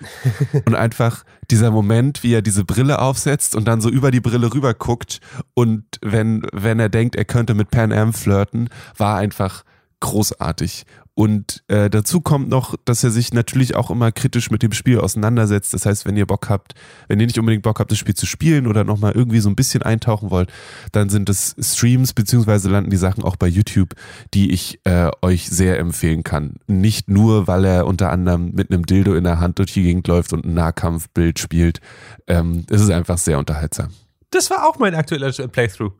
und 0.65 0.75
einfach 0.75 1.23
dieser 1.49 1.71
Moment, 1.71 2.23
wie 2.23 2.33
er 2.33 2.41
diese 2.41 2.65
Brille 2.65 2.99
aufsetzt 2.99 3.55
und 3.55 3.65
dann 3.65 3.79
so 3.79 3.89
über 3.89 4.11
die 4.11 4.19
Brille 4.19 4.53
rüber 4.53 4.73
guckt 4.73 5.19
und 5.53 5.85
wenn, 6.01 6.45
wenn 6.51 6.79
er 6.79 6.89
denkt, 6.89 7.15
er 7.15 7.23
könnte 7.23 7.53
mit 7.53 7.71
Pan 7.71 7.93
Am 7.93 8.11
flirten, 8.11 8.69
war 8.97 9.17
einfach 9.17 9.63
großartig. 10.01 10.85
Und 11.15 11.63
äh, 11.69 11.89
dazu 11.89 12.19
kommt 12.19 12.49
noch, 12.49 12.75
dass 12.83 13.01
er 13.03 13.09
sich 13.09 13.33
natürlich 13.33 13.75
auch 13.75 13.89
immer 13.89 14.11
kritisch 14.11 14.51
mit 14.51 14.61
dem 14.61 14.73
Spiel 14.73 14.99
auseinandersetzt. 14.99 15.73
Das 15.73 15.85
heißt, 15.85 16.05
wenn 16.05 16.17
ihr 16.17 16.25
Bock 16.25 16.49
habt, 16.49 16.73
wenn 17.07 17.21
ihr 17.21 17.25
nicht 17.25 17.39
unbedingt 17.39 17.63
Bock 17.63 17.79
habt, 17.79 17.89
das 17.89 17.97
Spiel 17.97 18.15
zu 18.15 18.25
spielen 18.25 18.67
oder 18.67 18.83
nochmal 18.83 19.13
irgendwie 19.13 19.39
so 19.39 19.49
ein 19.49 19.55
bisschen 19.55 19.81
eintauchen 19.81 20.29
wollt, 20.29 20.51
dann 20.91 21.07
sind 21.07 21.29
es 21.29 21.55
Streams 21.57 22.11
beziehungsweise 22.11 22.69
landen 22.69 22.89
die 22.89 22.97
Sachen 22.97 23.23
auch 23.23 23.37
bei 23.37 23.47
YouTube, 23.47 23.95
die 24.33 24.51
ich 24.51 24.81
äh, 24.83 25.09
euch 25.21 25.49
sehr 25.49 25.79
empfehlen 25.79 26.23
kann. 26.23 26.55
Nicht 26.67 27.09
nur, 27.09 27.47
weil 27.47 27.63
er 27.63 27.87
unter 27.87 28.11
anderem 28.11 28.51
mit 28.51 28.69
einem 28.69 28.85
Dildo 28.85 29.15
in 29.15 29.23
der 29.23 29.39
Hand 29.39 29.59
durch 29.59 29.71
die 29.71 29.83
Gegend 29.83 30.07
läuft 30.09 30.33
und 30.33 30.45
ein 30.45 30.53
Nahkampfbild 30.53 31.39
spielt. 31.39 31.79
Ähm, 32.27 32.65
es 32.69 32.81
ist 32.81 32.89
einfach 32.89 33.17
sehr 33.17 33.39
unterhaltsam. 33.39 33.87
Das 34.31 34.49
war 34.49 34.67
auch 34.67 34.79
mein 34.79 34.93
aktueller 34.93 35.31
Playthrough 35.31 35.93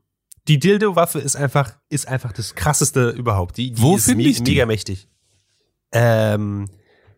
die 0.48 0.60
Dildo-Waffe 0.60 1.20
ist 1.20 1.36
einfach, 1.36 1.74
ist 1.90 2.08
einfach 2.08 2.32
das 2.32 2.56
krasseste 2.56 3.10
überhaupt. 3.10 3.58
Die, 3.58 3.72
die 3.72 3.82
Wo 3.82 3.96
ist 3.96 4.14
me 4.16 4.22
ich 4.24 4.44
die? 4.44 4.52
mega 4.52 4.66
mächtig. 4.66 5.08
Ähm, 5.92 6.70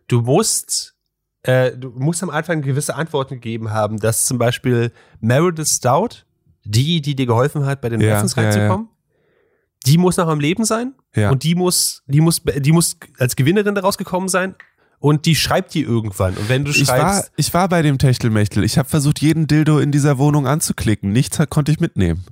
du 0.06 0.22
musst, 0.22 0.96
äh, 1.42 1.72
du 1.76 1.90
musst 1.90 2.22
am 2.22 2.30
Anfang 2.30 2.62
gewisse 2.62 2.94
Antworten 2.94 3.34
gegeben 3.34 3.70
haben, 3.70 3.98
dass 3.98 4.24
zum 4.24 4.38
Beispiel 4.38 4.92
Meredith 5.20 5.68
Stout, 5.68 6.24
die, 6.64 7.02
die 7.02 7.14
dir 7.14 7.26
geholfen 7.26 7.66
hat, 7.66 7.80
bei 7.80 7.88
den 7.88 8.00
ja, 8.00 8.14
Waffens 8.14 8.36
reinzukommen, 8.36 8.86
ja, 8.86 8.92
ja. 8.92 9.80
die 9.86 9.98
muss 9.98 10.16
noch 10.16 10.28
am 10.28 10.40
Leben 10.40 10.64
sein. 10.64 10.94
Ja. 11.14 11.30
Und 11.30 11.42
die 11.42 11.54
muss, 11.54 12.02
die 12.06 12.20
muss, 12.20 12.42
die 12.42 12.72
muss 12.72 12.96
als 13.18 13.36
Gewinnerin 13.36 13.74
daraus 13.74 13.98
gekommen 13.98 14.28
sein 14.28 14.54
und 15.00 15.26
die 15.26 15.34
schreibt 15.34 15.74
die 15.74 15.82
irgendwann. 15.82 16.34
Und 16.36 16.48
wenn 16.48 16.64
du 16.64 16.72
schreibst. 16.72 16.90
Ich 16.90 16.98
war, 16.98 17.24
ich 17.36 17.54
war 17.54 17.68
bei 17.68 17.82
dem 17.82 17.98
Techtelmechtel. 17.98 18.64
Ich 18.64 18.78
habe 18.78 18.88
versucht, 18.88 19.20
jeden 19.20 19.46
Dildo 19.46 19.78
in 19.78 19.92
dieser 19.92 20.18
Wohnung 20.18 20.46
anzuklicken. 20.46 21.12
Nichts 21.12 21.38
konnte 21.50 21.72
ich 21.72 21.80
mitnehmen. 21.80 22.24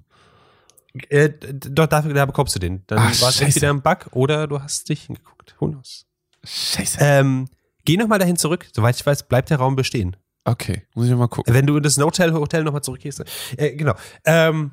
Äh, 1.09 1.31
doch, 1.31 1.87
dafür, 1.87 2.15
da 2.15 2.25
bekommst 2.25 2.55
du 2.55 2.59
den. 2.59 2.83
Dann 2.87 2.99
war 2.99 3.11
es 3.11 3.41
entweder 3.41 3.71
ein 3.71 3.83
Bug 3.83 4.09
oder 4.13 4.47
du 4.47 4.61
hast 4.61 4.89
dich 4.89 5.03
hingeguckt. 5.03 5.55
Who 5.59 5.69
knows? 5.69 6.07
Scheiße. 6.45 6.99
Ähm, 7.01 7.49
geh 7.85 7.97
nochmal 7.97 8.19
dahin 8.19 8.37
zurück. 8.37 8.67
Soweit 8.73 8.97
ich 8.97 9.05
weiß, 9.05 9.25
bleibt 9.25 9.51
der 9.51 9.59
Raum 9.59 9.77
bestehen. 9.77 10.17
Okay, 10.45 10.83
muss 10.95 11.07
ich 11.07 11.11
nochmal 11.11 11.29
gucken. 11.29 11.53
Wenn 11.53 11.67
du 11.67 11.77
in 11.77 11.83
das 11.83 11.99
Hotel, 11.99 12.33
Hotel 12.33 12.63
nochmal 12.63 12.83
zurückgehst. 12.83 13.25
Äh, 13.57 13.75
genau. 13.75 13.95
Ähm, 14.25 14.71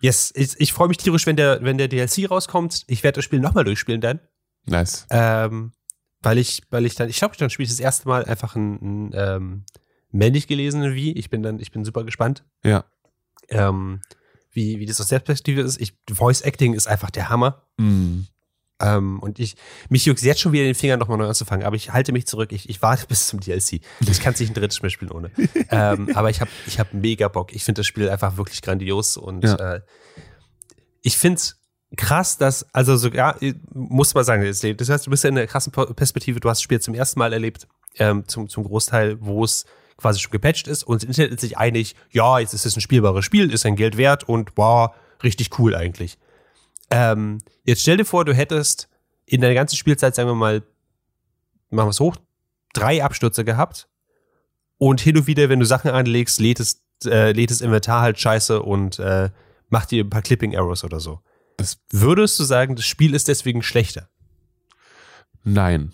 yes, 0.00 0.32
ich, 0.36 0.54
ich 0.58 0.72
freue 0.72 0.88
mich 0.88 0.98
tierisch, 0.98 1.26
wenn 1.26 1.36
der, 1.36 1.62
wenn 1.62 1.78
der 1.78 1.88
DLC 1.88 2.30
rauskommt. 2.30 2.84
Ich 2.88 3.02
werde 3.02 3.16
das 3.16 3.24
Spiel 3.24 3.40
nochmal 3.40 3.64
durchspielen 3.64 4.02
dann. 4.02 4.20
Nice. 4.66 5.06
Ähm, 5.10 5.72
weil 6.20 6.36
ich, 6.36 6.62
weil 6.70 6.84
ich 6.84 6.94
dann, 6.94 7.08
ich 7.08 7.18
glaube, 7.18 7.36
dann 7.38 7.48
spiele 7.48 7.64
ich 7.64 7.70
das 7.70 7.80
erste 7.80 8.06
Mal 8.06 8.24
einfach 8.26 8.54
ein, 8.54 9.08
ein 9.08 9.10
ähm, 9.14 9.64
männlich 10.10 10.46
gelesenen 10.46 10.94
Wie. 10.94 11.12
Ich 11.12 11.30
bin 11.30 11.42
dann, 11.42 11.58
ich 11.58 11.70
bin 11.70 11.84
super 11.84 12.04
gespannt. 12.04 12.44
Ja. 12.62 12.84
Ähm, 13.48 14.02
wie, 14.58 14.80
wie 14.80 14.86
das 14.86 15.00
aus 15.00 15.06
der 15.06 15.20
Perspektive 15.20 15.60
ist. 15.60 15.80
Ich, 15.80 15.94
Voice 16.10 16.42
Acting 16.42 16.74
ist 16.74 16.88
einfach 16.88 17.10
der 17.10 17.28
Hammer. 17.28 17.62
Mm. 17.76 18.22
Ähm, 18.80 19.20
und 19.20 19.38
ich, 19.38 19.56
mich 19.88 20.04
juckt 20.04 20.20
jetzt 20.22 20.40
schon 20.40 20.52
wieder 20.52 20.64
den 20.64 20.74
Finger 20.74 20.96
nochmal 20.96 21.16
neu 21.18 21.26
anzufangen, 21.26 21.64
aber 21.64 21.76
ich 21.76 21.92
halte 21.92 22.12
mich 22.12 22.26
zurück. 22.26 22.52
Ich, 22.52 22.68
ich 22.68 22.82
warte 22.82 23.06
bis 23.08 23.28
zum 23.28 23.38
DLC. 23.38 23.80
Ich 24.00 24.20
kann 24.20 24.34
es 24.34 24.40
nicht 24.40 24.50
ein 24.50 24.54
drittes 24.54 24.82
Mal 24.82 24.90
spielen 24.90 25.12
ohne. 25.12 25.30
ähm, 25.70 26.10
aber 26.14 26.30
ich 26.30 26.40
habe 26.40 26.50
ich 26.66 26.80
hab 26.80 26.92
mega 26.92 27.28
Bock. 27.28 27.54
Ich 27.54 27.64
finde 27.64 27.80
das 27.80 27.86
Spiel 27.86 28.10
einfach 28.10 28.36
wirklich 28.36 28.60
grandios 28.62 29.16
und 29.16 29.44
ja. 29.44 29.74
äh, 29.74 29.80
ich 31.02 31.16
finde 31.16 31.36
es 31.36 31.60
krass, 31.96 32.36
dass, 32.36 32.74
also 32.74 32.96
sogar, 32.96 33.38
muss 33.72 34.12
man 34.14 34.24
sagen, 34.24 34.44
das 34.44 34.88
heißt, 34.88 35.06
du 35.06 35.10
bist 35.10 35.24
ja 35.24 35.30
in 35.30 35.38
einer 35.38 35.46
krassen 35.46 35.72
Perspektive, 35.72 36.40
du 36.40 36.50
hast 36.50 36.58
das 36.58 36.62
Spiel 36.62 36.80
zum 36.80 36.94
ersten 36.94 37.18
Mal 37.18 37.32
erlebt, 37.32 37.66
ähm, 37.98 38.24
zum, 38.26 38.48
zum 38.48 38.64
Großteil, 38.64 39.16
wo 39.20 39.44
es 39.44 39.64
quasi 39.98 40.20
schon 40.20 40.30
gepatcht 40.30 40.68
ist 40.68 40.84
und 40.84 41.02
das 41.02 41.08
Internet 41.08 41.32
ist 41.32 41.40
sich 41.40 41.58
einig, 41.58 41.94
ja, 42.10 42.38
jetzt 42.38 42.54
ist 42.54 42.64
es 42.64 42.76
ein 42.76 42.80
spielbares 42.80 43.24
Spiel, 43.24 43.52
ist 43.52 43.66
ein 43.66 43.76
Geld 43.76 43.96
wert 43.96 44.24
und 44.24 44.52
wow, 44.56 44.94
richtig 45.22 45.58
cool 45.58 45.74
eigentlich. 45.74 46.18
Ähm, 46.90 47.38
jetzt 47.64 47.82
stell 47.82 47.98
dir 47.98 48.04
vor, 48.04 48.24
du 48.24 48.32
hättest 48.32 48.88
in 49.26 49.40
der 49.42 49.52
ganzen 49.52 49.76
Spielzeit, 49.76 50.14
sagen 50.14 50.28
wir 50.28 50.34
mal, 50.34 50.62
machen 51.70 51.88
wir 51.88 51.90
es 51.90 52.00
hoch, 52.00 52.16
drei 52.72 53.04
Abstürze 53.04 53.44
gehabt 53.44 53.88
und 54.78 55.00
hin 55.00 55.16
und 55.16 55.26
wieder, 55.26 55.48
wenn 55.48 55.60
du 55.60 55.66
Sachen 55.66 55.90
anlegst, 55.90 56.40
lädt 56.40 56.60
es, 56.60 56.80
äh, 57.04 57.32
lädt 57.32 57.50
das 57.50 57.60
Inventar 57.60 58.00
halt 58.00 58.18
scheiße 58.18 58.62
und 58.62 58.98
äh, 59.00 59.30
macht 59.68 59.90
dir 59.90 60.04
ein 60.04 60.10
paar 60.10 60.22
Clipping 60.22 60.52
Errors 60.52 60.84
oder 60.84 61.00
so. 61.00 61.20
Das 61.56 61.78
Würdest 61.90 62.38
du 62.38 62.44
sagen, 62.44 62.76
das 62.76 62.86
Spiel 62.86 63.14
ist 63.14 63.26
deswegen 63.26 63.62
schlechter? 63.62 64.08
Nein. 65.42 65.92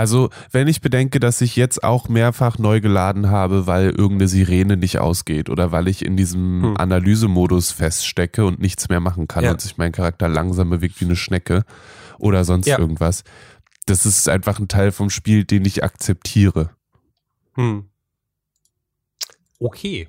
Also, 0.00 0.30
wenn 0.50 0.66
ich 0.66 0.80
bedenke, 0.80 1.20
dass 1.20 1.42
ich 1.42 1.56
jetzt 1.56 1.84
auch 1.84 2.08
mehrfach 2.08 2.56
neu 2.56 2.80
geladen 2.80 3.28
habe, 3.28 3.66
weil 3.66 3.90
irgendeine 3.90 4.28
Sirene 4.28 4.78
nicht 4.78 4.98
ausgeht 4.98 5.50
oder 5.50 5.72
weil 5.72 5.88
ich 5.88 6.02
in 6.02 6.16
diesem 6.16 6.62
hm. 6.62 6.76
Analysemodus 6.78 7.70
feststecke 7.70 8.46
und 8.46 8.60
nichts 8.60 8.88
mehr 8.88 9.00
machen 9.00 9.28
kann 9.28 9.44
ja. 9.44 9.50
und 9.50 9.60
sich 9.60 9.76
mein 9.76 9.92
Charakter 9.92 10.26
langsam 10.26 10.70
bewegt 10.70 10.98
wie 11.02 11.04
eine 11.04 11.16
Schnecke 11.16 11.64
oder 12.18 12.46
sonst 12.46 12.66
ja. 12.66 12.78
irgendwas. 12.78 13.24
Das 13.84 14.06
ist 14.06 14.26
einfach 14.26 14.58
ein 14.58 14.68
Teil 14.68 14.90
vom 14.90 15.10
Spiel, 15.10 15.44
den 15.44 15.66
ich 15.66 15.84
akzeptiere. 15.84 16.70
Hm. 17.56 17.84
Okay. 19.58 20.08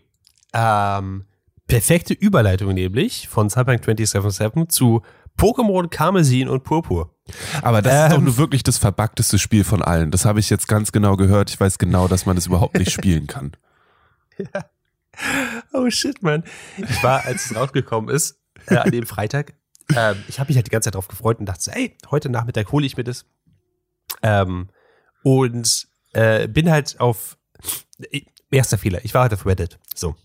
Ähm, 0.53 1.25
perfekte 1.67 2.13
Überleitung 2.13 2.73
nämlich 2.73 3.27
von 3.27 3.49
Cyberpunk 3.49 3.83
2077 3.83 4.69
zu 4.69 5.01
Pokémon 5.37 5.87
Karmesin 5.89 6.47
und 6.49 6.63
Purpur. 6.63 7.15
Aber 7.61 7.81
das 7.81 7.93
ist 8.05 8.11
doch 8.13 8.17
Ähm. 8.19 8.25
nur 8.25 8.37
wirklich 8.37 8.63
das 8.63 8.77
verbugteste 8.77 9.39
Spiel 9.39 9.63
von 9.63 9.81
allen. 9.81 10.11
Das 10.11 10.25
habe 10.25 10.39
ich 10.39 10.49
jetzt 10.49 10.67
ganz 10.67 10.91
genau 10.91 11.15
gehört. 11.17 11.49
Ich 11.49 11.59
weiß 11.59 11.77
genau, 11.77 12.07
dass 12.07 12.25
man 12.25 12.35
das 12.35 12.45
überhaupt 12.47 12.77
nicht 12.77 12.91
spielen 12.91 13.27
kann. 13.27 13.51
Oh 15.73 15.89
shit, 15.89 16.23
man. 16.23 16.43
Ich 16.77 17.03
war, 17.03 17.25
als 17.25 17.45
es 17.51 17.55
rausgekommen 17.55 18.09
ist, 18.13 18.39
äh, 18.67 18.77
an 18.77 18.91
dem 18.91 19.05
Freitag, 19.05 19.53
ähm, 19.95 20.15
ich 20.27 20.39
habe 20.39 20.47
mich 20.49 20.55
halt 20.55 20.67
die 20.67 20.71
ganze 20.71 20.87
Zeit 20.87 20.95
drauf 20.95 21.09
gefreut 21.09 21.39
und 21.39 21.45
dachte, 21.45 21.61
so, 21.63 21.71
ey, 21.71 21.97
heute 22.09 22.29
Nachmittag 22.29 22.71
hole 22.71 22.85
ich 22.85 22.95
mir 22.97 23.03
das. 23.03 23.25
Ähm, 24.23 24.69
und 25.23 25.87
äh, 26.13 26.47
bin 26.47 26.71
halt 26.71 26.99
auf 26.99 27.37
äh, 28.11 28.21
erster 28.51 28.77
Fehler. 28.77 29.03
Ich 29.03 29.13
war 29.13 29.23
halt 29.23 29.33
auf 29.33 29.45
Reddit. 29.45 29.79
So. 29.93 30.15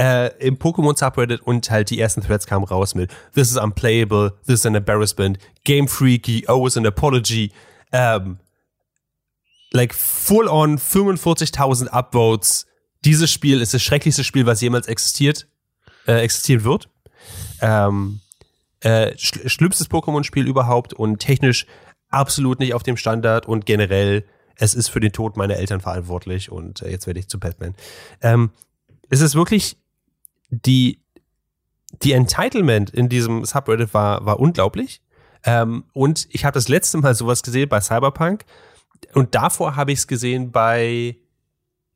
Äh, 0.00 0.28
Im 0.38 0.56
Pokémon 0.56 0.96
Subreddit 0.96 1.42
und 1.42 1.70
halt 1.70 1.90
die 1.90 2.00
ersten 2.00 2.22
Threads 2.22 2.46
kamen 2.46 2.64
raus 2.64 2.94
mit 2.94 3.10
This 3.34 3.50
is 3.50 3.58
unplayable, 3.58 4.32
this 4.46 4.60
is 4.60 4.66
an 4.66 4.74
embarrassment, 4.74 5.38
Game 5.64 5.88
Freaky, 5.88 6.46
oh, 6.48 6.66
is 6.66 6.78
an 6.78 6.86
apology. 6.86 7.52
Ähm, 7.92 8.38
like 9.72 9.92
full 9.92 10.48
on 10.48 10.78
45.000 10.78 11.88
Upvotes. 11.88 12.66
Dieses 13.04 13.30
Spiel 13.30 13.60
ist 13.60 13.74
das 13.74 13.82
schrecklichste 13.82 14.24
Spiel, 14.24 14.46
was 14.46 14.62
jemals 14.62 14.86
existiert, 14.86 15.48
äh, 16.06 16.22
existieren 16.22 16.64
wird. 16.64 16.88
Ähm, 17.60 18.20
äh, 18.80 19.12
schl 19.18 19.50
schlimmstes 19.50 19.90
Pokémon-Spiel 19.90 20.46
überhaupt 20.46 20.94
und 20.94 21.18
technisch 21.18 21.66
absolut 22.08 22.58
nicht 22.58 22.72
auf 22.72 22.82
dem 22.82 22.96
Standard 22.96 23.44
und 23.44 23.66
generell, 23.66 24.24
es 24.56 24.72
ist 24.72 24.88
für 24.88 25.00
den 25.00 25.12
Tod 25.12 25.36
meiner 25.36 25.56
Eltern 25.56 25.82
verantwortlich 25.82 26.50
und 26.50 26.80
äh, 26.80 26.90
jetzt 26.90 27.06
werde 27.06 27.20
ich 27.20 27.28
zu 27.28 27.38
Batman. 27.38 27.74
Ähm, 28.22 28.50
es 29.10 29.20
ist 29.20 29.34
wirklich 29.34 29.76
die, 30.50 31.02
die 32.02 32.12
Entitlement 32.12 32.90
in 32.90 33.08
diesem 33.08 33.44
Subreddit 33.44 33.94
war, 33.94 34.24
war 34.26 34.38
unglaublich. 34.40 35.00
Ähm, 35.44 35.84
und 35.92 36.28
ich 36.30 36.44
habe 36.44 36.54
das 36.54 36.68
letzte 36.68 36.98
Mal 36.98 37.14
sowas 37.14 37.42
gesehen 37.42 37.68
bei 37.68 37.80
Cyberpunk 37.80 38.44
und 39.14 39.34
davor 39.34 39.76
habe 39.76 39.92
ich 39.92 40.00
es 40.00 40.06
gesehen 40.06 40.52
bei 40.52 41.16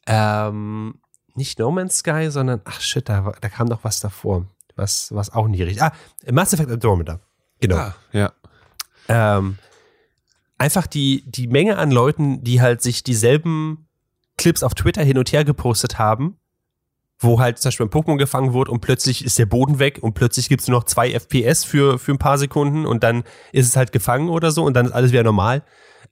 ähm, 0.06 1.00
nicht 1.34 1.58
No 1.58 1.70
Man's 1.70 1.98
Sky, 1.98 2.30
sondern 2.30 2.60
ach 2.64 2.80
shit, 2.80 3.08
da, 3.08 3.32
da 3.40 3.48
kam 3.48 3.68
noch 3.68 3.84
was 3.84 4.00
davor, 4.00 4.46
was, 4.76 5.14
was 5.14 5.30
auch 5.30 5.48
nicht 5.48 5.60
richtig. 5.60 5.82
Ah, 5.82 5.92
Mass 6.30 6.52
Effect 6.52 6.70
Andromeda. 6.70 7.20
Genau. 7.60 7.76
Ah, 7.76 7.94
ja. 8.12 8.32
Ähm, 9.08 9.58
einfach 10.58 10.86
die, 10.86 11.24
die 11.26 11.46
Menge 11.46 11.76
an 11.76 11.90
Leuten, 11.90 12.42
die 12.42 12.60
halt 12.60 12.82
sich 12.82 13.02
dieselben 13.02 13.88
Clips 14.36 14.62
auf 14.62 14.74
Twitter 14.74 15.02
hin 15.02 15.18
und 15.18 15.32
her 15.32 15.44
gepostet 15.44 15.98
haben, 15.98 16.38
wo 17.24 17.40
halt 17.40 17.58
zum 17.58 17.68
Beispiel 17.68 17.86
ein 17.86 17.90
Pokémon 17.90 18.18
gefangen 18.18 18.54
wird 18.54 18.68
und 18.68 18.80
plötzlich 18.80 19.24
ist 19.24 19.38
der 19.38 19.46
Boden 19.46 19.78
weg 19.78 19.98
und 20.02 20.14
plötzlich 20.14 20.48
gibt's 20.48 20.68
nur 20.68 20.78
noch 20.78 20.84
zwei 20.84 21.10
FPS 21.10 21.64
für, 21.64 21.98
für 21.98 22.12
ein 22.12 22.18
paar 22.18 22.38
Sekunden 22.38 22.86
und 22.86 23.02
dann 23.02 23.24
ist 23.52 23.66
es 23.66 23.76
halt 23.76 23.92
gefangen 23.92 24.28
oder 24.28 24.50
so 24.50 24.64
und 24.64 24.74
dann 24.74 24.86
ist 24.86 24.92
alles 24.92 25.12
wieder 25.12 25.24
normal. 25.24 25.62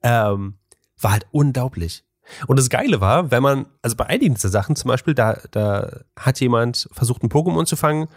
Ähm, 0.03 0.55
war 1.01 1.13
halt 1.13 1.27
unglaublich. 1.31 2.05
Und 2.47 2.59
das 2.59 2.71
Geile 2.71 3.01
war, 3.01 3.31
wenn 3.31 3.43
man, 3.43 3.67
also 3.83 3.97
bei 3.97 4.07
einigen 4.07 4.35
dieser 4.35 4.49
Sachen 4.49 4.77
zum 4.77 4.89
Beispiel, 4.89 5.15
da, 5.15 5.39
da 5.51 6.01
hat 6.19 6.41
jemand 6.41 6.89
versucht, 6.93 7.23
ein 7.23 7.29
Pokémon 7.29 7.67
zu 7.67 7.77
fangen 7.77 8.09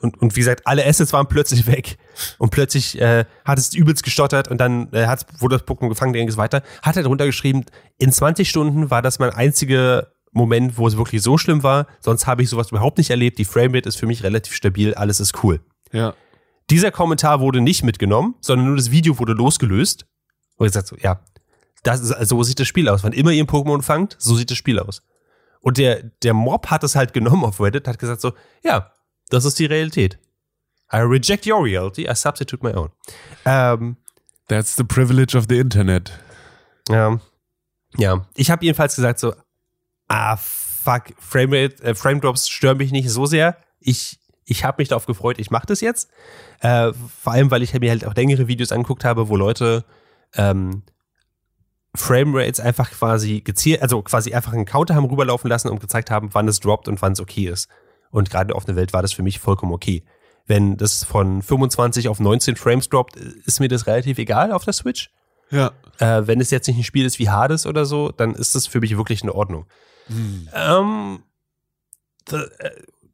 und, 0.00 0.20
und 0.22 0.36
wie 0.36 0.40
gesagt, 0.40 0.66
alle 0.66 0.86
Assets 0.86 1.12
waren 1.12 1.26
plötzlich 1.26 1.66
weg. 1.66 1.98
Und 2.38 2.50
plötzlich 2.50 3.00
äh, 3.00 3.24
hat 3.44 3.58
es 3.58 3.74
übelst 3.74 4.04
gestottert 4.04 4.48
und 4.48 4.58
dann 4.58 4.92
äh, 4.92 5.06
hat, 5.06 5.26
wurde 5.40 5.58
das 5.58 5.66
Pokémon 5.66 5.88
gefangen, 5.88 6.12
ging 6.12 6.28
es 6.28 6.36
weiter. 6.36 6.62
Hat 6.82 6.96
er 6.96 7.02
darunter 7.02 7.26
geschrieben, 7.26 7.64
in 7.98 8.12
20 8.12 8.48
Stunden 8.48 8.90
war 8.90 9.02
das 9.02 9.18
mein 9.18 9.30
einziger 9.30 10.12
Moment, 10.32 10.78
wo 10.78 10.86
es 10.86 10.96
wirklich 10.96 11.22
so 11.22 11.38
schlimm 11.38 11.62
war. 11.62 11.86
Sonst 12.00 12.26
habe 12.26 12.42
ich 12.42 12.48
sowas 12.48 12.70
überhaupt 12.70 12.98
nicht 12.98 13.10
erlebt. 13.10 13.38
Die 13.38 13.44
Framerate 13.44 13.88
ist 13.88 13.96
für 13.96 14.06
mich 14.06 14.22
relativ 14.22 14.54
stabil, 14.54 14.94
alles 14.94 15.20
ist 15.20 15.42
cool. 15.42 15.60
Ja. 15.92 16.14
Dieser 16.70 16.92
Kommentar 16.92 17.40
wurde 17.40 17.60
nicht 17.60 17.82
mitgenommen, 17.82 18.36
sondern 18.40 18.68
nur 18.68 18.76
das 18.76 18.90
Video 18.90 19.18
wurde 19.18 19.32
losgelöst. 19.32 20.06
Und 20.56 20.66
gesagt 20.66 20.86
so, 20.86 20.96
ja, 20.96 21.20
das 21.82 22.00
ist, 22.00 22.28
so 22.28 22.42
sieht 22.42 22.60
das 22.60 22.68
Spiel 22.68 22.88
aus. 22.88 23.02
Wann 23.02 23.12
immer 23.12 23.32
ihr 23.32 23.42
ein 23.42 23.48
Pokémon 23.48 23.82
fangt, 23.82 24.16
so 24.18 24.36
sieht 24.36 24.50
das 24.50 24.58
Spiel 24.58 24.78
aus. 24.78 25.02
Und 25.60 25.78
der, 25.78 26.02
der 26.22 26.34
Mob 26.34 26.68
hat 26.68 26.84
es 26.84 26.94
halt 26.94 27.12
genommen 27.12 27.44
auf 27.44 27.60
Reddit, 27.60 27.88
hat 27.88 27.98
gesagt 27.98 28.20
so, 28.20 28.32
ja, 28.62 28.92
das 29.30 29.44
ist 29.44 29.58
die 29.58 29.66
Realität. 29.66 30.18
I 30.92 30.98
reject 30.98 31.46
your 31.46 31.62
reality, 31.64 32.08
I 32.08 32.14
substitute 32.14 32.64
my 32.64 32.72
own. 32.74 32.90
Ähm, 33.44 33.96
That's 34.48 34.74
the 34.76 34.84
privilege 34.84 35.36
of 35.36 35.46
the 35.48 35.58
Internet. 35.58 36.12
ja, 36.88 37.20
ja. 37.96 38.26
Ich 38.34 38.50
habe 38.50 38.64
jedenfalls 38.64 38.96
gesagt 38.96 39.18
so, 39.18 39.34
ah, 40.10 40.36
fuck, 40.36 41.14
Framerate, 41.18 41.82
äh, 41.82 41.94
Frame 41.94 42.20
Drops 42.20 42.48
stören 42.48 42.78
mich 42.78 42.90
nicht 42.90 43.08
so 43.08 43.26
sehr. 43.26 43.56
Ich, 43.78 44.18
ich 44.44 44.64
habe 44.64 44.76
mich 44.78 44.88
darauf 44.88 45.06
gefreut, 45.06 45.38
ich 45.38 45.50
mache 45.50 45.66
das 45.66 45.80
jetzt. 45.80 46.10
Äh, 46.60 46.92
vor 47.22 47.32
allem, 47.32 47.50
weil 47.50 47.62
ich 47.62 47.72
mir 47.72 47.90
halt 47.90 48.04
auch 48.04 48.14
längere 48.14 48.48
Videos 48.48 48.72
angeguckt 48.72 49.04
habe, 49.04 49.28
wo 49.28 49.36
Leute 49.36 49.84
ähm, 50.34 50.82
Framerates 51.94 52.60
einfach 52.60 52.90
quasi 52.90 53.40
gezielt, 53.40 53.82
also 53.82 54.02
quasi 54.02 54.34
einfach 54.34 54.52
einen 54.52 54.64
Counter 54.64 54.94
haben 54.94 55.06
rüberlaufen 55.06 55.48
lassen 55.48 55.68
und 55.68 55.80
gezeigt 55.80 56.10
haben, 56.10 56.30
wann 56.32 56.48
es 56.48 56.60
droppt 56.60 56.88
und 56.88 57.00
wann 57.02 57.12
es 57.12 57.20
okay 57.20 57.46
ist. 57.46 57.68
Und 58.10 58.30
gerade 58.30 58.54
auf 58.54 58.64
der 58.64 58.76
Welt 58.76 58.92
war 58.92 59.02
das 59.02 59.12
für 59.12 59.22
mich 59.22 59.38
vollkommen 59.38 59.72
okay. 59.72 60.02
Wenn 60.46 60.76
das 60.76 61.04
von 61.04 61.42
25 61.42 62.08
auf 62.08 62.18
19 62.18 62.56
Frames 62.56 62.88
droppt, 62.88 63.14
ist 63.16 63.60
mir 63.60 63.68
das 63.68 63.86
relativ 63.86 64.18
egal 64.18 64.52
auf 64.52 64.64
der 64.64 64.72
Switch. 64.72 65.10
Ja. 65.50 65.70
Äh, 65.98 66.26
wenn 66.26 66.40
es 66.40 66.50
jetzt 66.50 66.66
nicht 66.66 66.78
ein 66.78 66.84
Spiel 66.84 67.04
ist 67.04 67.20
wie 67.20 67.28
Hades 67.28 67.66
oder 67.66 67.84
so, 67.84 68.10
dann 68.10 68.34
ist 68.34 68.56
das 68.56 68.66
für 68.66 68.80
mich 68.80 68.96
wirklich 68.96 69.22
in 69.22 69.30
Ordnung. 69.30 69.66
Ähm, 70.54 71.22
da, 72.26 72.42
äh, 72.42 72.70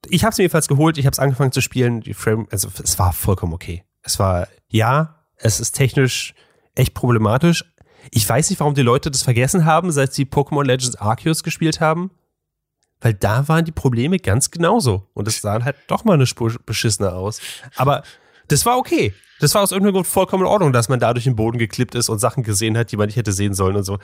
ich 0.09 0.25
habe 0.25 0.33
es 0.33 0.39
mir 0.39 0.45
jedenfalls 0.45 0.69
geholt, 0.69 0.99
ich 0.99 1.07
habe 1.07 1.13
es 1.13 1.19
angefangen 1.19 1.53
zu 1.53 1.61
spielen. 1.61 2.01
Die 2.01 2.15
Frame, 2.15 2.47
also 2.51 2.69
es 2.83 2.99
war 2.99 3.13
vollkommen 3.13 3.53
okay. 3.53 3.85
Es 4.03 4.19
war, 4.19 4.49
ja, 4.69 5.17
es 5.37 5.61
ist 5.61 5.73
technisch 5.73 6.35
echt 6.75 6.95
problematisch. 6.95 7.65
Ich 8.13 8.29
weiß 8.29 8.51
nicht, 8.51 8.61
warum 8.61 8.75
die 8.75 8.83
Leute 8.83 9.11
das 9.11 9.23
vergessen 9.23 9.65
haben, 9.65 9.91
seit 9.91 10.13
sie 10.13 10.25
Pokémon 10.25 10.65
Legends 10.65 10.97
Arceus 10.97 11.43
gespielt 11.43 11.81
haben. 11.81 12.11
Weil 13.01 13.15
da 13.15 13.47
waren 13.49 13.65
die 13.65 13.73
Probleme 13.73 14.19
ganz 14.19 14.51
genauso. 14.51 15.09
Und 15.13 15.29
es 15.29 15.41
sah 15.41 15.63
halt 15.63 15.77
doch 15.89 16.05
mal 16.05 16.15
eine 16.15 16.27
Spur 16.27 16.55
beschissener 16.65 17.15
aus. 17.15 17.41
Aber 17.75 18.03
das 18.49 18.65
war 18.65 18.79
okay. 18.79 19.13
Das 19.41 19.55
war 19.55 19.63
aus 19.63 19.73
irgendeinem 19.73 19.95
Grund 19.95 20.07
vollkommen 20.07 20.45
in 20.45 20.49
Ordnung, 20.49 20.73
dass 20.73 20.89
man 20.89 21.01
da 21.01 21.13
durch 21.13 21.25
den 21.25 21.37
Boden 21.37 21.59
geklippt 21.59 21.95
ist 21.95 22.09
und 22.09 22.21
Sachen 22.21 22.43
gesehen 22.43 22.79
hat, 22.79 22.91
die 22.91 22.97
man 22.97 23.07
nicht 23.07 23.17
hätte 23.17 23.33
sehen 23.33 23.53
sollen 23.53 23.77
und 23.77 23.85
so. 23.85 23.99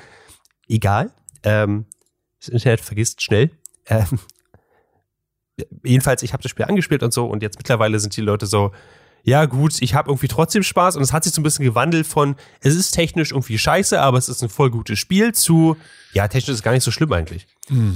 Egal. 0.69 1.11
Ähm, 1.43 1.87
das 2.43 2.49
Internet 2.49 2.81
vergisst 2.81 3.23
schnell. 3.23 3.51
Ähm, 3.87 4.19
jedenfalls, 5.85 6.23
ich 6.23 6.33
habe 6.33 6.43
das 6.43 6.51
Spiel 6.51 6.67
angespielt 6.67 7.03
und 7.03 7.13
so 7.13 7.27
und 7.27 7.43
jetzt 7.43 7.59
mittlerweile 7.59 7.99
sind 8.01 8.17
die 8.17 8.21
Leute 8.21 8.47
so, 8.47 8.73
ja 9.25 9.45
gut, 9.45 9.81
ich 9.81 9.95
habe 9.95 10.11
irgendwie 10.11 10.29
trotzdem 10.29 10.65
Spaß 10.65 10.97
und 10.97 11.03
es 11.03 11.13
hat 11.13 11.23
sich 11.23 11.33
so 11.33 11.41
ein 11.41 11.45
bisschen 11.45 11.65
gewandelt 11.65 12.07
von, 12.07 12.35
es 12.61 12.75
ist 12.75 12.91
technisch 12.91 13.31
irgendwie 13.31 13.57
scheiße, 13.57 14.01
aber 14.01 14.19
es 14.19 14.29
ist 14.29 14.43
ein 14.43 14.49
voll 14.49 14.71
gutes 14.71 14.99
Spiel 14.99 15.33
zu, 15.33 15.77
ja, 16.13 16.27
technisch 16.27 16.55
ist 16.55 16.63
gar 16.65 16.73
nicht 16.73 16.83
so 16.83 16.91
schlimm 16.91 17.13
eigentlich. 17.13 17.47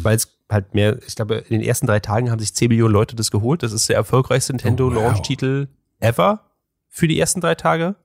Weil 0.04 0.16
es 0.16 0.38
halt 0.48 0.74
mehr, 0.74 0.98
ich 1.04 1.16
glaube, 1.16 1.36
in 1.48 1.58
den 1.58 1.68
ersten 1.68 1.88
drei 1.88 1.98
Tagen 1.98 2.30
haben 2.30 2.38
sich 2.38 2.54
10 2.54 2.68
Millionen 2.68 2.92
Leute 2.92 3.16
das 3.16 3.32
geholt. 3.32 3.64
Das 3.64 3.72
ist 3.72 3.88
der 3.88 3.96
erfolgreichste 3.96 4.52
Nintendo-Launch-Titel 4.52 5.66
ever 5.98 6.50
für 6.88 7.08
die 7.08 7.18
ersten 7.18 7.40
drei 7.40 7.56
Tage. 7.56 7.96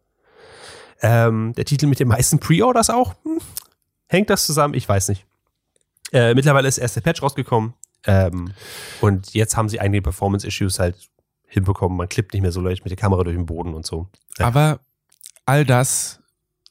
Ähm, 1.03 1.53
der 1.55 1.65
Titel 1.65 1.85
mit 1.85 1.99
den 1.99 2.07
meisten 2.07 2.39
Pre-Orders 2.39 2.89
auch. 2.89 3.15
Hm. 3.23 3.39
Hängt 4.07 4.29
das 4.31 4.45
zusammen? 4.45 4.73
Ich 4.73 4.89
weiß 4.89 5.09
nicht. 5.09 5.25
Äh, 6.11 6.33
mittlerweile 6.33 6.67
ist 6.67 6.77
erst 6.77 6.95
der 6.95 7.01
Patch 7.01 7.21
rausgekommen. 7.21 7.73
Ähm, 8.05 8.53
und 8.99 9.33
jetzt 9.33 9.55
haben 9.55 9.69
sie 9.69 9.79
einige 9.79 10.01
Performance-Issues 10.01 10.79
halt 10.79 10.95
hinbekommen. 11.47 11.97
Man 11.97 12.09
klippt 12.09 12.33
nicht 12.33 12.41
mehr 12.41 12.51
so 12.51 12.61
leicht 12.61 12.83
mit 12.83 12.91
der 12.91 12.97
Kamera 12.97 13.23
durch 13.23 13.35
den 13.35 13.45
Boden 13.45 13.73
und 13.73 13.85
so. 13.85 14.07
Ja. 14.37 14.47
Aber 14.47 14.79
all 15.45 15.65
das 15.65 16.19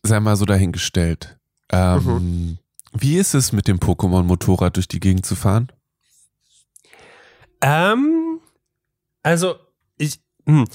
sei 0.03 0.19
mal 0.21 0.37
so 0.37 0.45
dahingestellt. 0.45 1.39
Ähm, 1.71 2.05
Mhm. 2.05 2.59
Wie 2.93 3.17
ist 3.19 3.35
es 3.35 3.53
mit 3.53 3.69
dem 3.69 3.79
Pokémon-Motorrad 3.79 4.75
durch 4.77 4.89
die 4.89 4.99
Gegend 4.99 5.25
zu 5.25 5.37
fahren? 5.37 5.71
Ähm, 7.61 8.41
also 9.23 9.57
ich, 9.97 10.21
hm, 10.47 10.67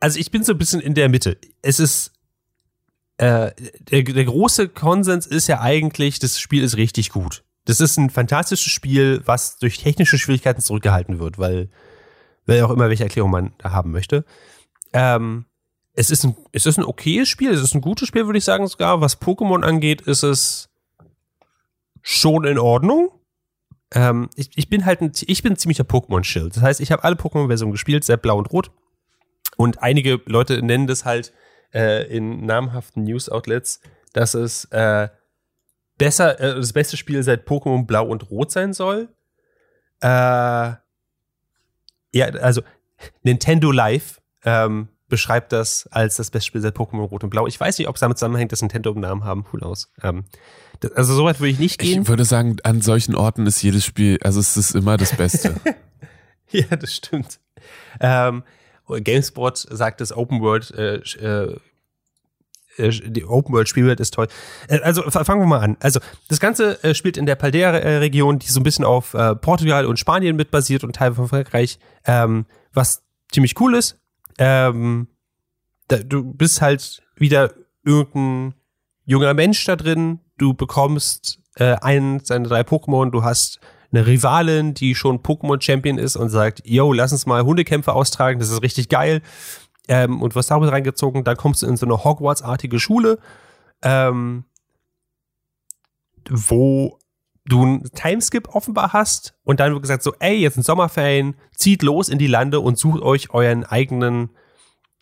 also 0.00 0.18
ich 0.18 0.30
bin 0.30 0.44
so 0.44 0.52
ein 0.52 0.58
bisschen 0.58 0.80
in 0.80 0.94
der 0.94 1.08
Mitte. 1.08 1.36
Es 1.62 1.78
ist 1.80 2.12
äh, 3.18 3.50
der, 3.90 4.02
der 4.02 4.24
große 4.24 4.68
Konsens 4.68 5.26
ist 5.26 5.46
ja 5.46 5.60
eigentlich, 5.60 6.18
das 6.18 6.38
Spiel 6.38 6.62
ist 6.62 6.76
richtig 6.76 7.10
gut. 7.10 7.44
Das 7.66 7.80
ist 7.80 7.98
ein 7.98 8.10
fantastisches 8.10 8.72
Spiel, 8.72 9.20
was 9.26 9.58
durch 9.58 9.78
technische 9.78 10.18
Schwierigkeiten 10.18 10.62
zurückgehalten 10.62 11.18
wird, 11.18 11.38
weil, 11.38 11.68
weil 12.46 12.62
auch 12.62 12.70
immer 12.70 12.88
welche 12.88 13.04
Erklärung 13.04 13.30
man 13.30 13.52
da 13.58 13.72
haben 13.72 13.90
möchte. 13.90 14.24
Ähm, 14.92 15.46
es 15.92 16.10
ist 16.10 16.24
ein, 16.24 16.36
es 16.52 16.64
ist 16.64 16.78
ein 16.78 16.84
okayes 16.84 17.28
Spiel, 17.28 17.50
es 17.50 17.60
ist 17.60 17.74
ein 17.74 17.80
gutes 17.80 18.08
Spiel, 18.08 18.26
würde 18.26 18.38
ich 18.38 18.44
sagen 18.44 18.66
sogar. 18.66 19.00
Was 19.00 19.20
Pokémon 19.20 19.64
angeht, 19.64 20.00
ist 20.02 20.22
es 20.22 20.68
schon 22.02 22.44
in 22.44 22.58
Ordnung. 22.58 23.10
Ähm, 23.92 24.30
ich, 24.36 24.50
ich 24.54 24.68
bin 24.68 24.84
halt 24.84 25.00
ein, 25.00 25.12
ich 25.26 25.42
bin 25.42 25.54
ein 25.54 25.58
ziemlicher 25.58 25.84
Pokémon-Schild. 25.84 26.56
Das 26.56 26.62
heißt, 26.62 26.80
ich 26.80 26.92
habe 26.92 27.02
alle 27.02 27.16
Pokémon-Versionen 27.16 27.72
gespielt, 27.72 28.04
sehr 28.04 28.16
blau 28.16 28.38
und 28.38 28.52
rot. 28.52 28.70
Und 29.56 29.82
einige 29.82 30.20
Leute 30.26 30.62
nennen 30.62 30.86
das 30.86 31.04
halt 31.04 31.32
äh, 31.74 32.06
in 32.14 32.46
namhaften 32.46 33.02
News-Outlets, 33.02 33.80
dass 34.12 34.34
es 34.34 34.66
äh, 34.66 35.08
besser, 35.98 36.40
äh, 36.40 36.54
das 36.54 36.72
beste 36.72 36.96
Spiel 36.96 37.22
seit 37.22 37.46
Pokémon 37.46 37.86
Blau 37.86 38.06
und 38.06 38.30
Rot 38.30 38.50
sein 38.50 38.72
soll. 38.72 39.08
Äh, 40.00 40.74
ja, 42.12 42.26
also 42.40 42.62
Nintendo 43.22 43.70
Live 43.72 44.20
ähm, 44.44 44.88
beschreibt 45.08 45.52
das 45.52 45.86
als 45.88 46.16
das 46.16 46.30
beste 46.30 46.46
Spiel 46.46 46.60
seit 46.60 46.76
Pokémon 46.76 47.06
Rot 47.06 47.24
und 47.24 47.30
Blau. 47.30 47.46
Ich 47.46 47.58
weiß 47.58 47.78
nicht, 47.78 47.88
ob 47.88 47.96
es 47.96 48.00
damit 48.00 48.18
zusammenhängt, 48.18 48.52
dass 48.52 48.62
Nintendo 48.62 48.90
einen 48.90 49.00
Namen 49.00 49.24
haben. 49.24 49.44
Who 49.50 49.58
knows? 49.58 49.90
Ähm, 50.02 50.24
das, 50.80 50.92
also 50.92 51.14
soweit 51.14 51.40
würde 51.40 51.50
ich 51.50 51.58
nicht 51.58 51.78
gehen. 51.78 52.02
Ich 52.02 52.08
würde 52.08 52.24
sagen, 52.24 52.56
an 52.64 52.80
solchen 52.80 53.14
Orten 53.14 53.46
ist 53.46 53.62
jedes 53.62 53.84
Spiel, 53.84 54.18
also 54.22 54.40
es 54.40 54.56
ist 54.56 54.74
immer 54.74 54.96
das 54.96 55.16
Beste. 55.16 55.54
ja, 56.50 56.76
das 56.76 56.94
stimmt. 56.94 57.40
Ähm, 58.00 58.42
GameSpot 58.88 59.56
sagt, 59.56 60.00
das 60.00 60.12
Open 60.12 60.40
World 60.40 60.70
äh, 60.72 60.96
äh, 60.96 61.56
die 62.78 63.24
Open 63.24 63.54
World 63.54 63.68
Spielwelt 63.68 64.00
ist 64.00 64.14
toll. 64.14 64.28
Äh, 64.68 64.80
also 64.80 65.02
fangen 65.10 65.40
wir 65.40 65.46
mal 65.46 65.60
an. 65.60 65.76
Also 65.80 66.00
das 66.28 66.40
Ganze 66.40 66.82
äh, 66.84 66.94
spielt 66.94 67.16
in 67.16 67.26
der 67.26 67.36
Paldea-Region, 67.36 68.38
die 68.38 68.48
so 68.48 68.60
ein 68.60 68.64
bisschen 68.64 68.84
auf 68.84 69.14
äh, 69.14 69.34
Portugal 69.34 69.86
und 69.86 69.98
Spanien 69.98 70.36
mit 70.36 70.50
basiert 70.50 70.84
und 70.84 70.96
Teil 70.96 71.14
von 71.14 71.28
Frankreich, 71.28 71.78
ähm, 72.04 72.46
was 72.72 73.02
ziemlich 73.32 73.60
cool 73.60 73.74
ist. 73.74 73.98
Ähm, 74.38 75.08
da, 75.88 75.98
du 75.98 76.24
bist 76.24 76.60
halt 76.60 77.02
wieder 77.16 77.52
irgendein 77.84 78.54
junger 79.04 79.34
Mensch 79.34 79.64
da 79.64 79.76
drin. 79.76 80.20
Du 80.36 80.54
bekommst 80.54 81.40
äh, 81.56 81.76
einen 81.80 82.20
seiner 82.24 82.48
drei 82.48 82.60
Pokémon. 82.60 83.10
Du 83.10 83.22
hast 83.22 83.60
eine 83.92 84.06
Rivalin, 84.06 84.74
die 84.74 84.94
schon 84.94 85.22
Pokémon-Champion 85.22 85.96
ist 85.96 86.16
und 86.16 86.28
sagt, 86.28 86.60
yo, 86.64 86.92
lass 86.92 87.12
uns 87.12 87.24
mal 87.24 87.44
Hundekämpfe 87.44 87.92
austragen, 87.92 88.40
das 88.40 88.50
ist 88.50 88.62
richtig 88.62 88.88
geil 88.88 89.22
ähm, 89.88 90.22
und 90.22 90.34
wirst 90.34 90.50
damit 90.50 90.70
reingezogen. 90.70 91.24
Dann 91.24 91.36
kommst 91.36 91.62
du 91.62 91.66
in 91.66 91.76
so 91.76 91.86
eine 91.86 92.04
Hogwarts-artige 92.04 92.78
Schule, 92.78 93.18
ähm, 93.82 94.44
wo 96.28 96.98
du 97.44 97.62
einen 97.62 97.84
Timeskip 97.84 98.54
offenbar 98.54 98.92
hast 98.92 99.34
und 99.44 99.60
dann 99.60 99.72
wird 99.72 99.82
gesagt 99.82 100.02
so, 100.02 100.12
ey, 100.18 100.36
jetzt 100.36 100.54
sind 100.54 100.64
Sommerferien, 100.64 101.36
zieht 101.54 101.82
los 101.82 102.08
in 102.08 102.18
die 102.18 102.26
Lande 102.26 102.60
und 102.60 102.78
sucht 102.78 103.02
euch 103.02 103.30
euren 103.30 103.64
eigenen, 103.64 104.30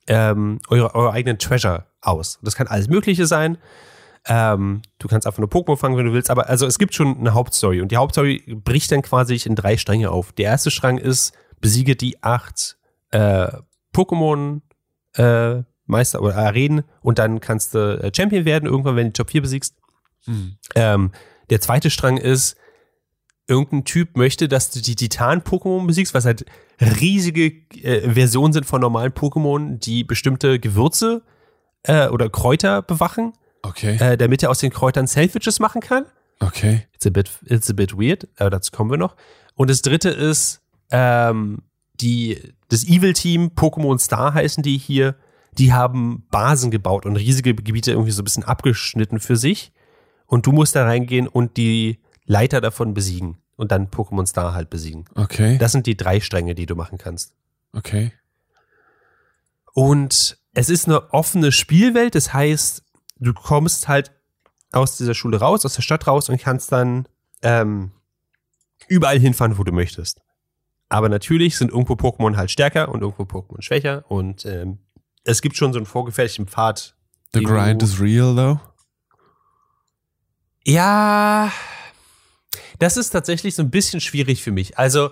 ähm, 0.07 0.61
eure, 0.68 0.95
eure 0.95 1.12
eigenen 1.12 1.39
Treasure 1.39 1.87
aus. 2.03 2.39
Das 2.43 2.55
kann 2.55 2.66
alles 2.66 2.89
Mögliche 2.89 3.26
sein. 3.26 3.59
Ähm, 4.26 4.82
du 4.99 5.09
kannst 5.09 5.26
einfach 5.26 5.39
nur 5.39 5.49
Pokémon 5.49 5.76
fangen, 5.76 5.97
wenn 5.97 6.07
du 6.07 6.12
willst, 6.12 6.30
aber 6.30 6.49
also 6.49 6.66
es 6.66 6.78
gibt 6.78 6.95
schon 6.95 7.18
eine 7.18 7.35
Hauptstory 7.35 7.80
und 7.80 7.93
die 7.93 7.97
Hauptstory 7.97 8.43
bricht 8.62 8.91
dann 8.91 9.03
quasi 9.03 9.37
in 9.45 9.55
drei 9.55 9.76
Stränge 9.76 10.11
auf. 10.11 10.32
Der 10.32 10.47
erste 10.47 10.70
Strang 10.70 10.99
ist, 10.99 11.35
besiege 11.61 11.95
die 11.97 12.22
acht 12.22 12.78
äh, 13.11 13.49
Pokémon 13.95 14.61
äh, 15.15 15.62
Meister 15.87 16.23
oder 16.23 16.37
Arenen 16.37 16.85
und 17.01 17.19
dann 17.19 17.41
kannst 17.41 17.75
du 17.75 18.01
äh, 18.03 18.11
Champion 18.15 18.45
werden, 18.45 18.67
irgendwann, 18.67 18.97
wenn 18.97 19.09
du 19.09 19.12
Top 19.12 19.31
4 19.31 19.43
besiegst. 19.43 19.77
Mhm. 20.27 20.57
Ähm, 20.75 21.12
der 21.51 21.61
zweite 21.61 21.91
Strang 21.91 22.17
ist, 22.17 22.57
irgendein 23.47 23.85
Typ 23.85 24.17
möchte, 24.17 24.49
dass 24.49 24.71
du 24.71 24.81
die 24.81 24.97
Titan-Pokémon 24.97 25.87
besiegst, 25.87 26.15
was 26.15 26.25
halt 26.25 26.47
riesige 26.81 27.47
äh, 27.83 28.11
Versionen 28.11 28.53
sind 28.53 28.67
von 28.67 28.81
normalen 28.81 29.12
Pokémon, 29.12 29.79
die 29.79 30.05
bestimmte 30.05 30.59
Gewürze 30.59 31.23
äh, 31.83 32.09
oder 32.09 32.31
Kräuter 32.31 32.83
bewachen. 32.83 33.33
Okay. 33.62 33.97
Äh, 33.97 34.17
damit 34.17 34.43
er 34.43 34.51
aus 34.51 34.59
den 34.59 34.71
Kräutern 34.71 35.07
Sandwiches 35.07 35.59
machen 35.59 35.81
kann. 35.81 36.05
Okay. 36.41 36.87
It's 36.95 37.07
a 37.07 37.11
bit, 37.11 37.31
it's 37.47 37.71
a 37.71 37.73
bit 37.73 37.97
weird, 37.97 38.29
aber 38.37 38.51
dazu 38.51 38.73
kommen 38.73 38.91
wir 38.91 38.99
noch. 38.99 39.17
Und 39.55 39.71
das 39.71 39.83
dritte 39.83 40.11
ist, 40.11 40.62
ähm, 40.91 41.62
die, 42.01 42.41
das 42.75 42.85
Evil-Team, 42.85 43.53
Pokémon 43.55 43.99
Star 44.01 44.35
heißen 44.35 44.62
die 44.62 44.79
hier, 44.79 45.14
die 45.59 45.72
haben 45.72 46.27
Basen 46.31 46.72
gebaut 46.72 47.07
und 47.07 47.16
riesige 47.16 47.55
Gebiete 47.55 47.93
irgendwie 47.93 48.11
so 48.11 48.20
ein 48.20 48.25
bisschen 48.25 48.43
abgeschnitten 48.43 49.20
für 49.20 49.37
sich. 49.37 49.72
Und 50.27 50.47
du 50.47 50.53
musst 50.53 50.75
da 50.75 50.85
reingehen 50.85 51.29
und 51.29 51.57
die 51.57 52.01
Leiter 52.25 52.61
davon 52.61 52.93
besiegen. 52.93 53.39
Und 53.57 53.70
dann 53.70 53.89
Pokémon 53.89 54.27
Star 54.27 54.55
halt 54.55 54.70
besiegen. 54.70 55.05
Okay. 55.14 55.57
Das 55.59 55.70
sind 55.70 55.87
die 55.87 55.97
drei 55.97 56.18
Stränge, 56.18 56.57
die 56.57 56.66
du 56.66 56.75
machen 56.75 56.99
kannst. 56.99 57.35
Okay. 57.72 58.12
Und 59.72 60.37
es 60.55 60.68
ist 60.68 60.89
eine 60.89 61.12
offene 61.12 61.53
Spielwelt, 61.53 62.16
das 62.16 62.33
heißt, 62.33 62.83
du 63.20 63.33
kommst 63.35 63.87
halt 63.87 64.11
aus 64.72 64.97
dieser 64.97 65.14
Schule 65.14 65.39
raus, 65.39 65.64
aus 65.64 65.75
der 65.75 65.83
Stadt 65.83 66.09
raus 66.09 66.29
und 66.29 66.41
kannst 66.41 66.72
dann 66.72 67.07
ähm, 67.43 67.93
überall 68.89 69.20
hinfahren, 69.20 69.59
wo 69.59 69.62
du 69.62 69.70
möchtest. 69.70 70.24
Aber 70.89 71.09
natürlich 71.09 71.57
sind 71.57 71.70
irgendwo 71.70 71.95
Pokémon 71.95 72.37
halt 72.37 72.51
stärker 72.51 72.89
und 72.89 73.03
irgendwo 73.03 73.24
Pokémon 73.24 73.62
schwächer 73.62 74.05
und 74.09 74.45
ähm, 74.45 74.78
es 75.24 75.43
gibt 75.43 75.57
schon 75.57 75.72
so 75.72 75.78
einen 75.78 75.87
vorgefertigten 75.87 76.47
Pfad. 76.47 76.95
The 77.32 77.43
grind 77.43 77.82
is 77.82 78.01
real, 78.01 78.35
though? 78.37 78.61
Ja, 80.66 81.51
das 82.78 82.97
ist 82.97 83.11
tatsächlich 83.11 83.55
so 83.55 83.62
ein 83.62 83.70
bisschen 83.70 84.01
schwierig 84.01 84.43
für 84.43 84.53
mich. 84.53 84.78
Also, 84.78 85.11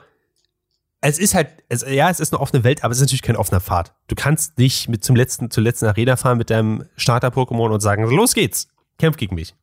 es 1.00 1.18
ist 1.18 1.34
halt, 1.34 1.48
es, 1.68 1.84
ja, 1.86 2.08
es 2.10 2.20
ist 2.20 2.32
eine 2.32 2.40
offene 2.40 2.62
Welt, 2.62 2.84
aber 2.84 2.92
es 2.92 2.98
ist 2.98 3.02
natürlich 3.02 3.22
kein 3.22 3.36
offener 3.36 3.60
Pfad. 3.60 3.92
Du 4.06 4.14
kannst 4.14 4.56
nicht 4.58 4.88
mit 4.88 5.04
zum 5.04 5.16
letzten, 5.16 5.50
zur 5.50 5.64
letzten 5.64 5.86
Arena 5.86 6.16
fahren 6.16 6.38
mit 6.38 6.50
deinem 6.50 6.84
Starter-Pokémon 6.96 7.70
und 7.70 7.80
sagen, 7.80 8.08
los 8.08 8.34
geht's, 8.34 8.68
kämpf 8.98 9.16
gegen 9.16 9.34
mich. 9.34 9.54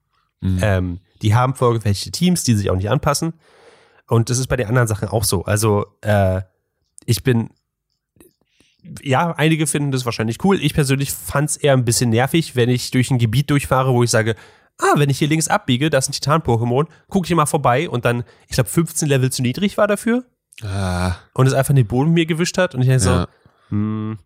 Mhm. 0.42 0.60
Ähm, 0.62 1.00
die 1.22 1.36
haben 1.36 1.56
vorgefertigte 1.56 2.12
Teams, 2.12 2.44
die 2.44 2.56
sich 2.56 2.70
auch 2.70 2.76
nicht 2.76 2.90
anpassen. 2.90 3.34
Und 4.10 4.30
das 4.30 4.40
ist 4.40 4.48
bei 4.48 4.56
den 4.56 4.68
anderen 4.68 4.88
Sachen 4.88 5.08
auch 5.08 5.24
so. 5.24 5.46
Also, 5.46 5.86
äh, 6.02 6.42
ich 7.06 7.24
bin, 7.24 7.52
ja, 9.04 9.32
einige 9.38 9.68
finden 9.68 9.92
das 9.92 10.04
wahrscheinlich 10.04 10.44
cool. 10.44 10.60
Ich 10.62 10.74
persönlich 10.74 11.12
fand 11.12 11.52
es 11.52 11.58
eher 11.58 11.74
ein 11.74 11.86
bisschen 11.86 12.10
nervig, 12.10 12.56
wenn 12.56 12.70
ich 12.70 12.90
durch 12.92 13.12
ein 13.12 13.20
Gebiet 13.20 13.50
durchfahre, 13.52 13.94
wo 13.94 14.04
ich 14.04 14.10
sage, 14.10 14.36
ah, 14.80 14.94
wenn 14.96 15.12
ich 15.12 15.20
hier 15.20 15.28
links 15.28 15.48
abbiege, 15.48 15.92
das 15.92 16.06
ist 16.06 16.10
ein 16.10 16.14
Titan-Pokémon, 16.14 16.88
gucke 17.08 17.26
ich 17.26 17.28
hier 17.28 17.36
mal 17.36 17.46
vorbei 17.46 17.88
und 17.88 18.04
dann, 18.04 18.24
ich 18.48 18.56
glaube, 18.56 18.70
15 18.70 19.08
Level 19.08 19.32
zu 19.32 19.44
niedrig 19.44 19.78
war 19.78 19.88
dafür. 19.88 20.26
Ah. 20.64 21.16
Und 21.34 21.46
es 21.46 21.54
einfach 21.54 21.76
den 21.76 21.88
Boden 21.88 22.12
mir 22.12 22.26
gewischt 22.26 22.58
hat. 22.58 22.74
Und 22.74 22.82
ich 22.82 22.88
denke 22.88 23.06
ja. 23.06 23.22
so, 23.22 23.28
hm, 23.70 24.18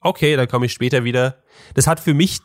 okay, 0.00 0.36
dann 0.36 0.46
komme 0.46 0.66
ich 0.66 0.72
später 0.72 1.02
wieder. 1.02 1.42
Das 1.74 1.88
hat 1.88 1.98
für 1.98 2.14
mich 2.14 2.38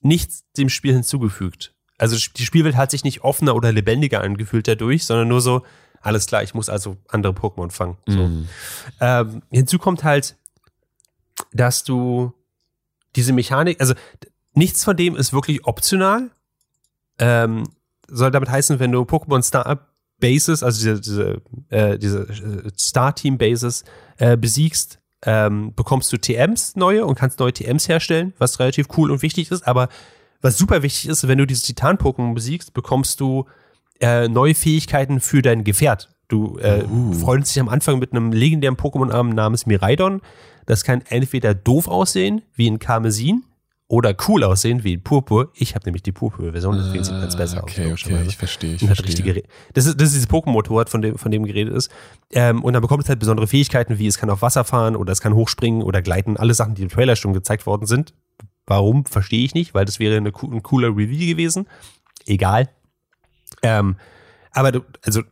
nichts 0.00 0.44
dem 0.56 0.70
Spiel 0.70 0.94
hinzugefügt. 0.94 1.74
Also 1.98 2.16
die 2.36 2.44
Spielwelt 2.44 2.76
hat 2.76 2.90
sich 2.90 3.04
nicht 3.04 3.22
offener 3.22 3.54
oder 3.54 3.70
lebendiger 3.72 4.22
angefühlt 4.22 4.66
dadurch, 4.66 5.04
sondern 5.04 5.28
nur 5.28 5.40
so, 5.40 5.62
alles 6.08 6.26
klar, 6.26 6.42
ich 6.42 6.54
muss 6.54 6.68
also 6.68 6.96
andere 7.08 7.32
Pokémon 7.32 7.70
fangen. 7.70 7.98
So. 8.06 8.26
Mm. 8.26 8.48
Ähm, 9.00 9.42
hinzu 9.50 9.78
kommt 9.78 10.04
halt, 10.04 10.36
dass 11.52 11.84
du 11.84 12.32
diese 13.14 13.32
Mechanik, 13.32 13.80
also 13.80 13.94
nichts 14.54 14.84
von 14.84 14.96
dem 14.96 15.16
ist 15.16 15.32
wirklich 15.32 15.66
optional. 15.66 16.30
Ähm, 17.18 17.64
soll 18.08 18.30
damit 18.30 18.48
heißen, 18.48 18.78
wenn 18.78 18.90
du 18.90 19.02
Pokémon 19.02 19.42
Star 19.42 19.86
Bases, 20.18 20.62
also 20.62 20.78
diese, 20.78 21.00
diese, 21.00 21.42
äh, 21.68 21.98
diese 21.98 22.20
äh, 22.20 22.70
Star 22.78 23.14
Team 23.14 23.38
Bases 23.38 23.84
äh, 24.16 24.36
besiegst, 24.36 24.98
ähm, 25.22 25.74
bekommst 25.74 26.12
du 26.12 26.16
TMs 26.16 26.76
neue 26.76 27.04
und 27.04 27.16
kannst 27.16 27.38
neue 27.38 27.52
TMs 27.52 27.88
herstellen, 27.88 28.32
was 28.38 28.58
relativ 28.60 28.86
cool 28.96 29.10
und 29.10 29.22
wichtig 29.22 29.50
ist. 29.50 29.66
Aber 29.66 29.88
was 30.40 30.56
super 30.56 30.82
wichtig 30.82 31.08
ist, 31.10 31.28
wenn 31.28 31.38
du 31.38 31.46
dieses 31.46 31.64
Titan-Pokémon 31.64 32.34
besiegst, 32.34 32.72
bekommst 32.72 33.20
du 33.20 33.46
äh, 34.00 34.28
neue 34.28 34.54
Fähigkeiten 34.54 35.20
für 35.20 35.42
dein 35.42 35.64
Gefährt. 35.64 36.08
Du 36.28 36.58
äh, 36.58 36.84
uh. 36.84 37.12
freundest 37.14 37.54
dich 37.54 37.60
am 37.60 37.68
Anfang 37.68 37.98
mit 37.98 38.12
einem 38.12 38.32
legendären 38.32 38.76
Pokémon 38.76 39.34
namens 39.34 39.66
Miraidon. 39.66 40.20
Das 40.66 40.84
kann 40.84 41.02
entweder 41.08 41.54
doof 41.54 41.88
aussehen, 41.88 42.42
wie 42.54 42.70
ein 42.70 42.78
Karmesin, 42.78 43.44
oder 43.88 44.14
cool 44.28 44.44
aussehen, 44.44 44.84
wie 44.84 44.96
ein 44.96 45.02
Purpur. 45.02 45.50
Ich 45.54 45.74
habe 45.74 45.86
nämlich 45.86 46.02
die 46.02 46.12
Purpur-Version, 46.12 46.76
deswegen 46.76 47.04
sieht 47.04 47.14
man 47.14 47.26
es 47.26 47.36
besser 47.36 47.62
okay, 47.62 47.90
aus. 47.90 48.04
Okay, 48.04 48.22
ich 48.26 48.36
verstehe. 48.36 48.74
Ich 48.74 48.84
verstehe. 48.84 49.06
richtige, 49.06 49.42
das, 49.72 49.86
ist, 49.86 49.98
das 49.98 50.08
ist 50.08 50.14
dieses 50.14 50.28
Pokémon-Motorrad, 50.28 50.90
von 50.90 51.00
dem, 51.00 51.16
von 51.16 51.30
dem 51.30 51.44
geredet 51.44 51.74
ist. 51.74 51.90
Ähm, 52.32 52.62
und 52.62 52.74
dann 52.74 52.82
bekommt 52.82 53.04
es 53.04 53.08
halt 53.08 53.18
besondere 53.18 53.46
Fähigkeiten, 53.46 53.98
wie 53.98 54.06
es 54.06 54.18
kann 54.18 54.28
auf 54.28 54.42
Wasser 54.42 54.64
fahren 54.64 54.94
oder 54.94 55.12
es 55.12 55.22
kann 55.22 55.34
hochspringen 55.34 55.82
oder 55.82 56.02
gleiten. 56.02 56.36
Alle 56.36 56.52
Sachen, 56.52 56.74
die 56.74 56.82
im 56.82 56.90
Trailer 56.90 57.16
schon 57.16 57.32
gezeigt 57.32 57.64
worden 57.64 57.86
sind. 57.86 58.12
Warum, 58.66 59.06
verstehe 59.06 59.42
ich 59.42 59.54
nicht, 59.54 59.72
weil 59.72 59.86
das 59.86 59.98
wäre 59.98 60.18
eine, 60.18 60.28
ein 60.28 60.62
cooler 60.62 60.88
Review 60.88 61.26
gewesen. 61.26 61.66
Egal. 62.26 62.68
Ähm, 63.62 63.96
aber 64.52 64.72
du, 64.72 64.80
also, 65.02 65.22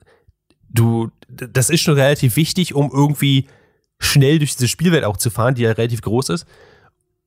du, 0.69 1.11
das 1.29 1.71
ist 1.71 1.81
schon 1.81 1.95
relativ 1.95 2.37
wichtig, 2.37 2.75
um 2.75 2.91
irgendwie 2.93 3.47
schnell 3.99 4.39
durch 4.39 4.53
diese 4.53 4.69
Spielwelt 4.69 5.05
auch 5.05 5.17
zu 5.17 5.31
fahren, 5.31 5.55
die 5.55 5.63
ja 5.63 5.73
relativ 5.73 6.03
groß 6.03 6.31
ist. 6.31 6.47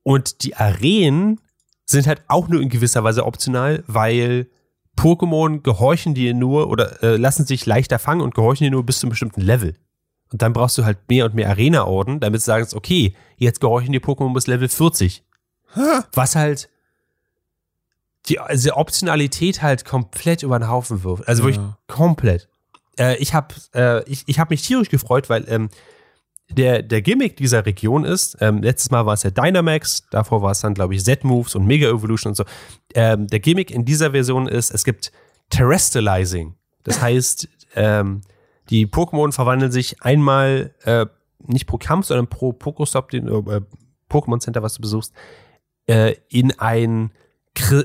Und 0.04 0.44
die 0.44 0.56
Arenen 0.56 1.40
sind 1.86 2.08
halt 2.08 2.22
auch 2.28 2.48
nur 2.48 2.62
in 2.62 2.70
gewisser 2.70 3.04
Weise 3.04 3.26
optional, 3.26 3.84
weil 3.88 4.48
Pokémon 4.96 5.62
gehorchen 5.62 6.14
dir 6.14 6.34
nur 6.34 6.70
oder 6.70 7.02
äh, 7.02 7.16
lassen 7.16 7.46
sich 7.46 7.66
leichter 7.66 8.00
fangen 8.00 8.22
und 8.22 8.36
gehorchen 8.36 8.66
dir 8.66 8.72
nur 8.72 8.86
bis 8.86 9.00
zu 9.00 9.06
einem 9.06 9.12
bestimmten 9.12 9.42
Level. 9.42 9.76
Und 10.32 10.42
dann 10.42 10.54
brauchst 10.54 10.78
du 10.78 10.86
halt 10.86 10.98
mehr 11.10 11.26
und 11.26 11.34
mehr 11.34 11.50
Arena-Orden, 11.50 12.20
damit 12.20 12.42
du 12.42 12.46
sagst, 12.46 12.76
okay, 12.76 13.16
jetzt 13.38 13.62
gehorchen 13.62 13.94
dir 13.94 14.02
Pokémon 14.02 14.34
bis 14.34 14.48
Level 14.48 14.70
40. 14.70 15.24
Was 16.14 16.36
halt 16.36 16.70
die 18.28 18.40
also 18.40 18.76
Optionalität 18.76 19.62
halt 19.62 19.86
komplett 19.86 20.44
über 20.44 20.60
den 20.60 20.70
Haufen 20.70 21.04
wirft. 21.04 21.28
Also 21.28 21.44
wirklich 21.44 21.58
ja. 21.58 21.78
komplett. 21.88 22.50
Äh, 23.00 23.18
ich 23.18 23.34
habe 23.34 23.56
äh, 23.74 24.04
ich, 24.10 24.24
ich 24.28 24.40
hab 24.40 24.50
mich 24.50 24.62
tierisch 24.62 24.90
gefreut, 24.90 25.30
weil 25.30 25.46
ähm, 25.48 25.70
der, 26.50 26.82
der 26.82 27.02
Gimmick 27.02 27.38
dieser 27.38 27.66
Region 27.66 28.06
ist, 28.06 28.38
ähm, 28.42 28.62
letztes 28.62 28.90
Mal 28.92 29.06
war 29.06 29.14
es 29.14 29.24
ja 29.24 29.30
Dynamax, 29.30 30.08
davor 30.10 30.42
war 30.42 30.52
es 30.52 30.62
dann, 30.62 30.74
glaube 30.74 30.96
ich, 30.96 31.04
Z-Moves 31.04 31.56
und 31.56 31.66
Mega 31.66 31.88
Evolution 31.90 32.32
und 32.32 32.36
so. 32.36 32.44
Ähm, 32.96 33.28
der 33.28 33.40
Gimmick 33.40 33.70
in 33.72 33.86
dieser 33.86 34.12
Version 34.12 34.48
ist, 34.48 34.72
es 34.72 34.84
gibt 34.84 35.12
Terrestrializing. 35.50 36.56
Das 36.84 37.02
heißt, 37.02 37.48
ähm, 37.76 38.22
Die 38.70 38.88
Pokémon 38.88 39.32
verwandeln 39.32 39.72
sich 39.72 40.02
einmal 40.04 40.74
äh, 40.84 41.06
nicht 41.48 41.68
pro 41.68 41.78
Kampf, 41.78 42.08
sondern 42.08 42.28
pro 42.28 42.52
Pokestop, 42.54 43.10
den 43.10 43.28
äh, 43.28 43.62
Pokémon 44.10 44.40
Center, 44.40 44.62
was 44.62 44.76
du 44.76 44.82
besuchst, 44.82 45.14
äh, 45.88 46.16
in 46.30 46.58
ein 46.60 47.12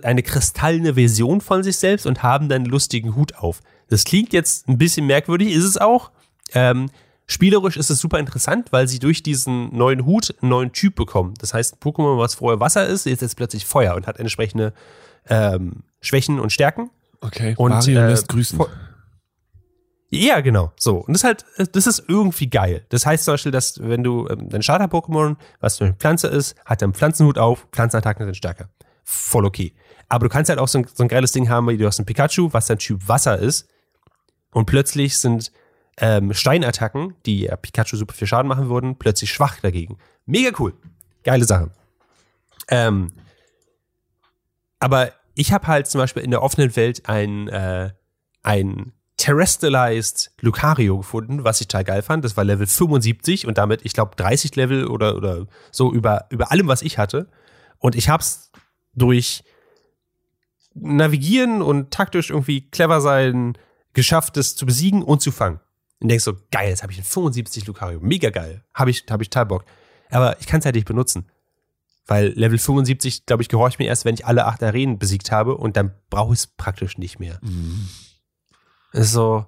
eine 0.02 0.22
kristallene 0.22 0.94
Version 0.94 1.40
von 1.40 1.62
sich 1.62 1.76
selbst 1.76 2.06
und 2.06 2.22
haben 2.22 2.48
dann 2.48 2.62
einen 2.62 2.70
lustigen 2.70 3.14
Hut 3.14 3.36
auf. 3.36 3.60
Das 3.88 4.04
klingt 4.04 4.32
jetzt 4.32 4.68
ein 4.68 4.78
bisschen 4.78 5.06
merkwürdig, 5.06 5.52
ist 5.52 5.64
es 5.64 5.78
auch. 5.78 6.10
Ähm, 6.54 6.90
spielerisch 7.26 7.76
ist 7.76 7.90
es 7.90 7.98
super 7.98 8.18
interessant, 8.18 8.72
weil 8.72 8.88
sie 8.88 8.98
durch 8.98 9.22
diesen 9.22 9.74
neuen 9.76 10.04
Hut 10.04 10.34
einen 10.40 10.50
neuen 10.50 10.72
Typ 10.72 10.94
bekommen. 10.94 11.34
Das 11.38 11.54
heißt, 11.54 11.74
ein 11.74 11.78
Pokémon, 11.80 12.18
was 12.18 12.34
vorher 12.34 12.60
Wasser 12.60 12.86
ist, 12.86 13.06
ist 13.06 13.22
jetzt 13.22 13.36
plötzlich 13.36 13.66
Feuer 13.66 13.94
und 13.94 14.06
hat 14.06 14.18
entsprechende 14.18 14.72
ähm, 15.28 15.82
Schwächen 16.00 16.40
und 16.40 16.52
Stärken. 16.52 16.90
Okay, 17.20 17.54
Und, 17.56 17.70
Mario 17.70 18.00
äh, 18.00 18.08
lässt 18.08 18.28
grüßen. 18.28 18.60
Ja, 20.10 20.40
genau. 20.40 20.72
So. 20.78 20.98
Und 20.98 21.14
das 21.14 21.22
ist 21.22 21.24
halt, 21.24 21.44
das 21.74 21.86
ist 21.86 22.04
irgendwie 22.08 22.48
geil. 22.48 22.84
Das 22.90 23.04
heißt 23.04 23.24
zum 23.24 23.34
Beispiel, 23.34 23.52
dass 23.52 23.80
wenn 23.80 24.04
du 24.04 24.28
ähm, 24.28 24.48
dein 24.48 24.62
Starter-Pokémon, 24.62 25.36
was 25.60 25.78
für 25.78 25.84
eine 25.84 25.94
Pflanze 25.94 26.28
ist, 26.28 26.54
hat 26.64 26.82
einen 26.82 26.94
Pflanzenhut 26.94 27.38
auf, 27.38 27.66
Pflanzenattacken 27.72 28.26
sind 28.26 28.36
stärker. 28.36 28.68
Voll 29.04 29.44
okay. 29.44 29.74
Aber 30.08 30.26
du 30.26 30.32
kannst 30.32 30.48
halt 30.48 30.58
auch 30.58 30.68
so 30.68 30.78
ein, 30.78 30.86
so 30.92 31.02
ein 31.02 31.08
geiles 31.08 31.32
Ding 31.32 31.48
haben, 31.48 31.68
wie 31.68 31.76
du 31.76 31.86
hast 31.86 31.98
ein 31.98 32.06
Pikachu, 32.06 32.52
was 32.52 32.66
dein 32.66 32.78
Typ 32.78 33.08
Wasser 33.08 33.38
ist. 33.38 33.68
Und 34.50 34.66
plötzlich 34.66 35.18
sind 35.18 35.52
ähm, 35.98 36.32
Steinattacken, 36.32 37.14
die 37.26 37.42
ja 37.42 37.56
Pikachu 37.56 37.96
super 37.96 38.14
viel 38.14 38.26
Schaden 38.26 38.48
machen 38.48 38.68
würden, 38.68 38.96
plötzlich 38.96 39.32
schwach 39.32 39.60
dagegen. 39.60 39.98
Mega 40.26 40.50
cool. 40.58 40.74
Geile 41.22 41.44
Sache. 41.44 41.70
Ähm, 42.68 43.12
aber 44.80 45.12
ich 45.34 45.52
habe 45.52 45.66
halt 45.66 45.86
zum 45.86 46.00
Beispiel 46.00 46.22
in 46.22 46.30
der 46.30 46.42
offenen 46.42 46.74
Welt 46.76 47.08
ein, 47.08 47.48
äh, 47.48 47.90
ein 48.42 48.92
Terrestrialized 49.16 50.32
Lucario 50.40 50.98
gefunden, 50.98 51.44
was 51.44 51.60
ich 51.60 51.68
total 51.68 51.84
geil 51.84 52.02
fand. 52.02 52.24
Das 52.24 52.36
war 52.36 52.44
Level 52.44 52.66
75 52.66 53.46
und 53.46 53.58
damit, 53.58 53.80
ich 53.84 53.92
glaube, 53.92 54.16
30 54.16 54.54
Level 54.56 54.86
oder, 54.86 55.16
oder 55.16 55.46
so 55.70 55.92
über, 55.92 56.26
über 56.30 56.50
allem, 56.50 56.68
was 56.68 56.82
ich 56.82 56.98
hatte. 56.98 57.28
Und 57.78 57.94
ich 57.94 58.08
hab's 58.08 58.43
durch 58.96 59.44
Navigieren 60.74 61.62
und 61.62 61.92
taktisch 61.92 62.30
irgendwie 62.30 62.68
clever 62.68 63.00
sein 63.00 63.56
geschafft, 63.92 64.36
das 64.36 64.56
zu 64.56 64.66
besiegen 64.66 65.02
und 65.02 65.22
zu 65.22 65.30
fangen. 65.30 65.60
Und 66.00 66.08
denkst 66.08 66.24
so, 66.24 66.34
geil, 66.50 66.70
jetzt 66.70 66.82
habe 66.82 66.92
ich 66.92 66.98
einen 66.98 67.06
75 67.06 67.66
Lucario. 67.66 68.00
Mega 68.00 68.30
geil. 68.30 68.64
Habe 68.74 68.90
ich, 68.90 69.04
hab 69.08 69.22
ich 69.22 69.30
total 69.30 69.46
Bock. 69.46 69.64
Aber 70.10 70.38
ich 70.40 70.46
kann 70.46 70.58
es 70.58 70.64
halt 70.64 70.74
nicht 70.74 70.86
benutzen. 70.86 71.30
Weil 72.06 72.28
Level 72.30 72.58
75, 72.58 73.24
glaube 73.24 73.42
ich, 73.42 73.48
gehorcht 73.48 73.78
mir 73.78 73.86
erst, 73.86 74.04
wenn 74.04 74.14
ich 74.14 74.26
alle 74.26 74.46
acht 74.46 74.62
Arenen 74.62 74.98
besiegt 74.98 75.30
habe 75.30 75.56
und 75.56 75.76
dann 75.76 75.94
brauche 76.10 76.34
ich 76.34 76.40
es 76.40 76.46
praktisch 76.48 76.98
nicht 76.98 77.20
mehr. 77.20 77.38
Mhm. 77.42 77.88
So, 78.92 79.46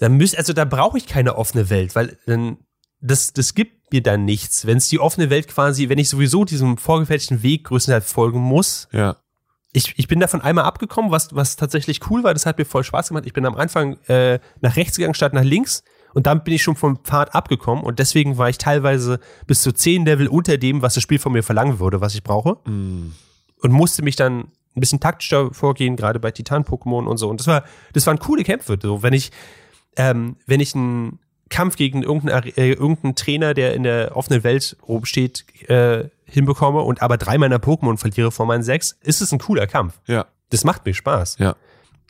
da 0.00 0.08
müß, 0.08 0.34
also 0.34 0.52
da 0.54 0.64
brauche 0.64 0.96
ich 0.96 1.06
keine 1.06 1.36
offene 1.36 1.68
Welt, 1.68 1.94
weil 1.94 2.16
dann, 2.26 2.58
das, 3.00 3.32
das 3.32 3.54
gibt 3.54 3.92
mir 3.92 4.02
dann 4.02 4.24
nichts. 4.24 4.66
Wenn 4.66 4.78
es 4.78 4.88
die 4.88 4.98
offene 5.00 5.30
Welt 5.30 5.48
quasi, 5.48 5.88
wenn 5.88 5.98
ich 5.98 6.08
sowieso 6.08 6.44
diesem 6.44 6.76
vorgefertigten 6.76 7.42
Weg 7.42 7.64
größtenteils 7.64 8.10
folgen 8.12 8.38
muss, 8.40 8.88
Ja. 8.92 9.16
ich, 9.72 9.94
ich 9.98 10.06
bin 10.08 10.20
davon 10.20 10.40
einmal 10.40 10.64
abgekommen, 10.64 11.10
was, 11.10 11.34
was 11.34 11.56
tatsächlich 11.56 12.00
cool 12.10 12.22
war. 12.22 12.32
Das 12.34 12.46
hat 12.46 12.58
mir 12.58 12.64
voll 12.64 12.84
Spaß 12.84 13.08
gemacht. 13.08 13.24
Ich 13.26 13.32
bin 13.32 13.46
am 13.46 13.54
Anfang 13.56 13.98
äh, 14.06 14.38
nach 14.60 14.76
rechts 14.76 14.96
gegangen 14.96 15.14
statt 15.14 15.32
nach 15.32 15.44
links. 15.44 15.82
Und 16.12 16.26
dann 16.26 16.42
bin 16.42 16.54
ich 16.54 16.62
schon 16.62 16.74
vom 16.76 16.98
Pfad 17.04 17.34
abgekommen. 17.36 17.84
Und 17.84 17.98
deswegen 18.00 18.36
war 18.36 18.48
ich 18.48 18.58
teilweise 18.58 19.20
bis 19.46 19.62
zu 19.62 19.72
10 19.72 20.04
Level 20.04 20.26
unter 20.28 20.58
dem, 20.58 20.82
was 20.82 20.94
das 20.94 21.02
Spiel 21.04 21.18
von 21.20 21.32
mir 21.32 21.42
verlangen 21.44 21.78
würde, 21.78 22.00
was 22.00 22.14
ich 22.14 22.22
brauche. 22.24 22.58
Mhm. 22.68 23.14
Und 23.62 23.72
musste 23.72 24.02
mich 24.02 24.16
dann 24.16 24.48
ein 24.76 24.80
bisschen 24.80 25.00
taktischer 25.00 25.52
vorgehen, 25.52 25.96
gerade 25.96 26.18
bei 26.20 26.30
Titan-Pokémon 26.32 27.06
und 27.06 27.16
so. 27.16 27.28
Und 27.28 27.40
das 27.40 27.46
war, 27.46 27.64
das 27.92 28.06
waren 28.06 28.18
coole 28.18 28.42
Kämpfe. 28.44 28.78
So, 28.82 29.02
wenn 29.02 29.12
ich, 29.12 29.30
ähm, 29.96 30.36
wenn 30.46 30.60
ich 30.60 30.74
einen 30.74 31.18
Kampf 31.50 31.76
gegen 31.76 32.02
irgendeinen, 32.02 32.52
äh, 32.56 32.70
irgendeinen 32.72 33.16
Trainer, 33.16 33.54
der 33.54 33.74
in 33.74 33.82
der 33.82 34.16
offenen 34.16 34.42
Welt 34.44 34.76
oben 34.82 35.04
steht, 35.04 35.44
äh, 35.68 36.08
hinbekomme 36.24 36.80
und 36.80 37.02
aber 37.02 37.18
drei 37.18 37.36
meiner 37.38 37.58
Pokémon 37.58 37.98
verliere 37.98 38.30
vor 38.30 38.46
meinen 38.46 38.62
sechs, 38.62 38.96
ist 39.02 39.20
es 39.20 39.32
ein 39.32 39.38
cooler 39.38 39.66
Kampf. 39.66 40.00
Ja. 40.06 40.26
Das 40.50 40.64
macht 40.64 40.86
mir 40.86 40.94
Spaß. 40.94 41.38
Ja. 41.38 41.56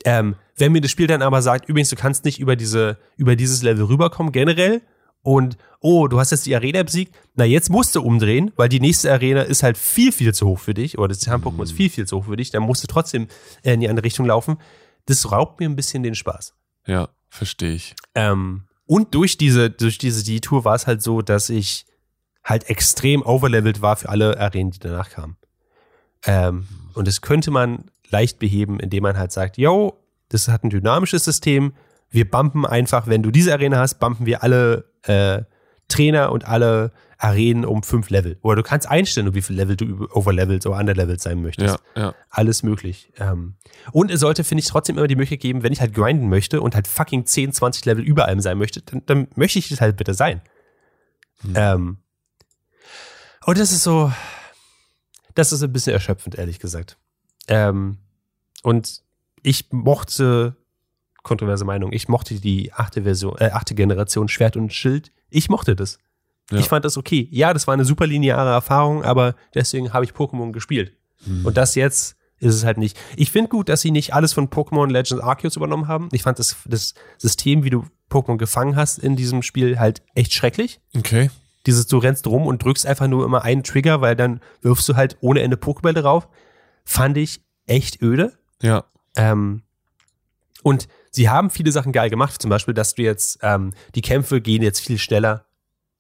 Ähm, 0.04 0.36
wenn 0.56 0.72
mir 0.72 0.80
das 0.80 0.90
Spiel 0.90 1.06
dann 1.06 1.22
aber 1.22 1.42
sagt, 1.42 1.68
übrigens, 1.68 1.88
du 1.88 1.96
kannst 1.96 2.24
nicht 2.24 2.38
über 2.38 2.54
diese, 2.54 2.98
über 3.16 3.34
dieses 3.34 3.62
Level 3.62 3.84
rüberkommen, 3.84 4.32
generell, 4.32 4.82
und 5.22 5.58
oh, 5.80 6.08
du 6.08 6.18
hast 6.18 6.30
jetzt 6.30 6.46
die 6.46 6.54
Arena 6.54 6.82
besiegt, 6.82 7.14
na 7.34 7.44
jetzt 7.44 7.70
musst 7.70 7.94
du 7.94 8.02
umdrehen, 8.02 8.52
weil 8.56 8.68
die 8.68 8.80
nächste 8.80 9.12
Arena 9.12 9.42
ist 9.42 9.62
halt 9.62 9.76
viel, 9.76 10.12
viel 10.12 10.32
zu 10.32 10.46
hoch 10.46 10.58
für 10.58 10.74
dich, 10.74 10.98
oder 10.98 11.08
das 11.08 11.18
Titan-Pokémon 11.18 11.62
ist 11.62 11.72
viel, 11.72 11.90
viel 11.90 12.06
zu 12.06 12.18
hoch 12.18 12.24
für 12.26 12.36
dich, 12.36 12.50
dann 12.50 12.62
musst 12.62 12.82
du 12.82 12.86
trotzdem 12.86 13.28
äh, 13.62 13.74
in 13.74 13.80
die 13.80 13.88
andere 13.88 14.04
Richtung 14.04 14.26
laufen. 14.26 14.58
Das 15.06 15.30
raubt 15.30 15.60
mir 15.60 15.68
ein 15.68 15.76
bisschen 15.76 16.02
den 16.02 16.14
Spaß. 16.14 16.54
Ja, 16.86 17.08
verstehe 17.28 17.74
ich. 17.74 17.94
Ähm, 18.14 18.64
und 18.90 19.14
durch 19.14 19.38
diese, 19.38 19.70
durch 19.70 19.98
diese 19.98 20.24
die 20.24 20.40
Tour 20.40 20.64
war 20.64 20.74
es 20.74 20.88
halt 20.88 21.00
so, 21.00 21.22
dass 21.22 21.48
ich 21.48 21.86
halt 22.42 22.68
extrem 22.68 23.22
overlevelt 23.22 23.82
war 23.82 23.94
für 23.94 24.08
alle 24.08 24.40
Arenen, 24.40 24.72
die 24.72 24.80
danach 24.80 25.10
kamen. 25.10 25.36
Ähm, 26.24 26.66
und 26.94 27.06
das 27.06 27.20
könnte 27.20 27.52
man 27.52 27.84
leicht 28.08 28.40
beheben, 28.40 28.80
indem 28.80 29.04
man 29.04 29.16
halt 29.16 29.30
sagt, 29.30 29.58
yo, 29.58 29.96
das 30.28 30.48
hat 30.48 30.64
ein 30.64 30.70
dynamisches 30.70 31.24
System. 31.24 31.72
Wir 32.10 32.28
bumpen 32.28 32.66
einfach, 32.66 33.06
wenn 33.06 33.22
du 33.22 33.30
diese 33.30 33.52
Arena 33.52 33.78
hast, 33.78 34.00
bumpen 34.00 34.26
wir 34.26 34.42
alle 34.42 34.90
äh, 35.02 35.42
Trainer 35.90 36.32
und 36.32 36.46
alle 36.46 36.92
Arenen 37.18 37.66
um 37.66 37.82
fünf 37.82 38.08
Level. 38.08 38.38
Oder 38.40 38.56
du 38.56 38.62
kannst 38.62 38.88
einstellen, 38.88 39.34
wie 39.34 39.42
viel 39.42 39.54
Level 39.56 39.76
du 39.76 39.84
über- 39.84 40.16
overlevelt 40.16 40.64
oder 40.64 40.78
underlevelt 40.78 41.20
sein 41.20 41.42
möchtest 41.42 41.78
Ja, 41.94 42.02
ja. 42.02 42.14
alles 42.30 42.62
möglich. 42.62 43.12
Ähm, 43.18 43.56
und 43.92 44.10
es 44.10 44.20
sollte, 44.20 44.42
finde 44.42 44.60
ich, 44.62 44.68
trotzdem 44.68 44.96
immer 44.96 45.06
die 45.06 45.16
Möglichkeit 45.16 45.40
geben, 45.42 45.62
wenn 45.62 45.72
ich 45.72 45.80
halt 45.82 45.92
grinden 45.92 46.30
möchte 46.30 46.62
und 46.62 46.74
halt 46.74 46.88
fucking 46.88 47.26
10, 47.26 47.52
20 47.52 47.84
Level 47.84 48.02
über 48.02 48.24
allem 48.24 48.40
sein 48.40 48.56
möchte, 48.56 48.80
dann, 48.80 49.02
dann 49.04 49.28
möchte 49.34 49.58
ich 49.58 49.68
das 49.68 49.82
halt 49.82 49.96
bitte 49.96 50.14
sein. 50.14 50.40
Ähm, 51.54 51.98
und 53.44 53.58
das 53.58 53.72
ist 53.72 53.82
so, 53.82 54.12
das 55.34 55.52
ist 55.52 55.62
ein 55.62 55.72
bisschen 55.72 55.92
erschöpfend, 55.92 56.36
ehrlich 56.36 56.58
gesagt. 56.58 56.96
Ähm, 57.48 57.98
und 58.62 59.02
ich 59.42 59.66
mochte, 59.72 60.56
kontroverse 61.22 61.64
Meinung, 61.64 61.92
ich 61.92 62.08
mochte 62.08 62.34
die 62.40 62.72
achte 62.72 63.02
Version, 63.02 63.36
äh, 63.38 63.50
achte 63.52 63.74
Generation 63.74 64.28
Schwert 64.28 64.56
und 64.56 64.72
Schild. 64.72 65.12
Ich 65.30 65.48
mochte 65.48 65.76
das. 65.76 65.98
Ja. 66.50 66.58
Ich 66.58 66.68
fand 66.68 66.84
das 66.84 66.96
okay. 66.96 67.28
Ja, 67.30 67.52
das 67.52 67.66
war 67.66 67.74
eine 67.74 67.84
super 67.84 68.06
lineare 68.06 68.50
Erfahrung, 68.50 69.04
aber 69.04 69.36
deswegen 69.54 69.92
habe 69.92 70.04
ich 70.04 70.12
Pokémon 70.12 70.52
gespielt. 70.52 70.96
Und 71.44 71.56
das 71.56 71.74
jetzt 71.74 72.16
ist 72.38 72.54
es 72.54 72.64
halt 72.64 72.78
nicht. 72.78 72.98
Ich 73.16 73.30
finde 73.30 73.50
gut, 73.50 73.68
dass 73.68 73.82
sie 73.82 73.90
nicht 73.90 74.14
alles 74.14 74.32
von 74.32 74.48
Pokémon 74.48 74.90
Legends 74.90 75.22
Arceus 75.22 75.56
übernommen 75.56 75.88
haben. 75.88 76.08
Ich 76.12 76.22
fand 76.22 76.38
das, 76.38 76.56
das 76.64 76.94
System, 77.18 77.62
wie 77.62 77.70
du 77.70 77.84
Pokémon 78.10 78.38
gefangen 78.38 78.76
hast 78.76 78.98
in 78.98 79.14
diesem 79.14 79.42
Spiel, 79.42 79.78
halt 79.78 80.02
echt 80.14 80.32
schrecklich. 80.32 80.80
Okay. 80.96 81.30
Dieses, 81.66 81.86
du 81.86 81.98
rennst 81.98 82.26
rum 82.26 82.46
und 82.46 82.64
drückst 82.64 82.86
einfach 82.86 83.06
nur 83.06 83.24
immer 83.26 83.42
einen 83.42 83.62
Trigger, 83.62 84.00
weil 84.00 84.16
dann 84.16 84.40
wirfst 84.62 84.88
du 84.88 84.96
halt 84.96 85.18
ohne 85.20 85.42
Ende 85.42 85.56
Pokébälle 85.56 86.00
drauf. 86.00 86.28
Fand 86.84 87.18
ich 87.18 87.42
echt 87.66 88.00
öde. 88.00 88.32
Ja. 88.62 88.84
Ähm, 89.16 89.62
und 90.62 90.88
sie 91.10 91.28
haben 91.28 91.50
viele 91.50 91.72
Sachen 91.72 91.92
geil 91.92 92.10
gemacht, 92.10 92.40
zum 92.40 92.48
Beispiel, 92.48 92.74
dass 92.74 92.94
du 92.94 93.02
jetzt, 93.02 93.38
ähm, 93.42 93.72
die 93.94 94.02
Kämpfe 94.02 94.40
gehen 94.40 94.62
jetzt 94.62 94.80
viel 94.80 94.98
schneller. 94.98 95.46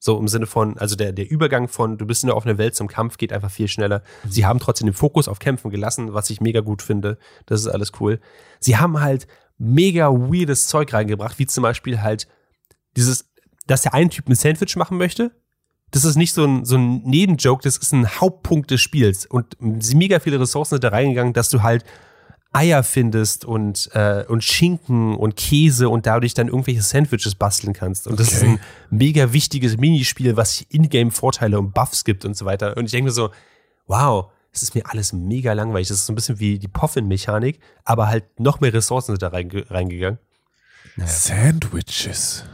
So 0.02 0.18
im 0.18 0.28
Sinne 0.28 0.46
von, 0.46 0.78
also 0.78 0.96
der, 0.96 1.12
der 1.12 1.30
Übergang 1.30 1.68
von, 1.68 1.98
du 1.98 2.06
bist 2.06 2.22
in 2.22 2.28
der 2.28 2.36
offenen 2.36 2.56
Welt 2.56 2.74
zum 2.74 2.88
Kampf 2.88 3.18
geht 3.18 3.34
einfach 3.34 3.50
viel 3.50 3.68
schneller. 3.68 4.02
Sie 4.26 4.46
haben 4.46 4.58
trotzdem 4.58 4.86
den 4.86 4.94
Fokus 4.94 5.28
auf 5.28 5.40
Kämpfen 5.40 5.70
gelassen, 5.70 6.14
was 6.14 6.30
ich 6.30 6.40
mega 6.40 6.60
gut 6.60 6.80
finde. 6.80 7.18
Das 7.44 7.60
ist 7.60 7.66
alles 7.66 7.92
cool. 8.00 8.18
Sie 8.60 8.78
haben 8.78 9.00
halt 9.00 9.26
mega 9.58 10.08
weirdes 10.08 10.68
Zeug 10.68 10.94
reingebracht, 10.94 11.38
wie 11.38 11.46
zum 11.46 11.62
Beispiel 11.62 12.00
halt 12.00 12.28
dieses, 12.96 13.30
dass 13.66 13.82
der 13.82 13.92
ein 13.92 14.08
Typ 14.08 14.26
ein 14.26 14.34
Sandwich 14.34 14.74
machen 14.76 14.96
möchte. 14.96 15.32
Das 15.90 16.06
ist 16.06 16.16
nicht 16.16 16.32
so 16.32 16.46
ein, 16.46 16.64
so 16.64 16.76
ein 16.76 17.02
Nebenjoke, 17.02 17.62
das 17.62 17.76
ist 17.76 17.92
ein 17.92 18.08
Hauptpunkt 18.08 18.70
des 18.70 18.80
Spiels. 18.80 19.26
Und 19.26 19.56
sie 19.80 19.96
mega 19.96 20.18
viele 20.18 20.40
Ressourcen 20.40 20.76
sind 20.76 20.84
da 20.84 20.88
reingegangen, 20.88 21.34
dass 21.34 21.50
du 21.50 21.62
halt 21.62 21.84
Eier 22.52 22.82
findest 22.82 23.44
und, 23.44 23.90
äh, 23.94 24.24
und 24.26 24.42
Schinken 24.42 25.14
und 25.14 25.36
Käse 25.36 25.88
und 25.88 26.06
dadurch 26.06 26.34
dann 26.34 26.48
irgendwelche 26.48 26.82
Sandwiches 26.82 27.36
basteln 27.36 27.72
kannst. 27.72 28.08
Und 28.08 28.18
das 28.18 28.32
ist 28.32 28.42
ein 28.42 28.58
mega 28.90 29.32
wichtiges 29.32 29.76
Minispiel, 29.76 30.36
was 30.36 30.56
sich 30.56 30.66
Ingame-Vorteile 30.70 31.58
und 31.58 31.72
Buffs 31.72 32.04
gibt 32.04 32.24
und 32.24 32.36
so 32.36 32.46
weiter. 32.46 32.76
Und 32.76 32.86
ich 32.86 32.90
denke 32.90 33.06
mir 33.06 33.12
so, 33.12 33.30
wow, 33.86 34.30
es 34.52 34.62
ist 34.62 34.74
mir 34.74 34.82
alles 34.86 35.12
mega 35.12 35.52
langweilig. 35.52 35.88
Das 35.88 35.98
ist 35.98 36.06
so 36.06 36.12
ein 36.12 36.16
bisschen 36.16 36.40
wie 36.40 36.58
die 36.58 36.68
Poffin-Mechanik, 36.68 37.60
aber 37.84 38.08
halt 38.08 38.40
noch 38.40 38.60
mehr 38.60 38.72
Ressourcen 38.72 39.12
sind 39.12 39.22
da 39.22 39.28
reinge 39.28 39.70
reingegangen. 39.70 40.18
Sandwiches. 41.06 42.44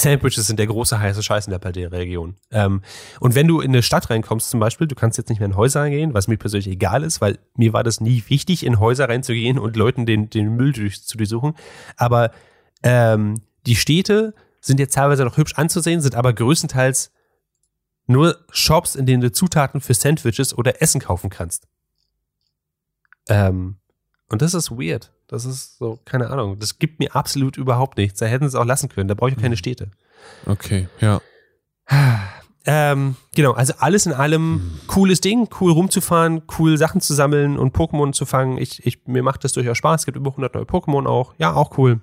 Sandwiches 0.00 0.46
sind 0.46 0.58
der 0.58 0.66
große 0.66 0.98
heiße 0.98 1.22
Scheiß 1.22 1.46
in 1.46 1.50
der 1.50 1.58
Paldea-Region. 1.58 2.36
Ähm, 2.50 2.82
und 3.20 3.34
wenn 3.34 3.46
du 3.46 3.60
in 3.60 3.70
eine 3.70 3.82
Stadt 3.82 4.10
reinkommst 4.10 4.50
zum 4.50 4.60
Beispiel, 4.60 4.86
du 4.86 4.94
kannst 4.94 5.18
jetzt 5.18 5.28
nicht 5.28 5.38
mehr 5.38 5.48
in 5.48 5.56
Häuser 5.56 5.80
reingehen, 5.82 6.14
was 6.14 6.28
mir 6.28 6.36
persönlich 6.36 6.68
egal 6.68 7.04
ist, 7.04 7.20
weil 7.20 7.38
mir 7.56 7.72
war 7.72 7.84
das 7.84 8.00
nie 8.00 8.22
wichtig, 8.28 8.64
in 8.64 8.78
Häuser 8.80 9.08
reinzugehen 9.08 9.58
und 9.58 9.76
Leuten 9.76 10.06
den, 10.06 10.30
den 10.30 10.56
Müll 10.56 10.72
durch, 10.72 11.04
zu 11.04 11.16
durchsuchen. 11.16 11.54
Aber 11.96 12.32
ähm, 12.82 13.40
die 13.66 13.76
Städte 13.76 14.34
sind 14.60 14.80
jetzt 14.80 14.94
teilweise 14.94 15.24
noch 15.24 15.36
hübsch 15.36 15.54
anzusehen, 15.54 16.00
sind 16.00 16.14
aber 16.14 16.32
größtenteils 16.32 17.12
nur 18.06 18.38
Shops, 18.50 18.96
in 18.96 19.06
denen 19.06 19.20
du 19.20 19.30
Zutaten 19.30 19.80
für 19.80 19.94
Sandwiches 19.94 20.56
oder 20.56 20.82
Essen 20.82 21.00
kaufen 21.00 21.30
kannst. 21.30 21.68
Ähm, 23.28 23.76
Und 24.30 24.42
das 24.42 24.54
ist 24.54 24.70
weird. 24.70 25.12
Das 25.26 25.44
ist 25.44 25.78
so, 25.78 25.98
keine 26.04 26.30
Ahnung. 26.30 26.58
Das 26.58 26.78
gibt 26.78 27.00
mir 27.00 27.14
absolut 27.14 27.56
überhaupt 27.56 27.98
nichts. 27.98 28.20
Da 28.20 28.26
hätten 28.26 28.44
sie 28.44 28.48
es 28.48 28.54
auch 28.54 28.64
lassen 28.64 28.88
können. 28.88 29.08
Da 29.08 29.14
brauche 29.14 29.30
ich 29.30 29.36
keine 29.36 29.56
Städte. 29.56 29.90
Okay, 30.46 30.88
ja. 31.00 31.20
Ähm, 32.66 33.16
genau, 33.34 33.52
also 33.52 33.72
alles 33.78 34.06
in 34.06 34.12
allem 34.12 34.78
cooles 34.86 35.20
Ding, 35.20 35.48
cool 35.60 35.72
rumzufahren, 35.72 36.42
cool 36.58 36.76
Sachen 36.76 37.00
zu 37.00 37.14
sammeln 37.14 37.58
und 37.58 37.74
Pokémon 37.74 38.12
zu 38.12 38.26
fangen. 38.26 38.58
Ich, 38.58 38.86
ich, 38.86 39.06
mir 39.06 39.22
macht 39.22 39.44
das 39.44 39.52
durchaus 39.52 39.78
Spaß. 39.78 40.02
Es 40.02 40.06
gibt 40.06 40.16
über 40.16 40.30
100 40.30 40.54
neue 40.54 40.64
Pokémon 40.64 41.06
auch. 41.06 41.34
Ja, 41.38 41.54
auch 41.54 41.76
cool. 41.78 42.00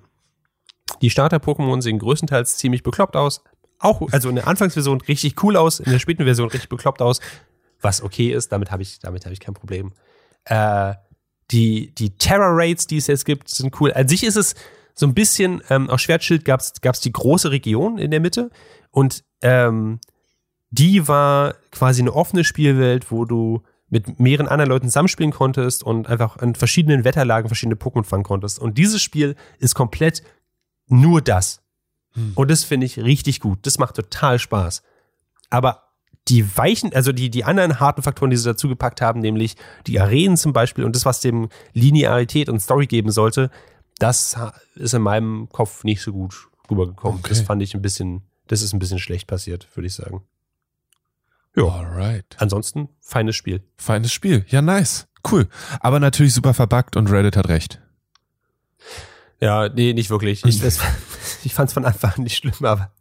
Die 1.00 1.10
Starter-Pokémon 1.10 1.80
sehen 1.80 1.98
größtenteils 1.98 2.56
ziemlich 2.56 2.82
bekloppt 2.82 3.16
aus. 3.16 3.42
Auch, 3.78 4.02
also 4.10 4.28
in 4.28 4.34
der 4.34 4.48
Anfangsversion 4.48 5.00
richtig 5.02 5.42
cool 5.42 5.56
aus, 5.56 5.80
in 5.80 5.92
der 5.92 6.00
späten 6.00 6.24
Version 6.24 6.48
richtig 6.48 6.68
bekloppt 6.68 7.00
aus. 7.00 7.20
Was 7.80 8.02
okay 8.02 8.32
ist, 8.32 8.50
damit 8.50 8.72
habe 8.72 8.82
ich, 8.82 8.98
damit 8.98 9.24
habe 9.24 9.32
ich 9.32 9.40
kein 9.40 9.54
Problem. 9.54 9.92
Äh, 10.44 10.94
die, 11.50 11.94
die 11.94 12.10
Terror-Rates, 12.10 12.86
die 12.86 12.98
es 12.98 13.06
jetzt 13.06 13.24
gibt, 13.24 13.48
sind 13.48 13.80
cool. 13.80 13.92
An 13.92 14.08
sich 14.08 14.24
ist 14.24 14.36
es 14.36 14.54
so 14.94 15.06
ein 15.06 15.14
bisschen, 15.14 15.62
ähm, 15.70 15.88
auf 15.88 16.00
Schwertschild 16.00 16.44
gab 16.44 16.60
es 16.60 17.00
die 17.00 17.12
große 17.12 17.50
Region 17.50 17.98
in 17.98 18.10
der 18.10 18.20
Mitte 18.20 18.50
und 18.90 19.24
ähm, 19.42 20.00
die 20.70 21.08
war 21.08 21.54
quasi 21.70 22.02
eine 22.02 22.12
offene 22.12 22.44
Spielwelt, 22.44 23.10
wo 23.10 23.24
du 23.24 23.62
mit 23.88 24.20
mehreren 24.20 24.48
anderen 24.48 24.68
Leuten 24.68 24.88
zusammenspielen 24.88 25.32
konntest 25.32 25.82
und 25.82 26.08
einfach 26.08 26.36
in 26.42 26.54
verschiedenen 26.54 27.04
Wetterlagen 27.04 27.48
verschiedene 27.48 27.76
Pokémon 27.76 28.04
fangen 28.04 28.24
konntest. 28.24 28.58
Und 28.58 28.76
dieses 28.76 29.00
Spiel 29.00 29.34
ist 29.58 29.74
komplett 29.74 30.22
nur 30.88 31.22
das. 31.22 31.62
Hm. 32.12 32.32
Und 32.34 32.50
das 32.50 32.64
finde 32.64 32.84
ich 32.84 32.98
richtig 32.98 33.40
gut. 33.40 33.60
Das 33.62 33.78
macht 33.78 33.96
total 33.96 34.38
Spaß. 34.38 34.82
Aber 35.48 35.87
die 36.28 36.56
weichen, 36.56 36.92
also 36.92 37.12
die, 37.12 37.30
die 37.30 37.44
anderen 37.44 37.80
harten 37.80 38.02
Faktoren, 38.02 38.30
die 38.30 38.36
sie 38.36 38.44
dazu 38.44 38.68
gepackt 38.68 39.00
haben, 39.00 39.20
nämlich 39.20 39.56
die 39.86 39.98
Arenen 40.00 40.36
zum 40.36 40.52
Beispiel 40.52 40.84
und 40.84 40.94
das, 40.94 41.04
was 41.04 41.20
dem 41.20 41.48
Linearität 41.72 42.48
und 42.48 42.60
Story 42.60 42.86
geben 42.86 43.10
sollte, 43.10 43.50
das 43.98 44.36
ist 44.74 44.94
in 44.94 45.02
meinem 45.02 45.48
Kopf 45.50 45.84
nicht 45.84 46.02
so 46.02 46.12
gut 46.12 46.48
rübergekommen. 46.70 47.20
Okay. 47.20 47.30
Das 47.30 47.40
fand 47.40 47.62
ich 47.62 47.74
ein 47.74 47.82
bisschen, 47.82 48.22
das 48.46 48.62
ist 48.62 48.72
ein 48.72 48.78
bisschen 48.78 48.98
schlecht 48.98 49.26
passiert, 49.26 49.68
würde 49.74 49.86
ich 49.86 49.94
sagen. 49.94 50.22
Ja. 51.56 51.64
Alright. 51.64 52.36
Ansonsten, 52.38 52.88
feines 53.00 53.34
Spiel. 53.34 53.62
Feines 53.76 54.12
Spiel. 54.12 54.44
Ja, 54.48 54.62
nice. 54.62 55.08
Cool. 55.28 55.48
Aber 55.80 55.98
natürlich 55.98 56.34
super 56.34 56.54
verbuggt 56.54 56.96
und 56.96 57.10
Reddit 57.10 57.36
hat 57.36 57.48
recht. 57.48 57.80
Ja, 59.40 59.68
nee, 59.68 59.92
nicht 59.92 60.10
wirklich. 60.10 60.44
Ich, 60.44 60.60
das, 60.60 60.78
ich 61.44 61.54
fand 61.54 61.68
es 61.68 61.74
von 61.74 61.84
Anfang 61.84 62.12
an 62.16 62.22
nicht 62.22 62.36
schlimm, 62.36 62.54
aber 62.60 62.92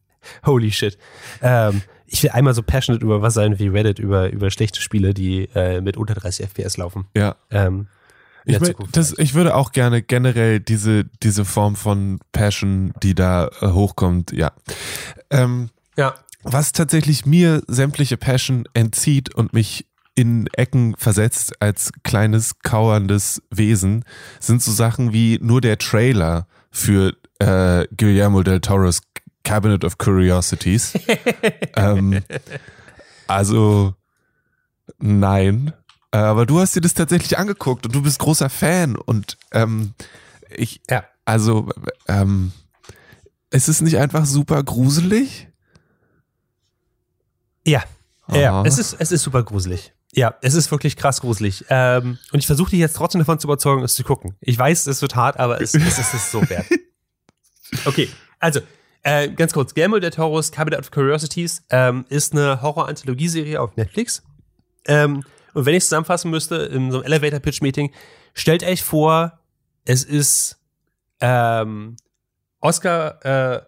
holy 0.46 0.72
shit. 0.72 0.98
Ähm, 1.42 1.82
ich 2.08 2.24
will 2.24 2.32
einmal 2.32 2.54
so 2.54 2.64
passionate 2.64 3.04
über 3.04 3.22
was 3.22 3.34
sein 3.34 3.60
wie 3.60 3.68
Reddit, 3.68 4.00
über, 4.00 4.32
über 4.32 4.50
schlechte 4.50 4.82
Spiele, 4.82 5.14
die 5.14 5.50
äh, 5.54 5.82
mit 5.82 5.98
unter 5.98 6.16
30 6.16 6.48
FPS 6.48 6.78
laufen. 6.78 7.06
Ja. 7.16 7.36
Ähm, 7.52 7.88
Ich, 8.46 8.60
mein, 8.62 8.74
das, 8.94 9.14
ich 9.18 9.34
würde 9.34 9.56
auch 9.56 9.74
gerne 9.74 10.02
generell 10.02 10.62
diese, 10.62 11.04
diese 11.22 11.44
Form 11.44 11.76
von 11.76 12.20
Passion, 12.32 12.94
die 13.04 13.14
da 13.14 13.50
äh, 13.60 13.68
hochkommt, 13.68 14.32
ja. 14.32 14.54
Ähm, 15.30 15.70
ja. 15.98 16.16
was 16.44 16.72
tatsächlich 16.72 17.26
mir 17.26 17.62
sämtliche 17.68 18.16
Passion 18.16 18.64
entzieht 18.74 19.36
und 19.36 19.52
mich 19.52 19.86
in 20.16 20.48
Ecken 20.54 20.96
versetzt 20.98 21.62
als 21.62 21.92
kleines 22.04 22.60
kauerndes 22.60 23.42
Wesen, 23.52 24.06
sind 24.40 24.64
so 24.64 24.72
Sachen 24.72 25.12
wie 25.12 25.40
nur 25.42 25.60
der 25.60 25.78
Trailer 25.78 26.48
für 26.72 27.14
äh, 27.40 27.86
Guillermo 27.96 28.44
del 28.44 28.62
Toro's 28.62 29.02
Cabinet 29.48 29.84
of 29.84 29.98
Curiosities. 29.98 30.94
ähm, 31.76 32.24
also 33.28 33.94
nein. 35.00 35.74
Äh, 36.12 36.18
Aber 36.18 36.46
du 36.46 36.60
hast 36.60 36.76
dir 36.76 36.82
das 36.82 36.94
tatsächlich 36.94 37.38
angeguckt 37.38 37.86
und 37.86 37.94
du 37.96 38.02
bist 38.02 38.20
großer 38.20 38.50
Fan 38.50 38.96
und 38.96 39.38
ähm, 39.52 39.94
ich, 40.50 40.82
Ja. 40.90 41.04
also 41.26 41.70
ähm, 42.08 42.52
ist 43.50 43.68
es 43.70 43.82
nicht 43.82 43.98
einfach 43.98 44.26
super 44.26 44.64
gruselig? 44.64 45.48
Ja. 47.66 47.84
Ja, 48.30 48.52
Aha. 48.60 48.64
es 48.66 48.78
ist, 48.78 48.96
es 49.00 49.12
ist 49.12 49.24
super 49.24 49.44
gruselig. 49.44 49.94
Ja, 50.14 50.36
es 50.42 50.54
ist 50.54 50.72
wirklich 50.72 50.96
krass 50.98 51.22
gruselig. 51.22 51.66
Ähm, 51.70 52.18
und 52.32 52.40
ich 52.40 52.48
versuche 52.48 52.72
dich 52.72 52.80
jetzt 52.80 52.96
trotzdem 52.96 53.20
davon 53.20 53.40
zu 53.40 53.48
überzeugen, 53.48 53.84
es 53.84 53.94
zu 53.96 54.04
gucken. 54.04 54.36
Ich 54.42 54.58
weiß, 54.58 54.88
es 54.88 55.02
wird 55.02 55.16
hart, 55.16 55.38
aber 55.38 55.62
es, 55.62 55.74
es 55.76 55.98
ist 56.00 56.14
es 56.14 56.32
so 56.32 56.48
wert. 56.50 56.66
Okay, 57.84 58.08
also, 58.40 58.62
äh, 59.08 59.30
ganz 59.30 59.54
kurz. 59.54 59.74
Guillermo 59.74 60.00
del 60.00 60.12
Toro's 60.12 60.52
Cabinet 60.52 60.80
of 60.82 60.92
Curiosities 60.92 61.64
ähm, 61.70 62.06
ist 62.10 62.34
eine 62.34 62.62
Horror-Anthologie-Serie 62.62 63.62
auf 63.62 63.78
Netflix. 63.78 64.22
Ähm, 64.86 65.24
und 65.54 65.66
wenn 65.66 65.74
ich 65.76 65.84
es 65.84 65.86
zusammenfassen 65.86 66.30
müsste, 66.30 66.56
in 66.58 66.92
so 66.92 66.98
einem 66.98 67.06
Elevator-Pitch-Meeting, 67.06 67.94
stellt 68.34 68.64
euch 68.64 68.84
vor, 68.84 69.40
es 69.86 70.04
ist 70.04 70.60
ähm, 71.22 71.96
Oscar 72.60 73.24
äh, 73.24 73.62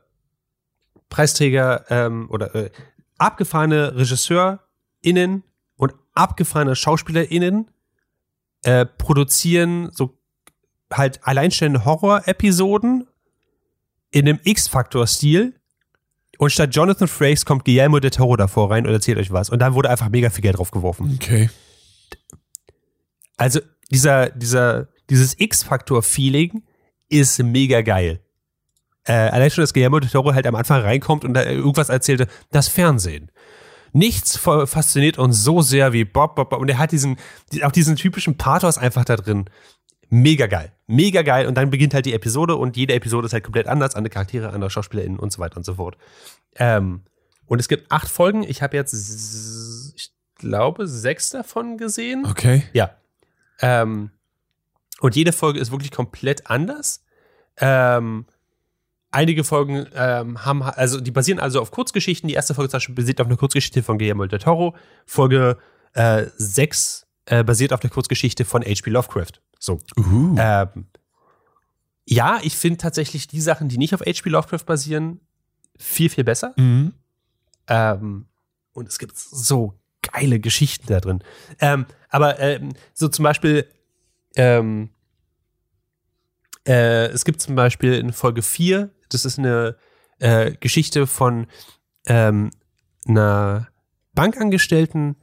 Preisträger 1.08 1.86
ähm, 1.90 2.30
oder 2.30 2.54
äh, 2.54 2.70
abgefahrene 3.18 3.96
RegisseurInnen 3.96 5.44
und 5.78 5.94
abgefahrene 6.16 6.76
SchauspielerInnen 6.76 7.72
äh, 8.64 8.86
produzieren 8.86 9.90
so 9.94 10.20
halt 10.92 11.26
alleinstellende 11.26 11.86
Horror-Episoden 11.86 13.08
in 14.12 14.28
einem 14.28 14.39
X-Faktor-Stil 14.43 15.55
und 16.38 16.51
statt 16.51 16.74
Jonathan 16.74 17.07
Frakes 17.07 17.45
kommt 17.45 17.66
Guillermo 17.66 17.99
del 17.99 18.12
Toro 18.12 18.36
davor 18.38 18.72
rein 18.72 18.88
und 18.88 18.93
erzählt 18.93 19.18
euch 19.18 19.32
was. 19.32 19.49
Und 19.49 19.60
dann 19.60 19.74
wurde 19.74 19.89
einfach 19.89 20.10
mega 20.10 20.30
viel 20.30 20.41
Geld 20.41 20.57
drauf 20.57 20.72
geworfen. 20.72 21.12
Okay. 21.22 21.49
Also 23.38 23.60
dieser, 23.91 24.30
dieser, 24.32 24.88
dieses 25.10 25.39
X-Faktor-Feeling 25.39 26.64
ist 27.10 27.41
mega 27.41 27.82
geil. 27.82 28.20
Äh, 29.05 29.14
allein 29.14 29.49
schon, 29.49 29.64
dass 29.64 29.74
Guillermo 29.74 29.99
del 29.99 30.10
Toro 30.10 30.34
halt 30.34 30.45
am 30.45 30.55
Anfang 30.55 30.82
reinkommt 30.82 31.26
und 31.26 31.34
da 31.34 31.43
irgendwas 31.43 31.89
erzählte, 31.89 32.28
das 32.51 32.68
Fernsehen. 32.68 33.32
Nichts 33.91 34.38
fa- 34.38 34.68
fasziniert 34.68 35.18
uns 35.18 35.43
so 35.43 35.62
sehr 35.62 35.93
wie 35.93 36.05
Bob, 36.05 36.36
Bob, 36.36 36.51
Bob. 36.51 36.60
Und 36.62 36.70
er 36.70 36.78
hat 36.78 36.91
diesen, 36.91 37.18
die- 37.51 37.64
auch 37.64 37.72
diesen 37.72 37.95
typischen 37.95 38.38
Pathos 38.38 38.78
einfach 38.78 39.05
da 39.05 39.16
drin. 39.16 39.49
Mega 40.10 40.47
geil. 40.47 40.72
Mega 40.88 41.22
geil. 41.22 41.47
Und 41.47 41.55
dann 41.55 41.70
beginnt 41.70 41.93
halt 41.93 42.05
die 42.05 42.14
Episode 42.14 42.55
und 42.55 42.76
jede 42.76 42.93
Episode 42.93 43.28
ist 43.28 43.34
halt 43.34 43.43
komplett 43.43 43.68
anders, 43.68 43.95
andere 43.95 44.12
Charaktere, 44.12 44.49
andere 44.49 44.70
SchauspielerInnen 44.70 45.20
und 45.20 45.32
so 45.32 45.39
weiter 45.39 45.57
und 45.57 45.64
so 45.64 45.76
fort. 45.76 45.97
Ähm, 46.55 47.03
und 47.45 47.60
es 47.60 47.68
gibt 47.68 47.91
acht 47.91 48.10
Folgen. 48.10 48.43
Ich 48.43 48.62
habe 48.62 48.76
jetzt, 48.76 48.93
ich 49.95 50.12
glaube, 50.36 50.88
sechs 50.88 51.30
davon 51.30 51.78
gesehen. 51.78 52.26
Okay. 52.26 52.64
Ja. 52.74 52.91
Ähm, 53.62 54.12
und 54.99 55.16
jede 55.16 55.32
Folge 55.32 55.60
ist 55.60 55.72
wirklich 55.72 55.91
komplett 55.91 56.47
anders. 56.47 57.03
Ähm, 57.57 58.26
einige 59.12 59.43
Folgen 59.43 59.88
ähm, 59.95 60.45
haben, 60.45 60.64
also 60.64 60.99
die 60.99 61.12
basieren 61.12 61.39
also 61.39 61.62
auf 61.62 61.72
Kurzgeschichten. 61.72 62.28
Die 62.28 62.34
erste 62.34 62.53
Folge 62.53 62.70
zum 62.70 62.78
Beispiel 62.78 62.95
basiert 62.95 63.22
auf 63.22 63.28
einer 63.28 63.38
Kurzgeschichte 63.38 63.84
von 63.84 63.97
Guillermo 63.97 64.26
del 64.26 64.39
Toro. 64.39 64.76
Folge 65.05 65.57
äh, 65.93 66.26
6 66.38 67.07
äh, 67.26 67.43
basiert 67.43 67.74
auf 67.74 67.80
der 67.80 67.89
Kurzgeschichte 67.89 68.45
von 68.45 68.64
H.P. 68.64 68.89
Lovecraft. 68.89 69.41
So. 69.60 69.80
Uh. 69.97 70.36
Ähm, 70.38 70.88
ja, 72.05 72.39
ich 72.41 72.57
finde 72.57 72.78
tatsächlich 72.78 73.28
die 73.28 73.41
Sachen, 73.41 73.70
die 73.70 73.78
nicht 73.78 73.93
auf 73.93 74.01
H.P. 74.01 74.30
Lovecraft 74.30 74.66
basieren, 74.66 75.20
viel, 75.78 76.10
viel 76.10 76.24
besser. 76.24 76.53
Mhm. 76.57 76.93
Ähm, 77.68 78.26
und 78.74 78.88
es 78.89 78.97
gibt 78.97 79.16
so 79.18 79.80
geile 80.01 80.39
Geschichten 80.39 80.88
da 80.88 80.99
drin. 80.99 81.24
Ähm, 81.60 81.86
aber 82.10 82.39
ähm, 82.39 82.74
so 82.93 83.10
zum 83.10 83.24
Beispiel, 83.24 83.68
ähm, 84.36 84.89
äh, 86.66 87.07
es 87.07 87.26
gibt 87.26 87.41
zum 87.41 87.55
Beispiel 87.55 87.93
in 87.93 88.12
Folge 88.14 88.41
4, 88.41 88.89
das 89.10 89.26
ist 89.26 89.38
eine 89.38 89.76
äh, 90.20 90.53
Geschichte 90.60 91.07
von 91.07 91.47
ähm, 92.05 92.51
einer 93.07 93.68
Bankangestellten, 94.14 95.16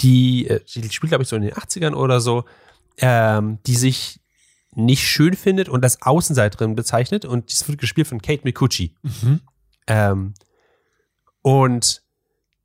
die, 0.00 0.46
äh, 0.48 0.60
die 0.74 0.90
spielt, 0.90 1.10
glaube 1.10 1.22
ich, 1.22 1.28
so 1.28 1.36
in 1.36 1.42
den 1.42 1.54
80ern 1.54 1.94
oder 1.94 2.20
so, 2.20 2.44
ähm, 2.98 3.58
die 3.66 3.76
sich 3.76 4.20
nicht 4.74 5.06
schön 5.06 5.34
findet 5.34 5.68
und 5.68 5.84
als 5.84 6.00
Außenseiterin 6.02 6.74
bezeichnet. 6.74 7.24
Und 7.24 7.52
das 7.52 7.68
wird 7.68 7.78
gespielt 7.78 8.06
von 8.06 8.22
Kate 8.22 8.42
Mikuchi. 8.44 8.94
Mhm. 9.02 9.40
Ähm, 9.86 10.34
und 11.42 12.02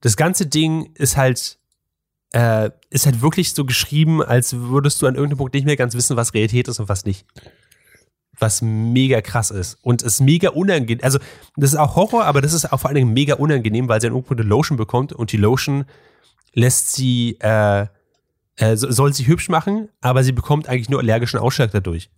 das 0.02 0.16
ganze 0.16 0.46
Ding 0.46 0.92
ist 0.94 1.18
halt, 1.18 1.60
äh, 2.32 2.70
ist 2.90 3.06
halt 3.06 3.22
wirklich 3.22 3.54
so 3.54 3.66
geschrieben, 3.66 4.22
als 4.22 4.54
würdest 4.54 5.02
du 5.02 5.08
an 5.08 5.16
irgendeinem 5.16 5.40
Punkt 5.40 5.54
nicht 5.54 5.66
mehr 5.66 5.76
ganz 5.76 5.96
wissen, 5.96 6.16
was 6.16 6.34
Realität 6.34 6.68
ist 6.68 6.80
und 6.80 6.88
was 6.88 7.06
nicht. 7.06 7.26
Was 8.40 8.62
mega 8.62 9.22
krass 9.22 9.50
ist. 9.50 9.78
Und 9.82 10.04
es 10.04 10.16
ist 10.16 10.22
mega 10.22 10.50
unangenehm. 10.50 11.04
Also, 11.04 11.18
das 11.56 11.74
ist 11.74 11.80
auch 11.80 11.96
Horror, 11.96 12.26
aber 12.26 12.42
das 12.42 12.54
ist 12.54 12.72
auch 12.72 12.80
vor 12.80 12.90
allen 12.90 12.96
Dingen 12.96 13.14
mega 13.14 13.36
unangenehm, 13.36 13.90
weil 13.90 14.00
sie 14.00 14.08
dann 14.08 14.16
irgendwo 14.16 14.36
eine 14.36 14.44
Lotion 14.44 14.78
bekommt 14.78 15.12
und 15.12 15.32
die 15.32 15.38
Lotion 15.38 15.86
lässt 16.54 16.94
sie, 16.94 17.38
äh, 17.40 17.88
äh, 18.58 18.76
so- 18.76 18.92
soll 18.92 19.14
sie 19.14 19.28
hübsch 19.28 19.50
machen, 19.50 19.90
aber 20.02 20.24
sie 20.24 20.32
bekommt 20.34 20.68
eigentlich 20.68 20.90
nur 20.90 21.00
allergischen 21.00 21.40
Ausschlag 21.40 21.72
dadurch. 21.72 22.10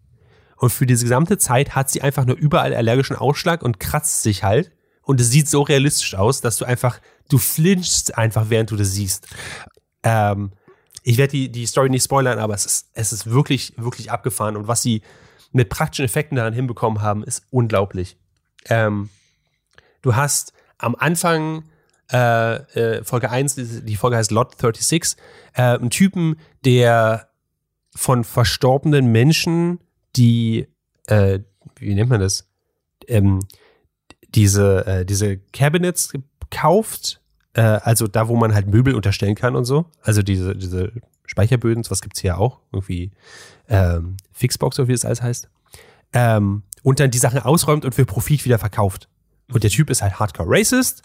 Und 0.58 0.72
für 0.72 0.86
diese 0.86 1.06
gesamte 1.06 1.38
Zeit 1.38 1.76
hat 1.76 1.90
sie 1.90 2.02
einfach 2.02 2.26
nur 2.26 2.36
überall 2.36 2.74
allergischen 2.74 3.16
Ausschlag 3.16 3.62
und 3.62 3.80
kratzt 3.80 4.24
sich 4.24 4.44
halt. 4.44 4.72
Und 5.04 5.22
es 5.22 5.32
sieht 5.32 5.48
so 5.48 5.62
realistisch 5.62 6.16
aus, 6.16 6.42
dass 6.42 6.58
du 6.58 6.66
einfach, 6.66 7.00
du 7.30 7.38
flinchst 7.38 8.18
einfach, 8.18 8.50
während 8.50 8.70
du 8.70 8.76
das 8.76 8.92
siehst. 8.92 9.28
Ähm, 10.04 10.52
ich 11.04 11.18
werde 11.18 11.32
die, 11.32 11.50
die 11.52 11.66
Story 11.66 11.90
nicht 11.90 12.04
spoilern, 12.04 12.40
aber 12.40 12.54
es 12.54 12.66
ist, 12.66 12.90
es 12.94 13.14
ist 13.14 13.30
wirklich, 13.30 13.74
wirklich 13.78 14.12
abgefahren. 14.12 14.58
Und 14.58 14.68
was 14.68 14.82
sie 14.82 15.02
mit 15.52 15.70
praktischen 15.70 16.06
Effekten 16.06 16.36
daran 16.36 16.54
hinbekommen 16.54 17.02
haben, 17.02 17.24
ist 17.24 17.44
unglaublich. 17.52 18.18
Ähm, 18.66 19.10
du 20.02 20.16
hast 20.16 20.54
am 20.78 20.96
Anfang 20.96 21.64
äh, 22.12 22.56
äh, 22.56 23.04
Folge 23.04 23.30
1, 23.30 23.56
die, 23.56 23.96
Folge 23.96 24.18
heißt 24.18 24.32
Lot 24.32 24.60
36, 24.60 25.16
äh, 25.54 25.62
einen 25.62 25.90
Typen, 25.90 26.38
der 26.66 27.30
von 27.96 28.24
verstorbenen 28.24 29.12
Menschen, 29.12 29.80
die, 30.16 30.68
äh, 31.08 31.40
wie 31.76 31.96
nennt 31.96 32.10
man 32.10 32.20
das? 32.20 32.48
Ähm, 33.08 33.40
diese, 34.36 34.86
äh, 34.86 35.06
diese 35.06 35.38
Cabinets 35.38 36.14
kauft, 36.50 37.22
äh, 37.54 37.62
also 37.62 38.08
da, 38.08 38.28
wo 38.28 38.36
man 38.36 38.54
halt 38.54 38.68
Möbel 38.68 38.96
unterstellen 38.96 39.36
kann 39.36 39.56
und 39.56 39.66
so. 39.66 39.86
Also 40.02 40.22
diese, 40.22 40.56
diese 40.56 40.92
Speicherböden, 41.26 41.84
was 41.90 42.02
gibt's 42.02 42.22
hier 42.22 42.38
auch? 42.38 42.60
Irgendwie 42.72 43.12
ähm, 43.68 44.18
Fixbox 44.32 44.80
oder 44.80 44.88
wie 44.88 44.94
das 44.94 45.06
alles 45.06 45.22
heißt. 45.22 45.50
Ähm, 46.14 46.64
und 46.82 47.00
dann 47.00 47.12
die 47.12 47.18
Sachen 47.18 47.40
ausräumt 47.40 47.86
und 47.86 47.94
für 47.94 48.06
Profit 48.06 48.46
wieder 48.46 48.58
verkauft. 48.58 49.10
Und 49.52 49.64
der 49.64 49.70
Typ 49.70 49.90
ist 49.90 50.02
halt 50.02 50.20
hardcore 50.20 50.50
racist. 50.50 51.04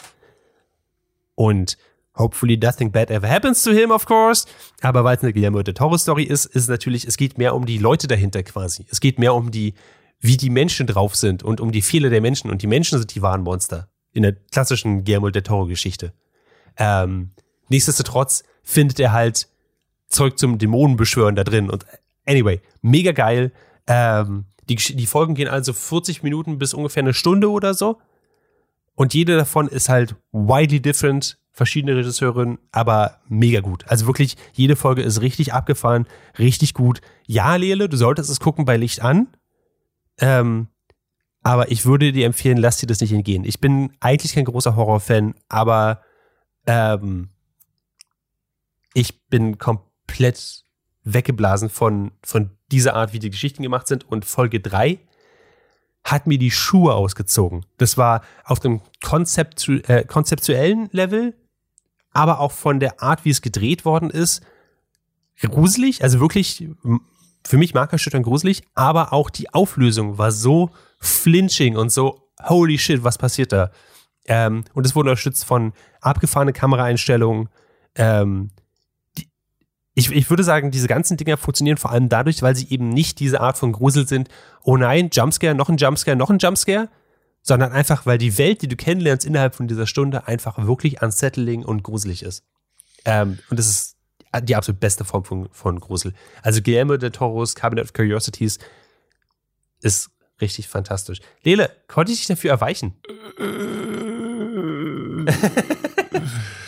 Und 1.35 1.77
hopefully 2.17 2.57
nothing 2.57 2.91
bad 2.91 3.11
ever 3.11 3.29
happens 3.29 3.63
to 3.63 3.73
him, 3.73 3.91
of 3.91 4.07
course. 4.07 4.47
Aber 4.81 5.05
weil 5.05 5.17
es 5.17 5.23
eine 5.23 5.33
Guillermo 5.33 5.63
del 5.63 5.75
Toro 5.75 5.99
Story 5.99 6.25
ist, 6.25 6.47
ist 6.47 6.69
natürlich, 6.69 7.07
es 7.07 7.17
geht 7.17 7.39
mehr 7.39 7.55
um 7.55 7.67
die 7.67 7.79
Leute 7.79 8.07
dahinter 8.07 8.43
quasi. 8.43 8.87
Es 8.91 9.01
geht 9.01 9.19
mehr 9.19 9.35
um 9.35 9.51
die, 9.51 9.75
wie 10.21 10.37
die 10.37 10.51
Menschen 10.51 10.87
drauf 10.87 11.17
sind 11.17 11.43
und 11.43 11.61
um 11.61 11.73
die 11.73 11.83
Fehler 11.83 12.11
der 12.11 12.21
Menschen. 12.21 12.51
Und 12.51 12.63
die 12.63 12.67
Menschen 12.67 12.99
sind 12.99 13.15
die 13.15 13.23
wahren 13.23 13.43
Monster. 13.43 13.89
In 14.13 14.23
der 14.23 14.33
klassischen 14.33 15.05
Guillermo 15.05 15.31
del 15.31 15.43
Toro 15.43 15.67
Geschichte. 15.67 16.13
Ähm, 16.77 17.33
nichtsdestotrotz 17.69 18.45
findet 18.63 19.01
er 19.01 19.13
halt 19.13 19.49
Zeug 20.09 20.39
zum 20.39 20.59
Dämonenbeschwören 20.59 21.35
da 21.35 21.43
drin. 21.43 21.69
Und 21.69 21.85
anyway, 22.27 22.61
mega 22.81 23.13
geil. 23.13 23.53
Ähm, 23.87 24.47
die, 24.69 24.77
die 24.77 25.07
Folgen 25.07 25.35
gehen 25.35 25.49
also 25.49 25.73
40 25.73 26.23
Minuten 26.23 26.59
bis 26.59 26.75
ungefähr 26.75 27.03
eine 27.03 27.15
Stunde 27.15 27.51
oder 27.51 27.75
so. 27.75 27.99
Und 28.95 29.15
jede 29.15 29.37
davon 29.37 29.69
ist 29.69 29.89
halt 29.89 30.17
widely 30.33 30.81
different, 30.81 31.39
verschiedene 31.51 31.97
Regisseurinnen, 31.97 32.59
aber 32.73 33.21
mega 33.29 33.61
gut. 33.61 33.85
Also 33.89 34.07
wirklich, 34.07 34.37
jede 34.53 34.77
Folge 34.77 35.03
ist 35.03 35.21
richtig 35.21 35.53
abgefahren, 35.53 36.07
richtig 36.39 36.75
gut. 36.75 37.01
Ja, 37.27 37.57
Lele, 37.57 37.89
du 37.89 37.97
solltest 37.97 38.31
es 38.31 38.41
gucken 38.41 38.65
bei 38.65 38.77
Licht 38.77 39.03
an. 39.03 39.29
Ähm, 40.19 40.69
aber 41.43 41.71
ich 41.71 41.85
würde 41.85 42.13
dir 42.13 42.27
empfehlen, 42.27 42.57
lass 42.57 42.79
dir 42.79 42.87
das 42.87 43.01
nicht 43.01 43.13
entgehen. 43.13 43.45
Ich 43.45 43.61
bin 43.61 43.93
eigentlich 44.01 44.33
kein 44.35 44.47
großer 44.47 44.77
Horrorfan, 44.77 45.35
aber 45.49 46.01
ähm, 46.67 47.29
ich 48.95 49.27
bin 49.27 49.59
komplett 49.59 50.65
weggeblasen 51.03 51.69
von, 51.69 52.13
von 52.23 52.51
dieser 52.73 52.95
Art, 52.95 53.13
wie 53.13 53.19
die 53.19 53.31
Geschichten 53.31 53.63
gemacht 53.63 53.87
sind. 53.87 54.05
Und 54.11 54.25
Folge 54.25 54.61
3 54.61 54.99
hat 56.05 56.27
mir 56.27 56.39
die 56.39 56.51
Schuhe 56.51 56.95
ausgezogen. 56.95 57.65
Das 57.79 57.97
war 57.97 58.23
auf 58.45 58.61
dem 58.61 58.83
konzeptu 59.03 59.79
äh, 59.87 60.05
konzeptuellen 60.05 60.89
Level, 60.93 61.35
aber 62.13 62.41
auch 62.41 62.53
von 62.53 62.79
der 62.79 63.03
Art, 63.03 63.25
wie 63.25 63.31
es 63.31 63.43
gedreht 63.43 63.85
worden 63.85 64.11
ist, 64.11 64.43
gruselig, 65.41 66.03
also 66.03 66.21
wirklich 66.21 66.69
für 67.45 67.57
mich 67.57 67.75
markerschütternd 67.75 68.25
gruselig, 68.25 68.63
aber 68.75 69.13
auch 69.13 69.31
die 69.31 69.53
Auflösung 69.53 70.19
war 70.19 70.31
so 70.31 70.71
flinching 71.01 71.77
und 71.77 71.91
so 71.91 72.29
holy 72.43 72.79
shit, 72.79 73.03
was 73.05 73.19
passiert 73.19 73.53
da? 73.53 73.71
Ähm, 74.27 74.65
und 74.73 74.87
es 74.87 74.95
wurde 74.95 75.11
unterstützt 75.11 75.45
von 75.45 75.73
abgefahrene 76.01 76.53
Kameraeinstellungen, 76.53 77.49
ähm, 77.97 78.51
ich, 79.95 80.11
ich 80.11 80.29
würde 80.29 80.43
sagen, 80.43 80.73
diese 80.73 80.89
ganzen 80.89 81.17
Dinger 81.17 81.37
funktionieren 81.37 81.77
vor 81.77 81.93
allem 81.93 82.09
dadurch, 82.09 82.43
weil 82.43 82.57
sie 82.57 82.69
eben 82.69 82.89
nicht 82.89 83.21
diese 83.21 83.41
Art 83.41 83.57
von 83.57 83.73
Grusel 83.73 84.09
sind, 84.09 84.29
oh 84.63 84.77
nein, 84.77 85.11
Jumpscare, 85.13 85.55
noch 85.55 85.69
ein 85.69 85.77
Jumpscare, 85.77 86.17
noch 86.17 86.31
ein 86.31 86.39
Jumpscare, 86.39 86.89
sondern 87.43 87.73
einfach, 87.73 88.05
weil 88.05 88.19
die 88.19 88.37
Welt, 88.37 88.63
die 88.63 88.69
du 88.69 88.75
kennenlernst 88.75 89.25
innerhalb 89.25 89.55
von 89.55 89.69
dieser 89.69 89.87
Stunde, 89.87 90.27
einfach 90.27 90.59
wirklich 90.67 91.01
unsettling 91.01 91.65
und 91.65 91.85
gruselig 91.85 92.25
ist. 92.25 92.43
Ähm, 93.05 93.39
und 93.51 93.59
das 93.59 93.69
ist 93.69 93.97
die 94.43 94.57
absolut 94.57 94.81
beste 94.81 95.05
Form 95.05 95.25
von, 95.25 95.49
von 95.53 95.79
Grusel. 95.79 96.13
Also 96.43 96.61
Guillermo 96.61 96.97
del 96.97 97.13
Toro's 97.13 97.55
Cabinet 97.55 97.85
of 97.85 97.93
Curiosities 97.93 98.59
ist 99.81 100.11
richtig 100.41 100.67
fantastisch. 100.67 101.21
Lele, 101.43 101.71
konnte 101.87 102.11
ich 102.11 102.19
dich 102.19 102.27
dafür 102.27 102.51
erweichen? 102.51 102.95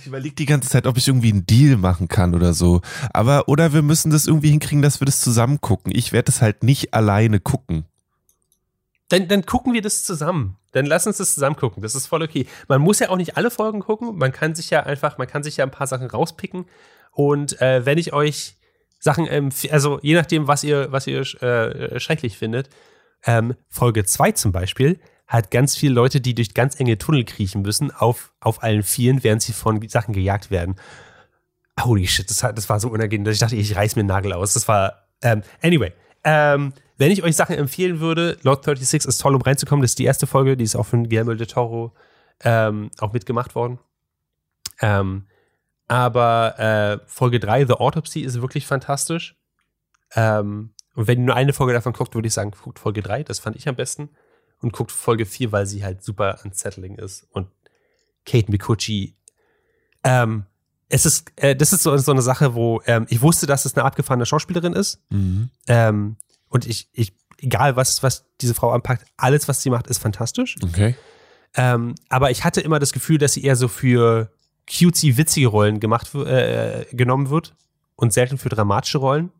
Ich 0.00 0.06
überlege 0.06 0.34
die 0.34 0.46
ganze 0.46 0.70
Zeit, 0.70 0.86
ob 0.86 0.96
ich 0.96 1.06
irgendwie 1.06 1.30
einen 1.30 1.44
Deal 1.44 1.76
machen 1.76 2.08
kann 2.08 2.34
oder 2.34 2.54
so. 2.54 2.80
Aber, 3.12 3.48
oder 3.48 3.72
wir 3.74 3.82
müssen 3.82 4.10
das 4.10 4.26
irgendwie 4.26 4.50
hinkriegen, 4.50 4.82
dass 4.82 5.00
wir 5.00 5.04
das 5.04 5.20
zusammen 5.20 5.60
gucken. 5.60 5.92
Ich 5.94 6.12
werde 6.12 6.30
es 6.30 6.40
halt 6.40 6.62
nicht 6.62 6.94
alleine 6.94 7.38
gucken. 7.38 7.84
Dann, 9.10 9.28
dann 9.28 9.44
gucken 9.44 9.74
wir 9.74 9.82
das 9.82 10.04
zusammen. 10.04 10.56
Dann 10.72 10.86
lass 10.86 11.06
uns 11.06 11.18
das 11.18 11.34
zusammen 11.34 11.56
gucken. 11.56 11.82
Das 11.82 11.94
ist 11.94 12.06
voll 12.06 12.22
okay. 12.22 12.46
Man 12.68 12.80
muss 12.80 13.00
ja 13.00 13.10
auch 13.10 13.16
nicht 13.16 13.36
alle 13.36 13.50
Folgen 13.50 13.80
gucken. 13.80 14.16
Man 14.16 14.32
kann 14.32 14.54
sich 14.54 14.70
ja 14.70 14.84
einfach, 14.84 15.18
man 15.18 15.26
kann 15.26 15.42
sich 15.42 15.56
ja 15.58 15.64
ein 15.64 15.70
paar 15.70 15.86
Sachen 15.86 16.08
rauspicken. 16.08 16.64
Und 17.12 17.60
äh, 17.60 17.84
wenn 17.84 17.98
ich 17.98 18.12
euch 18.12 18.56
Sachen, 19.00 19.26
ähm, 19.28 19.50
also 19.70 19.98
je 20.02 20.14
nachdem, 20.14 20.46
was 20.46 20.62
ihr, 20.62 20.92
was 20.92 21.06
ihr 21.06 21.20
äh, 21.42 21.98
schrecklich 21.98 22.38
findet, 22.38 22.70
ähm, 23.24 23.54
Folge 23.68 24.04
2 24.04 24.32
zum 24.32 24.52
Beispiel, 24.52 25.00
hat 25.30 25.52
ganz 25.52 25.76
viele 25.76 25.94
Leute, 25.94 26.20
die 26.20 26.34
durch 26.34 26.54
ganz 26.54 26.78
enge 26.80 26.98
Tunnel 26.98 27.24
kriechen 27.24 27.62
müssen, 27.62 27.92
auf, 27.92 28.32
auf 28.40 28.64
allen 28.64 28.82
Vieren, 28.82 29.22
während 29.22 29.40
sie 29.40 29.52
von 29.52 29.80
Sachen 29.88 30.12
gejagt 30.12 30.50
werden. 30.50 30.74
Holy 31.80 32.08
shit, 32.08 32.28
das, 32.28 32.40
das 32.40 32.68
war 32.68 32.80
so 32.80 32.88
unangenehm, 32.88 33.24
dass 33.24 33.34
ich 33.34 33.40
dachte, 33.40 33.54
ich 33.54 33.76
reiß 33.76 33.94
mir 33.94 34.02
den 34.02 34.08
Nagel 34.08 34.32
aus. 34.32 34.54
Das 34.54 34.66
war, 34.66 35.04
ähm, 35.22 35.42
anyway. 35.62 35.92
Ähm, 36.24 36.72
wenn 36.98 37.12
ich 37.12 37.22
euch 37.22 37.36
Sachen 37.36 37.56
empfehlen 37.56 38.00
würde, 38.00 38.38
Lord 38.42 38.64
36 38.64 39.08
ist 39.08 39.18
toll, 39.18 39.36
um 39.36 39.40
reinzukommen. 39.40 39.82
Das 39.82 39.92
ist 39.92 40.00
die 40.00 40.04
erste 40.04 40.26
Folge, 40.26 40.56
die 40.56 40.64
ist 40.64 40.74
auch 40.74 40.84
von 40.84 41.08
Guillermo 41.08 41.34
de 41.34 41.46
Toro 41.46 41.94
ähm, 42.42 42.90
auch 42.98 43.12
mitgemacht 43.12 43.54
worden. 43.54 43.78
Ähm, 44.80 45.26
aber 45.86 46.58
äh, 46.58 46.98
Folge 47.06 47.38
3, 47.38 47.66
The 47.66 47.74
Autopsy, 47.74 48.20
ist 48.20 48.42
wirklich 48.42 48.66
fantastisch. 48.66 49.36
Ähm, 50.16 50.74
und 50.96 51.06
wenn 51.06 51.20
ihr 51.20 51.26
nur 51.26 51.36
eine 51.36 51.52
Folge 51.52 51.72
davon 51.72 51.92
guckt, 51.92 52.16
würde 52.16 52.26
ich 52.26 52.34
sagen, 52.34 52.50
guckt 52.50 52.80
Folge 52.80 53.00
3, 53.00 53.22
das 53.22 53.38
fand 53.38 53.54
ich 53.54 53.68
am 53.68 53.76
besten 53.76 54.10
und 54.60 54.72
guckt 54.72 54.92
Folge 54.92 55.26
4, 55.26 55.52
weil 55.52 55.66
sie 55.66 55.84
halt 55.84 56.02
super 56.02 56.38
unsettling 56.44 56.96
ist. 56.96 57.26
Und 57.32 57.48
Kate 58.24 58.50
Mikuchi, 58.50 59.16
ähm, 60.04 60.44
es 60.88 61.06
ist, 61.06 61.32
äh, 61.36 61.54
das 61.56 61.72
ist 61.72 61.82
so, 61.82 61.96
so 61.96 62.12
eine 62.12 62.22
Sache, 62.22 62.54
wo 62.54 62.82
ähm, 62.86 63.06
ich 63.08 63.22
wusste, 63.22 63.46
dass 63.46 63.64
es 63.64 63.76
eine 63.76 63.84
abgefahrene 63.84 64.26
Schauspielerin 64.26 64.72
ist. 64.72 65.00
Mhm. 65.10 65.50
Ähm, 65.68 66.16
und 66.48 66.66
ich, 66.66 66.88
ich, 66.92 67.14
egal 67.38 67.76
was, 67.76 68.02
was 68.02 68.26
diese 68.40 68.54
Frau 68.54 68.70
anpackt, 68.72 69.06
alles, 69.16 69.48
was 69.48 69.62
sie 69.62 69.70
macht, 69.70 69.86
ist 69.86 69.98
fantastisch. 69.98 70.56
Okay. 70.62 70.96
Ähm, 71.54 71.94
aber 72.08 72.30
ich 72.30 72.44
hatte 72.44 72.60
immer 72.60 72.78
das 72.78 72.92
Gefühl, 72.92 73.18
dass 73.18 73.34
sie 73.34 73.44
eher 73.44 73.56
so 73.56 73.68
für 73.68 74.30
cutesy, 74.68 75.16
witzige 75.16 75.48
Rollen 75.48 75.80
gemacht, 75.80 76.14
äh, 76.14 76.86
genommen 76.92 77.30
wird 77.30 77.54
und 77.96 78.12
selten 78.12 78.38
für 78.38 78.48
dramatische 78.48 78.98
Rollen. 78.98 79.30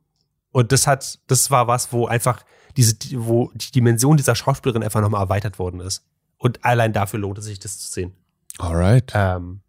Und 0.52 0.72
das 0.72 0.86
hat, 0.86 1.20
das 1.26 1.50
war 1.50 1.66
was, 1.66 1.92
wo 1.92 2.06
einfach 2.06 2.44
diese, 2.76 2.96
wo 3.14 3.50
die 3.54 3.70
Dimension 3.70 4.16
dieser 4.16 4.34
Schauspielerin 4.34 4.82
einfach 4.82 5.00
nochmal 5.00 5.22
erweitert 5.22 5.58
worden 5.58 5.80
ist. 5.80 6.04
Und 6.38 6.64
allein 6.64 6.92
dafür 6.92 7.20
lohnt 7.20 7.38
es 7.38 7.44
sich, 7.44 7.58
das 7.58 7.78
zu 7.78 7.90
sehen. 7.90 8.12
Alright. 8.58 9.12
Ähm, 9.14 9.60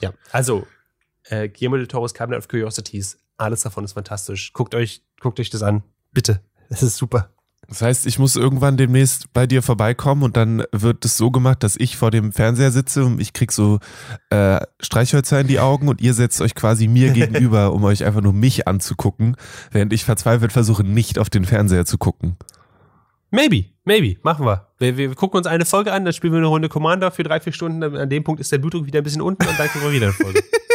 ja, 0.00 0.12
also 0.32 0.66
äh, 1.24 1.48
Guillermo 1.48 1.76
del 1.76 1.86
Toro's 1.86 2.14
Cabinet 2.14 2.38
of 2.38 2.48
Curiosities, 2.48 3.18
alles 3.36 3.62
davon 3.62 3.84
ist 3.84 3.92
fantastisch. 3.92 4.52
Guckt 4.52 4.74
euch, 4.74 5.02
guckt 5.20 5.38
euch 5.40 5.50
das 5.50 5.62
an, 5.62 5.82
bitte. 6.12 6.42
Es 6.68 6.82
ist 6.82 6.96
super. 6.96 7.30
Das 7.66 7.82
heißt, 7.82 8.06
ich 8.06 8.18
muss 8.18 8.34
irgendwann 8.34 8.78
demnächst 8.78 9.32
bei 9.34 9.46
dir 9.46 9.62
vorbeikommen 9.62 10.22
und 10.22 10.38
dann 10.38 10.64
wird 10.72 11.04
es 11.04 11.18
so 11.18 11.30
gemacht, 11.30 11.62
dass 11.62 11.76
ich 11.76 11.98
vor 11.98 12.10
dem 12.10 12.32
Fernseher 12.32 12.70
sitze 12.70 13.04
und 13.04 13.20
ich 13.20 13.34
krieg 13.34 13.52
so 13.52 13.78
äh, 14.30 14.60
Streichhölzer 14.80 15.40
in 15.40 15.48
die 15.48 15.60
Augen 15.60 15.88
und 15.88 16.00
ihr 16.00 16.14
setzt 16.14 16.40
euch 16.40 16.54
quasi 16.54 16.88
mir 16.88 17.10
gegenüber, 17.12 17.74
um 17.74 17.84
euch 17.84 18.04
einfach 18.04 18.22
nur 18.22 18.32
mich 18.32 18.66
anzugucken, 18.66 19.36
während 19.70 19.92
ich 19.92 20.04
verzweifelt 20.04 20.52
versuche, 20.52 20.82
nicht 20.82 21.18
auf 21.18 21.28
den 21.28 21.44
Fernseher 21.44 21.84
zu 21.84 21.98
gucken. 21.98 22.36
Maybe, 23.30 23.66
maybe, 23.84 24.18
machen 24.22 24.46
wir. 24.46 24.68
wir. 24.78 24.96
Wir 24.96 25.14
gucken 25.14 25.36
uns 25.36 25.46
eine 25.46 25.66
Folge 25.66 25.92
an, 25.92 26.06
dann 26.06 26.14
spielen 26.14 26.32
wir 26.32 26.38
eine 26.38 26.46
Runde 26.46 26.70
Commander 26.70 27.10
für 27.10 27.22
drei, 27.22 27.40
vier 27.40 27.52
Stunden. 27.52 27.82
An 27.82 28.08
dem 28.08 28.24
Punkt 28.24 28.40
ist 28.40 28.50
der 28.50 28.58
Blutdruck 28.58 28.86
wieder 28.86 29.00
ein 29.00 29.04
bisschen 29.04 29.20
unten 29.20 29.46
und 29.46 29.58
dann 29.58 29.68
gucken 29.68 29.88
wir 29.88 29.92
wieder 29.92 30.06
eine 30.06 30.14
Folge. 30.14 30.42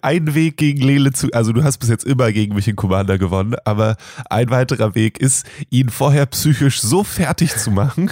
ein 0.00 0.34
Weg 0.34 0.56
gegen 0.56 0.80
Lele 0.80 1.12
zu, 1.12 1.30
also 1.32 1.52
du 1.52 1.64
hast 1.64 1.78
bis 1.78 1.88
jetzt 1.88 2.04
immer 2.04 2.32
gegen 2.32 2.54
mich 2.54 2.68
in 2.68 2.76
Commander 2.76 3.18
gewonnen, 3.18 3.56
aber 3.64 3.96
ein 4.30 4.50
weiterer 4.50 4.94
Weg 4.94 5.18
ist, 5.18 5.46
ihn 5.70 5.90
vorher 5.90 6.26
psychisch 6.26 6.80
so 6.80 7.04
fertig 7.04 7.56
zu 7.56 7.70
machen. 7.70 8.10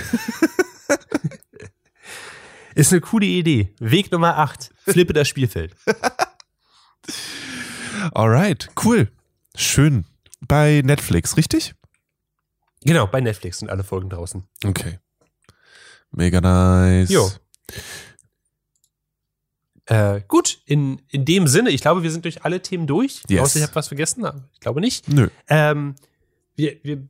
ist 2.75 2.93
eine 2.93 3.01
coole 3.01 3.27
Idee. 3.27 3.75
Weg 3.79 4.11
Nummer 4.13 4.39
8. 4.39 4.71
Flippe 4.85 5.13
das 5.13 5.29
Spielfeld. 5.29 5.75
Alright, 8.13 8.71
cool. 8.85 9.11
Schön. 9.55 10.05
Bei 10.47 10.83
Netflix, 10.85 11.37
richtig? 11.37 11.75
Genau, 12.83 13.07
bei 13.07 13.21
Netflix 13.21 13.59
sind 13.59 13.71
alle 13.71 13.85
Folgen 13.85 14.09
draußen. 14.09 14.45
Okay. 14.65 14.99
Mega 16.13 16.41
nice. 16.41 17.11
Jo. 17.11 17.31
Äh, 19.91 20.21
gut, 20.29 20.61
in, 20.67 21.03
in 21.09 21.25
dem 21.25 21.49
Sinne, 21.49 21.71
ich 21.71 21.81
glaube, 21.81 22.05
wir 22.05 22.13
sind 22.13 22.25
durch 22.25 22.45
alle 22.45 22.63
Themen 22.63 22.87
durch. 22.87 23.23
Yes. 23.29 23.43
Außer 23.43 23.59
ich 23.59 23.65
habe 23.65 23.75
was 23.75 23.89
vergessen, 23.89 24.25
aber 24.25 24.49
ich 24.55 24.61
glaube 24.61 24.81
nicht. 24.81 25.09
Nö. 25.09 25.29
Ähm, 25.49 25.97
wir, 26.55 26.77
wir, 26.85 27.09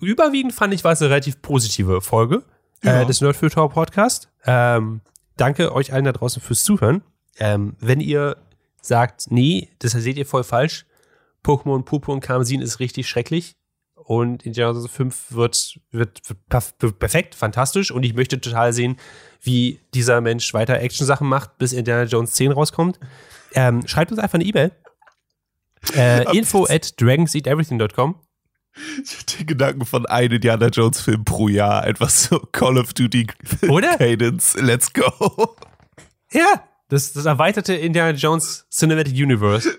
überwiegend 0.00 0.52
fand 0.52 0.72
ich, 0.74 0.84
war 0.84 0.92
es 0.92 1.02
eine 1.02 1.10
relativ 1.10 1.42
positive 1.42 2.00
Folge 2.00 2.44
Ja. 2.84 3.02
äh, 3.02 3.06
des 3.06 3.20
Nerd 3.20 3.36
Tower 3.52 3.68
Podcast. 3.68 4.28
Ähm, 4.44 5.00
danke 5.36 5.74
euch 5.74 5.92
allen 5.92 6.04
da 6.04 6.12
draußen 6.12 6.40
fürs 6.40 6.62
Zuhören. 6.62 7.02
Ähm, 7.38 7.74
wenn 7.80 7.98
ihr 8.00 8.36
sagt, 8.80 9.30
nee, 9.30 9.68
das 9.80 9.90
seht 9.90 10.16
ihr 10.16 10.26
voll 10.26 10.44
falsch, 10.44 10.86
Pokémon 11.44 11.82
Purpur 11.82 12.14
und 12.14 12.20
Karmesin 12.20 12.60
ist 12.60 12.78
richtig 12.78 13.08
schrecklich 13.08 13.56
und 14.16 14.44
Indiana 14.44 14.72
Jones 14.72 14.90
5 14.90 15.32
wird, 15.32 15.80
wird, 15.90 16.20
wird 16.28 16.38
perf- 16.50 16.74
wird 16.80 16.98
perfekt, 16.98 17.34
fantastisch 17.34 17.90
und 17.90 18.02
ich 18.04 18.14
möchte 18.14 18.40
total 18.40 18.72
sehen, 18.72 18.96
wie 19.40 19.80
dieser 19.94 20.20
Mensch 20.20 20.52
weiter 20.54 20.78
Action-Sachen 20.80 21.26
macht, 21.28 21.56
bis 21.58 21.72
Indiana 21.72 22.04
Jones 22.04 22.32
10 22.32 22.52
rauskommt. 22.52 23.00
Ähm, 23.54 23.86
schreibt 23.86 24.10
uns 24.10 24.20
einfach 24.20 24.34
eine 24.34 24.44
E-Mail. 24.44 24.72
Äh, 25.94 26.36
info 26.36 26.66
at 26.68 27.00
dragonseateverything.com 27.00 28.14
den 29.38 29.46
Gedanken 29.46 29.84
von 29.84 30.06
einem 30.06 30.32
Indiana 30.32 30.68
Jones 30.68 31.00
Film 31.00 31.24
pro 31.24 31.48
Jahr, 31.48 31.82
einfach 31.82 32.08
so 32.08 32.38
Call 32.52 32.78
of 32.78 32.94
Duty 32.94 33.26
Oder? 33.68 33.96
Cadence, 33.98 34.54
let's 34.58 34.92
go. 34.92 35.54
Ja, 36.32 36.64
das, 36.88 37.12
das 37.12 37.26
erweiterte 37.26 37.74
Indiana 37.74 38.16
Jones 38.16 38.66
Cinematic 38.70 39.12
Universe. 39.14 39.68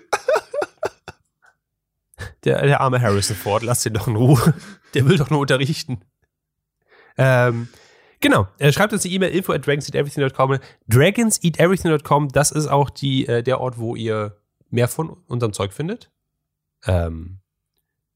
Der, 2.44 2.62
der 2.62 2.80
arme 2.80 3.00
Harrison 3.00 3.36
Ford, 3.36 3.62
lass 3.62 3.86
ihn 3.86 3.94
doch 3.94 4.06
in 4.06 4.16
Ruhe. 4.16 4.54
Der 4.94 5.06
will 5.06 5.16
doch 5.16 5.30
nur 5.30 5.40
unterrichten. 5.40 6.00
Ähm, 7.16 7.68
genau, 8.20 8.48
äh, 8.58 8.72
schreibt 8.72 8.92
uns 8.92 9.04
eine 9.04 9.14
E-Mail 9.14 9.34
info 9.34 9.52
at 9.52 9.66
dragonseateverything.com. 9.66 10.58
Dragonseateverything.com, 10.88 12.28
das 12.28 12.50
ist 12.50 12.66
auch 12.66 12.90
die, 12.90 13.26
äh, 13.26 13.42
der 13.42 13.60
Ort, 13.60 13.78
wo 13.78 13.96
ihr 13.96 14.36
mehr 14.70 14.88
von 14.88 15.10
unserem 15.26 15.52
Zeug 15.52 15.72
findet. 15.72 16.10
Ähm, 16.86 17.38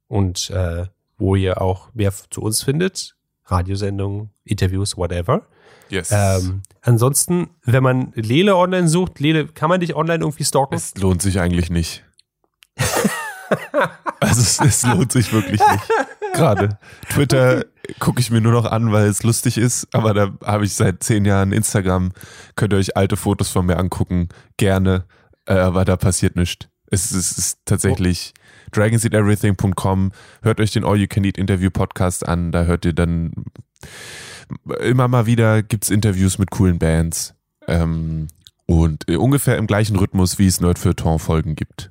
und 0.09 0.51
äh, 0.51 0.87
wo 1.17 1.35
ihr 1.35 1.61
auch 1.61 1.93
mehr 1.95 2.13
zu 2.31 2.43
uns 2.43 2.63
findet. 2.63 3.17
Radiosendungen, 3.45 4.31
Interviews, 4.45 4.97
whatever. 4.97 5.47
Yes. 5.89 6.11
Ähm, 6.13 6.63
ansonsten, 6.83 7.51
wenn 7.63 7.83
man 7.83 8.13
Lele 8.15 8.57
online 8.57 8.89
sucht, 8.89 9.21
Lele, 9.21 9.47
kann 9.47 9.71
man 9.71 9.81
dich 9.81 9.97
online 9.97 10.23
irgendwie 10.23 10.45
stalken? 10.45 10.75
es 10.75 10.95
lohnt 10.97 11.23
sich 11.23 11.41
eigentlich 11.41 11.71
nicht. 11.71 12.05
also 14.21 14.41
es, 14.41 14.61
es 14.61 14.83
lohnt 14.87 15.13
sich 15.13 15.33
wirklich 15.33 15.61
nicht. 15.61 15.89
Gerade. 16.35 16.79
Twitter 17.11 17.65
gucke 17.99 18.21
ich 18.21 18.31
mir 18.31 18.41
nur 18.41 18.53
noch 18.53 18.65
an, 18.67 18.93
weil 18.93 19.07
es 19.07 19.23
lustig 19.23 19.57
ist, 19.59 19.89
aber 19.95 20.13
da 20.15 20.31
habe 20.45 20.65
ich 20.65 20.75
seit 20.75 21.03
zehn 21.03 21.25
Jahren 21.25 21.53
Instagram. 21.53 22.13
Könnt 22.57 22.73
ihr 22.73 22.79
euch 22.79 22.97
alte 22.97 23.17
Fotos 23.17 23.51
von 23.51 23.67
mir 23.67 23.79
angucken, 23.79 24.29
gerne, 24.57 25.05
äh, 25.47 25.55
aber 25.55 25.85
da 25.85 25.97
passiert 25.97 26.37
nichts. 26.37 26.69
Es, 26.91 27.11
ist- 27.13 27.15
es 27.33 27.39
ist 27.39 27.59
tatsächlich 27.65 28.35
dragonseateverything.com. 28.73 30.13
Hört 30.43 30.61
euch 30.61 30.73
den 30.73 30.85
All 30.85 30.97
You 30.97 31.07
Can 31.09 31.25
Eat 31.25 31.39
Interview 31.39 31.71
Podcast 31.71 32.29
an, 32.29 32.53
da 32.53 32.65
hört 32.65 32.85
ihr 32.85 32.93
dann 32.93 33.33
immer 34.81 35.09
mal 35.09 35.27
wieder 35.27 35.63
gibt's 35.63 35.91
Interviews 35.91 36.39
mit 36.39 36.51
coolen 36.51 36.79
Bands. 36.79 37.35
Ähm, 37.67 38.29
und 38.67 39.09
äh, 39.09 39.17
ungefähr 39.17 39.57
im 39.57 39.67
gleichen 39.67 39.97
Rhythmus, 39.97 40.39
wie 40.39 40.47
es 40.47 40.61
Nerd 40.61 40.79
für 40.79 40.95
Folgen 41.19 41.55
gibt. 41.55 41.91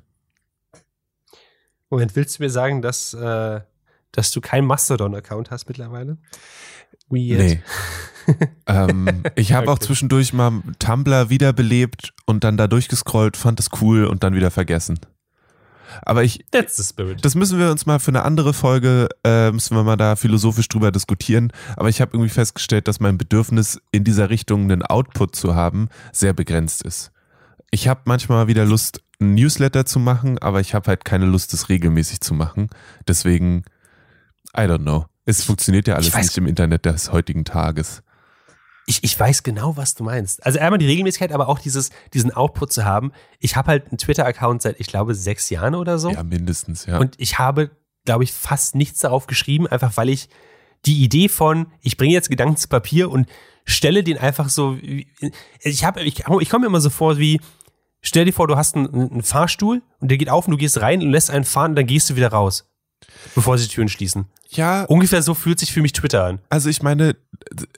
Moment, 1.90 2.14
willst 2.16 2.38
du 2.38 2.42
mir 2.42 2.50
sagen, 2.50 2.82
dass, 2.82 3.14
äh, 3.14 3.60
dass 4.12 4.30
du 4.30 4.40
keinen 4.40 4.66
Mastodon-Account 4.66 5.50
hast 5.50 5.68
mittlerweile? 5.68 6.18
Weird. 7.08 7.38
Nee. 7.40 7.62
ähm, 8.66 9.22
ich 9.36 9.52
habe 9.52 9.68
auch 9.70 9.76
Okay. 9.76 9.86
zwischendurch 9.86 10.32
mal 10.32 10.62
Tumblr 10.78 11.30
wiederbelebt 11.30 12.12
und 12.26 12.44
dann 12.44 12.56
da 12.56 12.66
durchgescrollt, 12.66 13.36
fand 13.36 13.58
es 13.60 13.70
cool 13.80 14.04
und 14.04 14.22
dann 14.22 14.34
wieder 14.34 14.50
vergessen. 14.50 14.98
Aber 16.02 16.22
ich, 16.22 16.44
That's 16.50 16.76
the 16.76 16.82
spirit. 16.82 17.24
das 17.24 17.34
müssen 17.34 17.58
wir 17.58 17.70
uns 17.70 17.86
mal 17.86 17.98
für 17.98 18.10
eine 18.10 18.22
andere 18.22 18.52
Folge, 18.52 19.08
äh, 19.24 19.50
müssen 19.50 19.74
wir 19.74 19.82
mal 19.84 19.96
da 19.96 20.16
philosophisch 20.16 20.68
drüber 20.68 20.92
diskutieren. 20.92 21.50
Aber 21.76 21.88
ich 21.88 22.02
habe 22.02 22.10
irgendwie 22.12 22.28
festgestellt, 22.30 22.86
dass 22.88 23.00
mein 23.00 23.16
Bedürfnis, 23.16 23.80
in 23.90 24.04
dieser 24.04 24.28
Richtung 24.28 24.64
einen 24.70 24.82
Output 24.82 25.34
zu 25.34 25.54
haben, 25.54 25.88
sehr 26.12 26.34
begrenzt 26.34 26.82
ist. 26.82 27.10
Ich 27.70 27.88
habe 27.88 28.02
manchmal 28.04 28.46
wieder 28.48 28.66
Lust, 28.66 29.00
ein 29.20 29.34
Newsletter 29.34 29.84
zu 29.84 29.98
machen, 29.98 30.38
aber 30.38 30.60
ich 30.60 30.74
habe 30.74 30.88
halt 30.88 31.04
keine 31.04 31.26
Lust, 31.26 31.52
es 31.54 31.68
regelmäßig 31.68 32.20
zu 32.20 32.34
machen. 32.34 32.68
Deswegen, 33.06 33.64
I 34.56 34.60
don't 34.62 34.82
know. 34.82 35.06
Es 35.24 35.44
funktioniert 35.44 35.88
ja 35.88 35.96
alles 35.96 36.12
weiß- 36.12 36.22
nicht 36.22 36.38
im 36.38 36.46
Internet 36.46 36.84
des 36.86 37.12
heutigen 37.12 37.44
Tages. 37.44 38.02
Ich, 38.86 39.04
ich 39.04 39.18
weiß 39.20 39.42
genau, 39.42 39.76
was 39.76 39.94
du 39.94 40.04
meinst. 40.04 40.46
Also 40.46 40.58
einmal 40.60 40.78
die 40.78 40.86
Regelmäßigkeit, 40.86 41.32
aber 41.32 41.48
auch 41.48 41.58
dieses, 41.58 41.90
diesen 42.14 42.32
Output 42.32 42.72
zu 42.72 42.86
haben. 42.86 43.12
Ich 43.38 43.54
habe 43.54 43.68
halt 43.68 43.88
einen 43.88 43.98
Twitter-Account 43.98 44.62
seit, 44.62 44.80
ich 44.80 44.86
glaube, 44.86 45.14
sechs 45.14 45.50
Jahren 45.50 45.74
oder 45.74 45.98
so. 45.98 46.10
Ja, 46.10 46.22
mindestens, 46.22 46.86
ja. 46.86 46.96
Und 46.98 47.14
ich 47.18 47.38
habe, 47.38 47.70
glaube 48.06 48.24
ich, 48.24 48.32
fast 48.32 48.74
nichts 48.74 49.00
darauf 49.00 49.26
geschrieben, 49.26 49.66
einfach 49.66 49.98
weil 49.98 50.08
ich 50.08 50.30
die 50.86 51.02
Idee 51.02 51.28
von, 51.28 51.66
ich 51.82 51.98
bringe 51.98 52.14
jetzt 52.14 52.30
Gedanken 52.30 52.56
zu 52.56 52.68
Papier 52.68 53.10
und 53.10 53.28
stelle 53.66 54.02
den 54.02 54.16
einfach 54.16 54.48
so, 54.48 54.78
wie- 54.80 55.12
ich 55.60 55.84
habe, 55.84 56.00
ich, 56.02 56.20
ich 56.40 56.48
komme 56.48 56.62
mir 56.62 56.66
immer 56.68 56.80
so 56.80 56.88
vor 56.88 57.18
wie, 57.18 57.40
stell 58.00 58.24
dir 58.24 58.32
vor, 58.32 58.46
du 58.46 58.56
hast 58.56 58.76
einen, 58.76 58.92
einen 58.94 59.22
Fahrstuhl 59.22 59.82
und 60.00 60.10
der 60.10 60.18
geht 60.18 60.30
auf 60.30 60.46
und 60.46 60.52
du 60.52 60.56
gehst 60.58 60.80
rein 60.80 61.02
und 61.02 61.10
lässt 61.10 61.30
einen 61.30 61.44
fahren 61.44 61.72
und 61.72 61.76
dann 61.76 61.86
gehst 61.86 62.10
du 62.10 62.16
wieder 62.16 62.28
raus, 62.28 62.68
bevor 63.34 63.58
sie 63.58 63.66
die 63.68 63.74
Türen 63.74 63.88
schließen. 63.88 64.26
ja, 64.50 64.84
Ungefähr 64.84 65.22
so 65.22 65.34
fühlt 65.34 65.58
sich 65.58 65.72
für 65.72 65.82
mich 65.82 65.92
Twitter 65.92 66.24
an. 66.24 66.38
Also 66.50 66.68
ich 66.68 66.82
meine, 66.82 67.16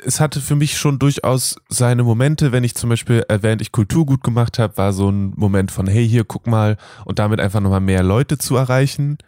es 0.04 0.20
hatte 0.20 0.40
für 0.40 0.56
mich 0.56 0.78
schon 0.78 0.98
durchaus 0.98 1.56
seine 1.68 2.02
Momente, 2.02 2.52
wenn 2.52 2.64
ich 2.64 2.74
zum 2.74 2.90
Beispiel, 2.90 3.24
äh, 3.28 3.38
während 3.42 3.62
ich 3.62 3.72
Kultur 3.72 4.06
gut 4.06 4.22
gemacht 4.22 4.58
habe, 4.58 4.76
war 4.76 4.92
so 4.92 5.10
ein 5.10 5.32
Moment 5.36 5.70
von, 5.70 5.86
hey, 5.86 6.08
hier, 6.08 6.24
guck 6.24 6.46
mal, 6.46 6.76
und 7.04 7.18
damit 7.18 7.40
einfach 7.40 7.60
nochmal 7.60 7.80
mehr 7.80 8.02
Leute 8.02 8.38
zu 8.38 8.56
erreichen, 8.56 9.18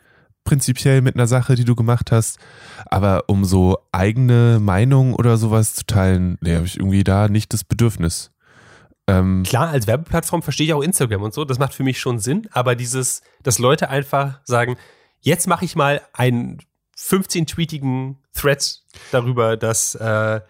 prinzipiell 0.45 1.03
mit 1.03 1.14
einer 1.14 1.28
Sache, 1.28 1.55
die 1.55 1.64
du 1.64 1.76
gemacht 1.76 2.11
hast. 2.11 2.38
Aber 2.86 3.24
um 3.28 3.45
so 3.45 3.78
eigene 3.93 4.59
Meinung 4.61 5.14
oder 5.14 5.36
sowas 5.36 5.74
zu 5.74 5.86
teilen, 5.86 6.36
nee, 6.40 6.57
habe 6.57 6.66
ich 6.66 6.78
irgendwie 6.78 7.05
da 7.05 7.28
nicht 7.28 7.53
das 7.53 7.62
Bedürfnis. 7.62 8.31
Ähm, 9.18 9.42
Klar, 9.44 9.68
als 9.70 9.86
Werbeplattform 9.86 10.42
verstehe 10.42 10.66
ich 10.66 10.74
auch 10.74 10.82
Instagram 10.82 11.22
und 11.22 11.34
so, 11.34 11.44
das 11.44 11.58
macht 11.58 11.74
für 11.74 11.82
mich 11.82 11.98
schon 12.00 12.18
Sinn, 12.18 12.48
aber 12.52 12.74
dieses, 12.74 13.22
dass 13.42 13.58
Leute 13.58 13.88
einfach 13.90 14.40
sagen, 14.44 14.76
jetzt 15.20 15.46
mache 15.46 15.64
ich 15.64 15.76
mal 15.76 16.00
einen 16.12 16.58
15-tweetigen 16.96 18.16
Thread 18.34 18.80
darüber, 19.10 19.56
dass, 19.56 19.94
äh, 19.94 20.40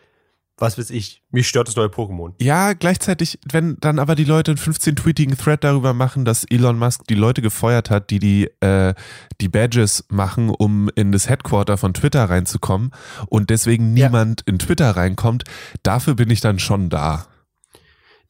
was 0.59 0.79
weiß 0.79 0.91
ich, 0.91 1.23
mich 1.31 1.49
stört 1.49 1.67
das 1.67 1.75
neue 1.77 1.89
Pokémon. 1.89 2.35
Ja, 2.41 2.73
gleichzeitig, 2.75 3.39
wenn 3.51 3.77
dann 3.81 3.99
aber 3.99 4.15
die 4.15 4.25
Leute 4.25 4.53
einen 4.53 4.59
15-tweetigen 4.61 5.37
Thread 5.37 5.65
darüber 5.65 5.93
machen, 5.93 6.25
dass 6.25 6.45
Elon 6.45 6.79
Musk 6.79 7.05
die 7.09 7.15
Leute 7.15 7.43
gefeuert 7.43 7.91
hat, 7.91 8.11
die 8.11 8.19
die, 8.21 8.51
äh, 8.61 8.95
die 9.41 9.49
Badges 9.49 10.05
machen, 10.09 10.51
um 10.51 10.89
in 10.95 11.11
das 11.11 11.29
Headquarter 11.29 11.79
von 11.79 11.95
Twitter 11.95 12.25
reinzukommen 12.31 12.93
und 13.27 13.51
deswegen 13.51 13.97
Ja. 13.97 14.07
niemand 14.07 14.43
in 14.43 14.59
Twitter 14.59 14.91
reinkommt, 14.97 15.45
dafür 15.83 16.15
bin 16.15 16.31
ich 16.31 16.41
dann 16.41 16.59
schon 16.61 16.91
da. 16.91 17.27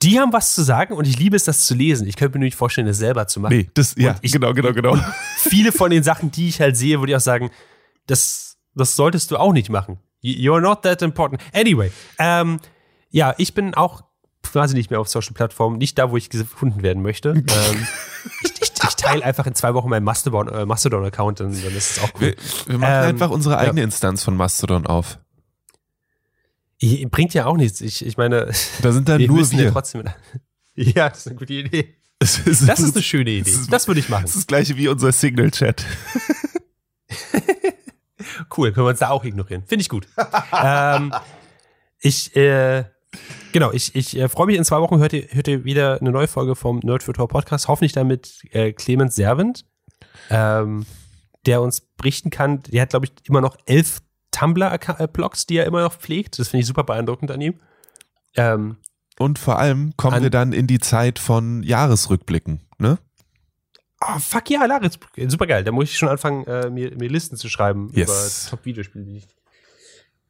Die 0.03 0.19
haben 0.19 0.33
was 0.33 0.55
zu 0.55 0.63
sagen 0.63 0.95
und 0.95 1.07
ich 1.07 1.19
liebe 1.19 1.37
es, 1.37 1.45
das 1.45 1.65
zu 1.67 1.75
lesen. 1.75 2.07
Ich 2.09 2.17
könnte 2.17 2.39
mir 2.39 2.45
nicht 2.45 2.57
vorstellen, 2.57 2.87
das 2.87 2.99
selber 2.99 3.27
zu 3.29 3.41
machen. 3.41 3.57
Nee, 3.57 3.71
das, 3.75 3.95
ja, 3.97 4.17
ich- 4.23 4.33
genau, 4.33 4.53
genau, 4.53 4.73
genau. 4.73 4.97
Viele 5.37 5.71
von 5.73 5.91
den 5.91 6.03
Sachen, 6.03 6.31
die 6.31 6.49
ich 6.49 6.61
halt 6.61 6.77
sehe, 6.77 6.99
würde 7.01 7.13
ich 7.13 7.17
auch 7.17 7.21
sagen, 7.21 7.51
das, 8.07 8.57
das 8.75 8.97
solltest 8.97 9.31
du 9.31 9.37
auch 9.37 9.53
nicht 9.53 9.71
machen. 9.71 9.99
You- 10.21 10.55
You're 10.55 10.61
not 10.61 10.83
that 10.83 11.03
important. 11.03 11.41
Anyway, 11.55 11.93
ähm, 12.19 12.59
ja, 13.11 13.35
ich 13.39 13.55
bin 13.55 13.75
auch 13.75 14.03
quasi 14.43 14.75
nicht 14.75 14.91
mehr 14.91 14.99
auf 15.01 15.09
Social 15.09 15.35
Plattformen, 15.35 15.79
nicht 15.79 15.99
da, 15.99 16.11
wo 16.11 16.17
ich 16.17 16.31
gefunden 16.31 16.83
werden 16.83 17.03
möchte. 17.03 17.31
ähm, 17.37 17.45
ich 18.43 18.53
ich, 18.61 18.73
ich 18.83 18.97
teile 18.97 19.25
einfach 19.25 19.47
in 19.47 19.55
zwei 19.55 19.73
Wochen 19.75 19.89
meinen 19.89 20.05
Mastodon- 20.05 20.49
äh, 20.49 20.67
Mastodon-Account, 20.67 21.41
dann, 21.41 21.53
dann 21.53 21.77
ist 21.77 21.97
es 21.97 22.03
auch 22.03 22.11
Wir, 22.21 22.29
cool. 22.31 22.37
wir 22.67 22.79
machen 22.79 22.93
Ähm, 22.93 23.05
einfach 23.11 23.31
unsere 23.31 23.55
ja. 23.55 23.61
eigene 23.61 23.83
Instanz 23.83 24.25
von 24.25 24.37
Mastodon 24.37 24.87
auf. 24.87 25.19
Bringt 27.11 27.33
ja 27.35 27.47
auch 27.47 27.57
nichts. 27.57 27.81
Ich, 27.81 28.05
ich 28.05 28.17
meine, 28.17 28.51
Da 28.83 28.93
sind 28.93 29.09
dann 29.09 29.19
wir 29.21 29.29
nur 29.29 29.39
müssen 29.39 29.59
ja 29.59 29.65
wir. 29.67 29.73
trotzdem. 29.73 30.05
Ja, 30.75 31.11
das 31.11 31.19
ist 31.19 31.27
eine 31.27 31.37
gute 31.37 31.53
Idee. 31.53 31.95
Das 32.19 32.39
ist, 32.39 32.67
Das 32.67 32.81
ist 32.81 32.95
eine 32.97 33.03
schöne 33.03 33.31
Idee. 33.31 33.51
das 33.51 33.61
ist- 33.61 33.73
Das 33.73 33.89
würde 33.89 34.01
ich 34.01 34.09
machen. 34.09 34.23
das 34.23 34.31
ist 34.31 34.39
das 34.39 34.47
gleiche 34.47 34.77
wie 34.79 34.89
unser 34.89 35.13
Signal-Chat. 35.13 35.85
Cool, 38.57 38.73
können 38.73 38.87
wir 38.87 38.91
uns 38.91 39.01
da 39.01 39.11
auch 39.11 39.25
ignorieren. 39.25 39.65
Finde 39.67 39.83
ich 39.83 39.89
gut. 39.89 40.07
ähm, 40.63 41.13
ich, 42.01 42.35
äh, 42.37 42.85
genau, 43.53 43.73
ich, 43.73 43.95
ich 43.95 44.17
äh, 44.17 44.29
freue 44.29 44.47
mich, 44.47 44.57
in 44.57 44.65
zwei 44.65 44.81
Wochen 44.81 44.99
hört 44.99 45.13
ihr, 45.13 45.27
hört 45.31 45.49
ihr 45.49 45.65
wieder 45.65 46.01
eine 46.01 46.11
neue 46.11 46.29
Folge 46.29 46.55
vom 46.55 46.79
Nerd 46.83 47.03
für 47.03 47.13
Tor 47.13 47.29
Podcast. 47.29 47.69
Hoffentlich 47.69 47.93
damit 47.93 48.43
äh, 48.53 48.73
Clemens 48.73 49.17
Servent, 49.17 49.65
ähm, 50.31 50.87
der 51.47 51.61
uns 51.61 51.81
berichten 51.81 52.31
kann. 52.31 52.63
Der 52.65 52.83
hat, 52.83 52.91
glaube 52.91 53.07
ich, 53.07 53.13
immer 53.29 53.41
noch 53.41 53.57
elf 53.67 54.01
Tumblr-Blogs, 54.33 55.47
die 55.47 55.57
er 55.59 55.67
immer 55.67 55.83
noch 55.83 55.95
pflegt. 55.95 56.39
Das 56.39 56.49
finde 56.49 56.63
ich 56.63 56.67
super 56.67 56.85
beeindruckend 56.85 57.31
an 57.31 57.41
ihm. 57.41 57.61
Ähm, 58.37 58.77
Und 59.19 59.39
vor 59.39 59.59
allem 59.59 59.93
kommen 59.97 60.23
wir 60.23 60.31
dann 60.31 60.53
in 60.53 60.67
die 60.67 60.79
Zeit 60.81 61.19
von 61.19 61.63
Jahresrückblicken, 61.63 62.61
ne? 62.79 62.99
oh, 64.01 64.19
fuck 64.19 64.51
ja, 64.51 64.65
Laritz, 64.65 64.99
super 65.29 65.47
geil. 65.47 65.63
Da 65.65 65.71
muss 65.71 65.85
ich 65.85 65.97
schon 65.99 66.09
anfangen, 66.09 66.45
äh, 66.47 66.69
mir, 66.71 66.97
mir 66.97 67.09
Listen 67.09 67.37
zu 67.37 67.49
schreiben 67.49 67.91
Yes. 67.95 68.47
über 68.47 68.51
Top-Videospiele. 68.51 69.05
die 69.05 69.17
ich- 69.19 69.29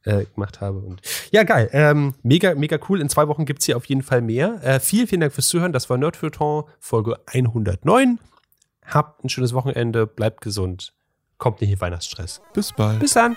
äh, 0.04 0.24
gemacht 0.34 0.60
habe. 0.60 0.78
Und 0.80 1.00
ja, 1.30 1.44
geil. 1.44 1.70
Ähm, 1.72 2.14
mega, 2.24 2.56
mega 2.56 2.76
cool. 2.88 3.00
In 3.00 3.08
zwei 3.08 3.28
Wochen 3.28 3.44
gibt's 3.44 3.66
hier 3.66 3.76
auf 3.76 3.84
jeden 3.84 4.02
Fall 4.02 4.20
mehr. 4.20 4.60
Äh, 4.64 4.80
vielen, 4.80 5.06
vielen 5.06 5.20
Dank 5.20 5.32
fürs 5.32 5.46
Zuhören. 5.48 5.72
Das 5.72 5.88
war 5.90 5.96
Nerdfeuilleton 5.96 6.64
Folge 6.80 7.20
109. 7.26 8.18
Habt 8.84 9.22
ein 9.24 9.28
schönes 9.28 9.54
Wochenende, 9.54 10.08
bleibt 10.08 10.40
gesund, 10.40 10.92
kommt 11.38 11.60
nicht 11.60 11.70
in 11.70 11.80
Weihnachtsstress. 11.80 12.42
Bis 12.52 12.72
bald. 12.72 12.98
Bis 12.98 13.12
dann. 13.12 13.36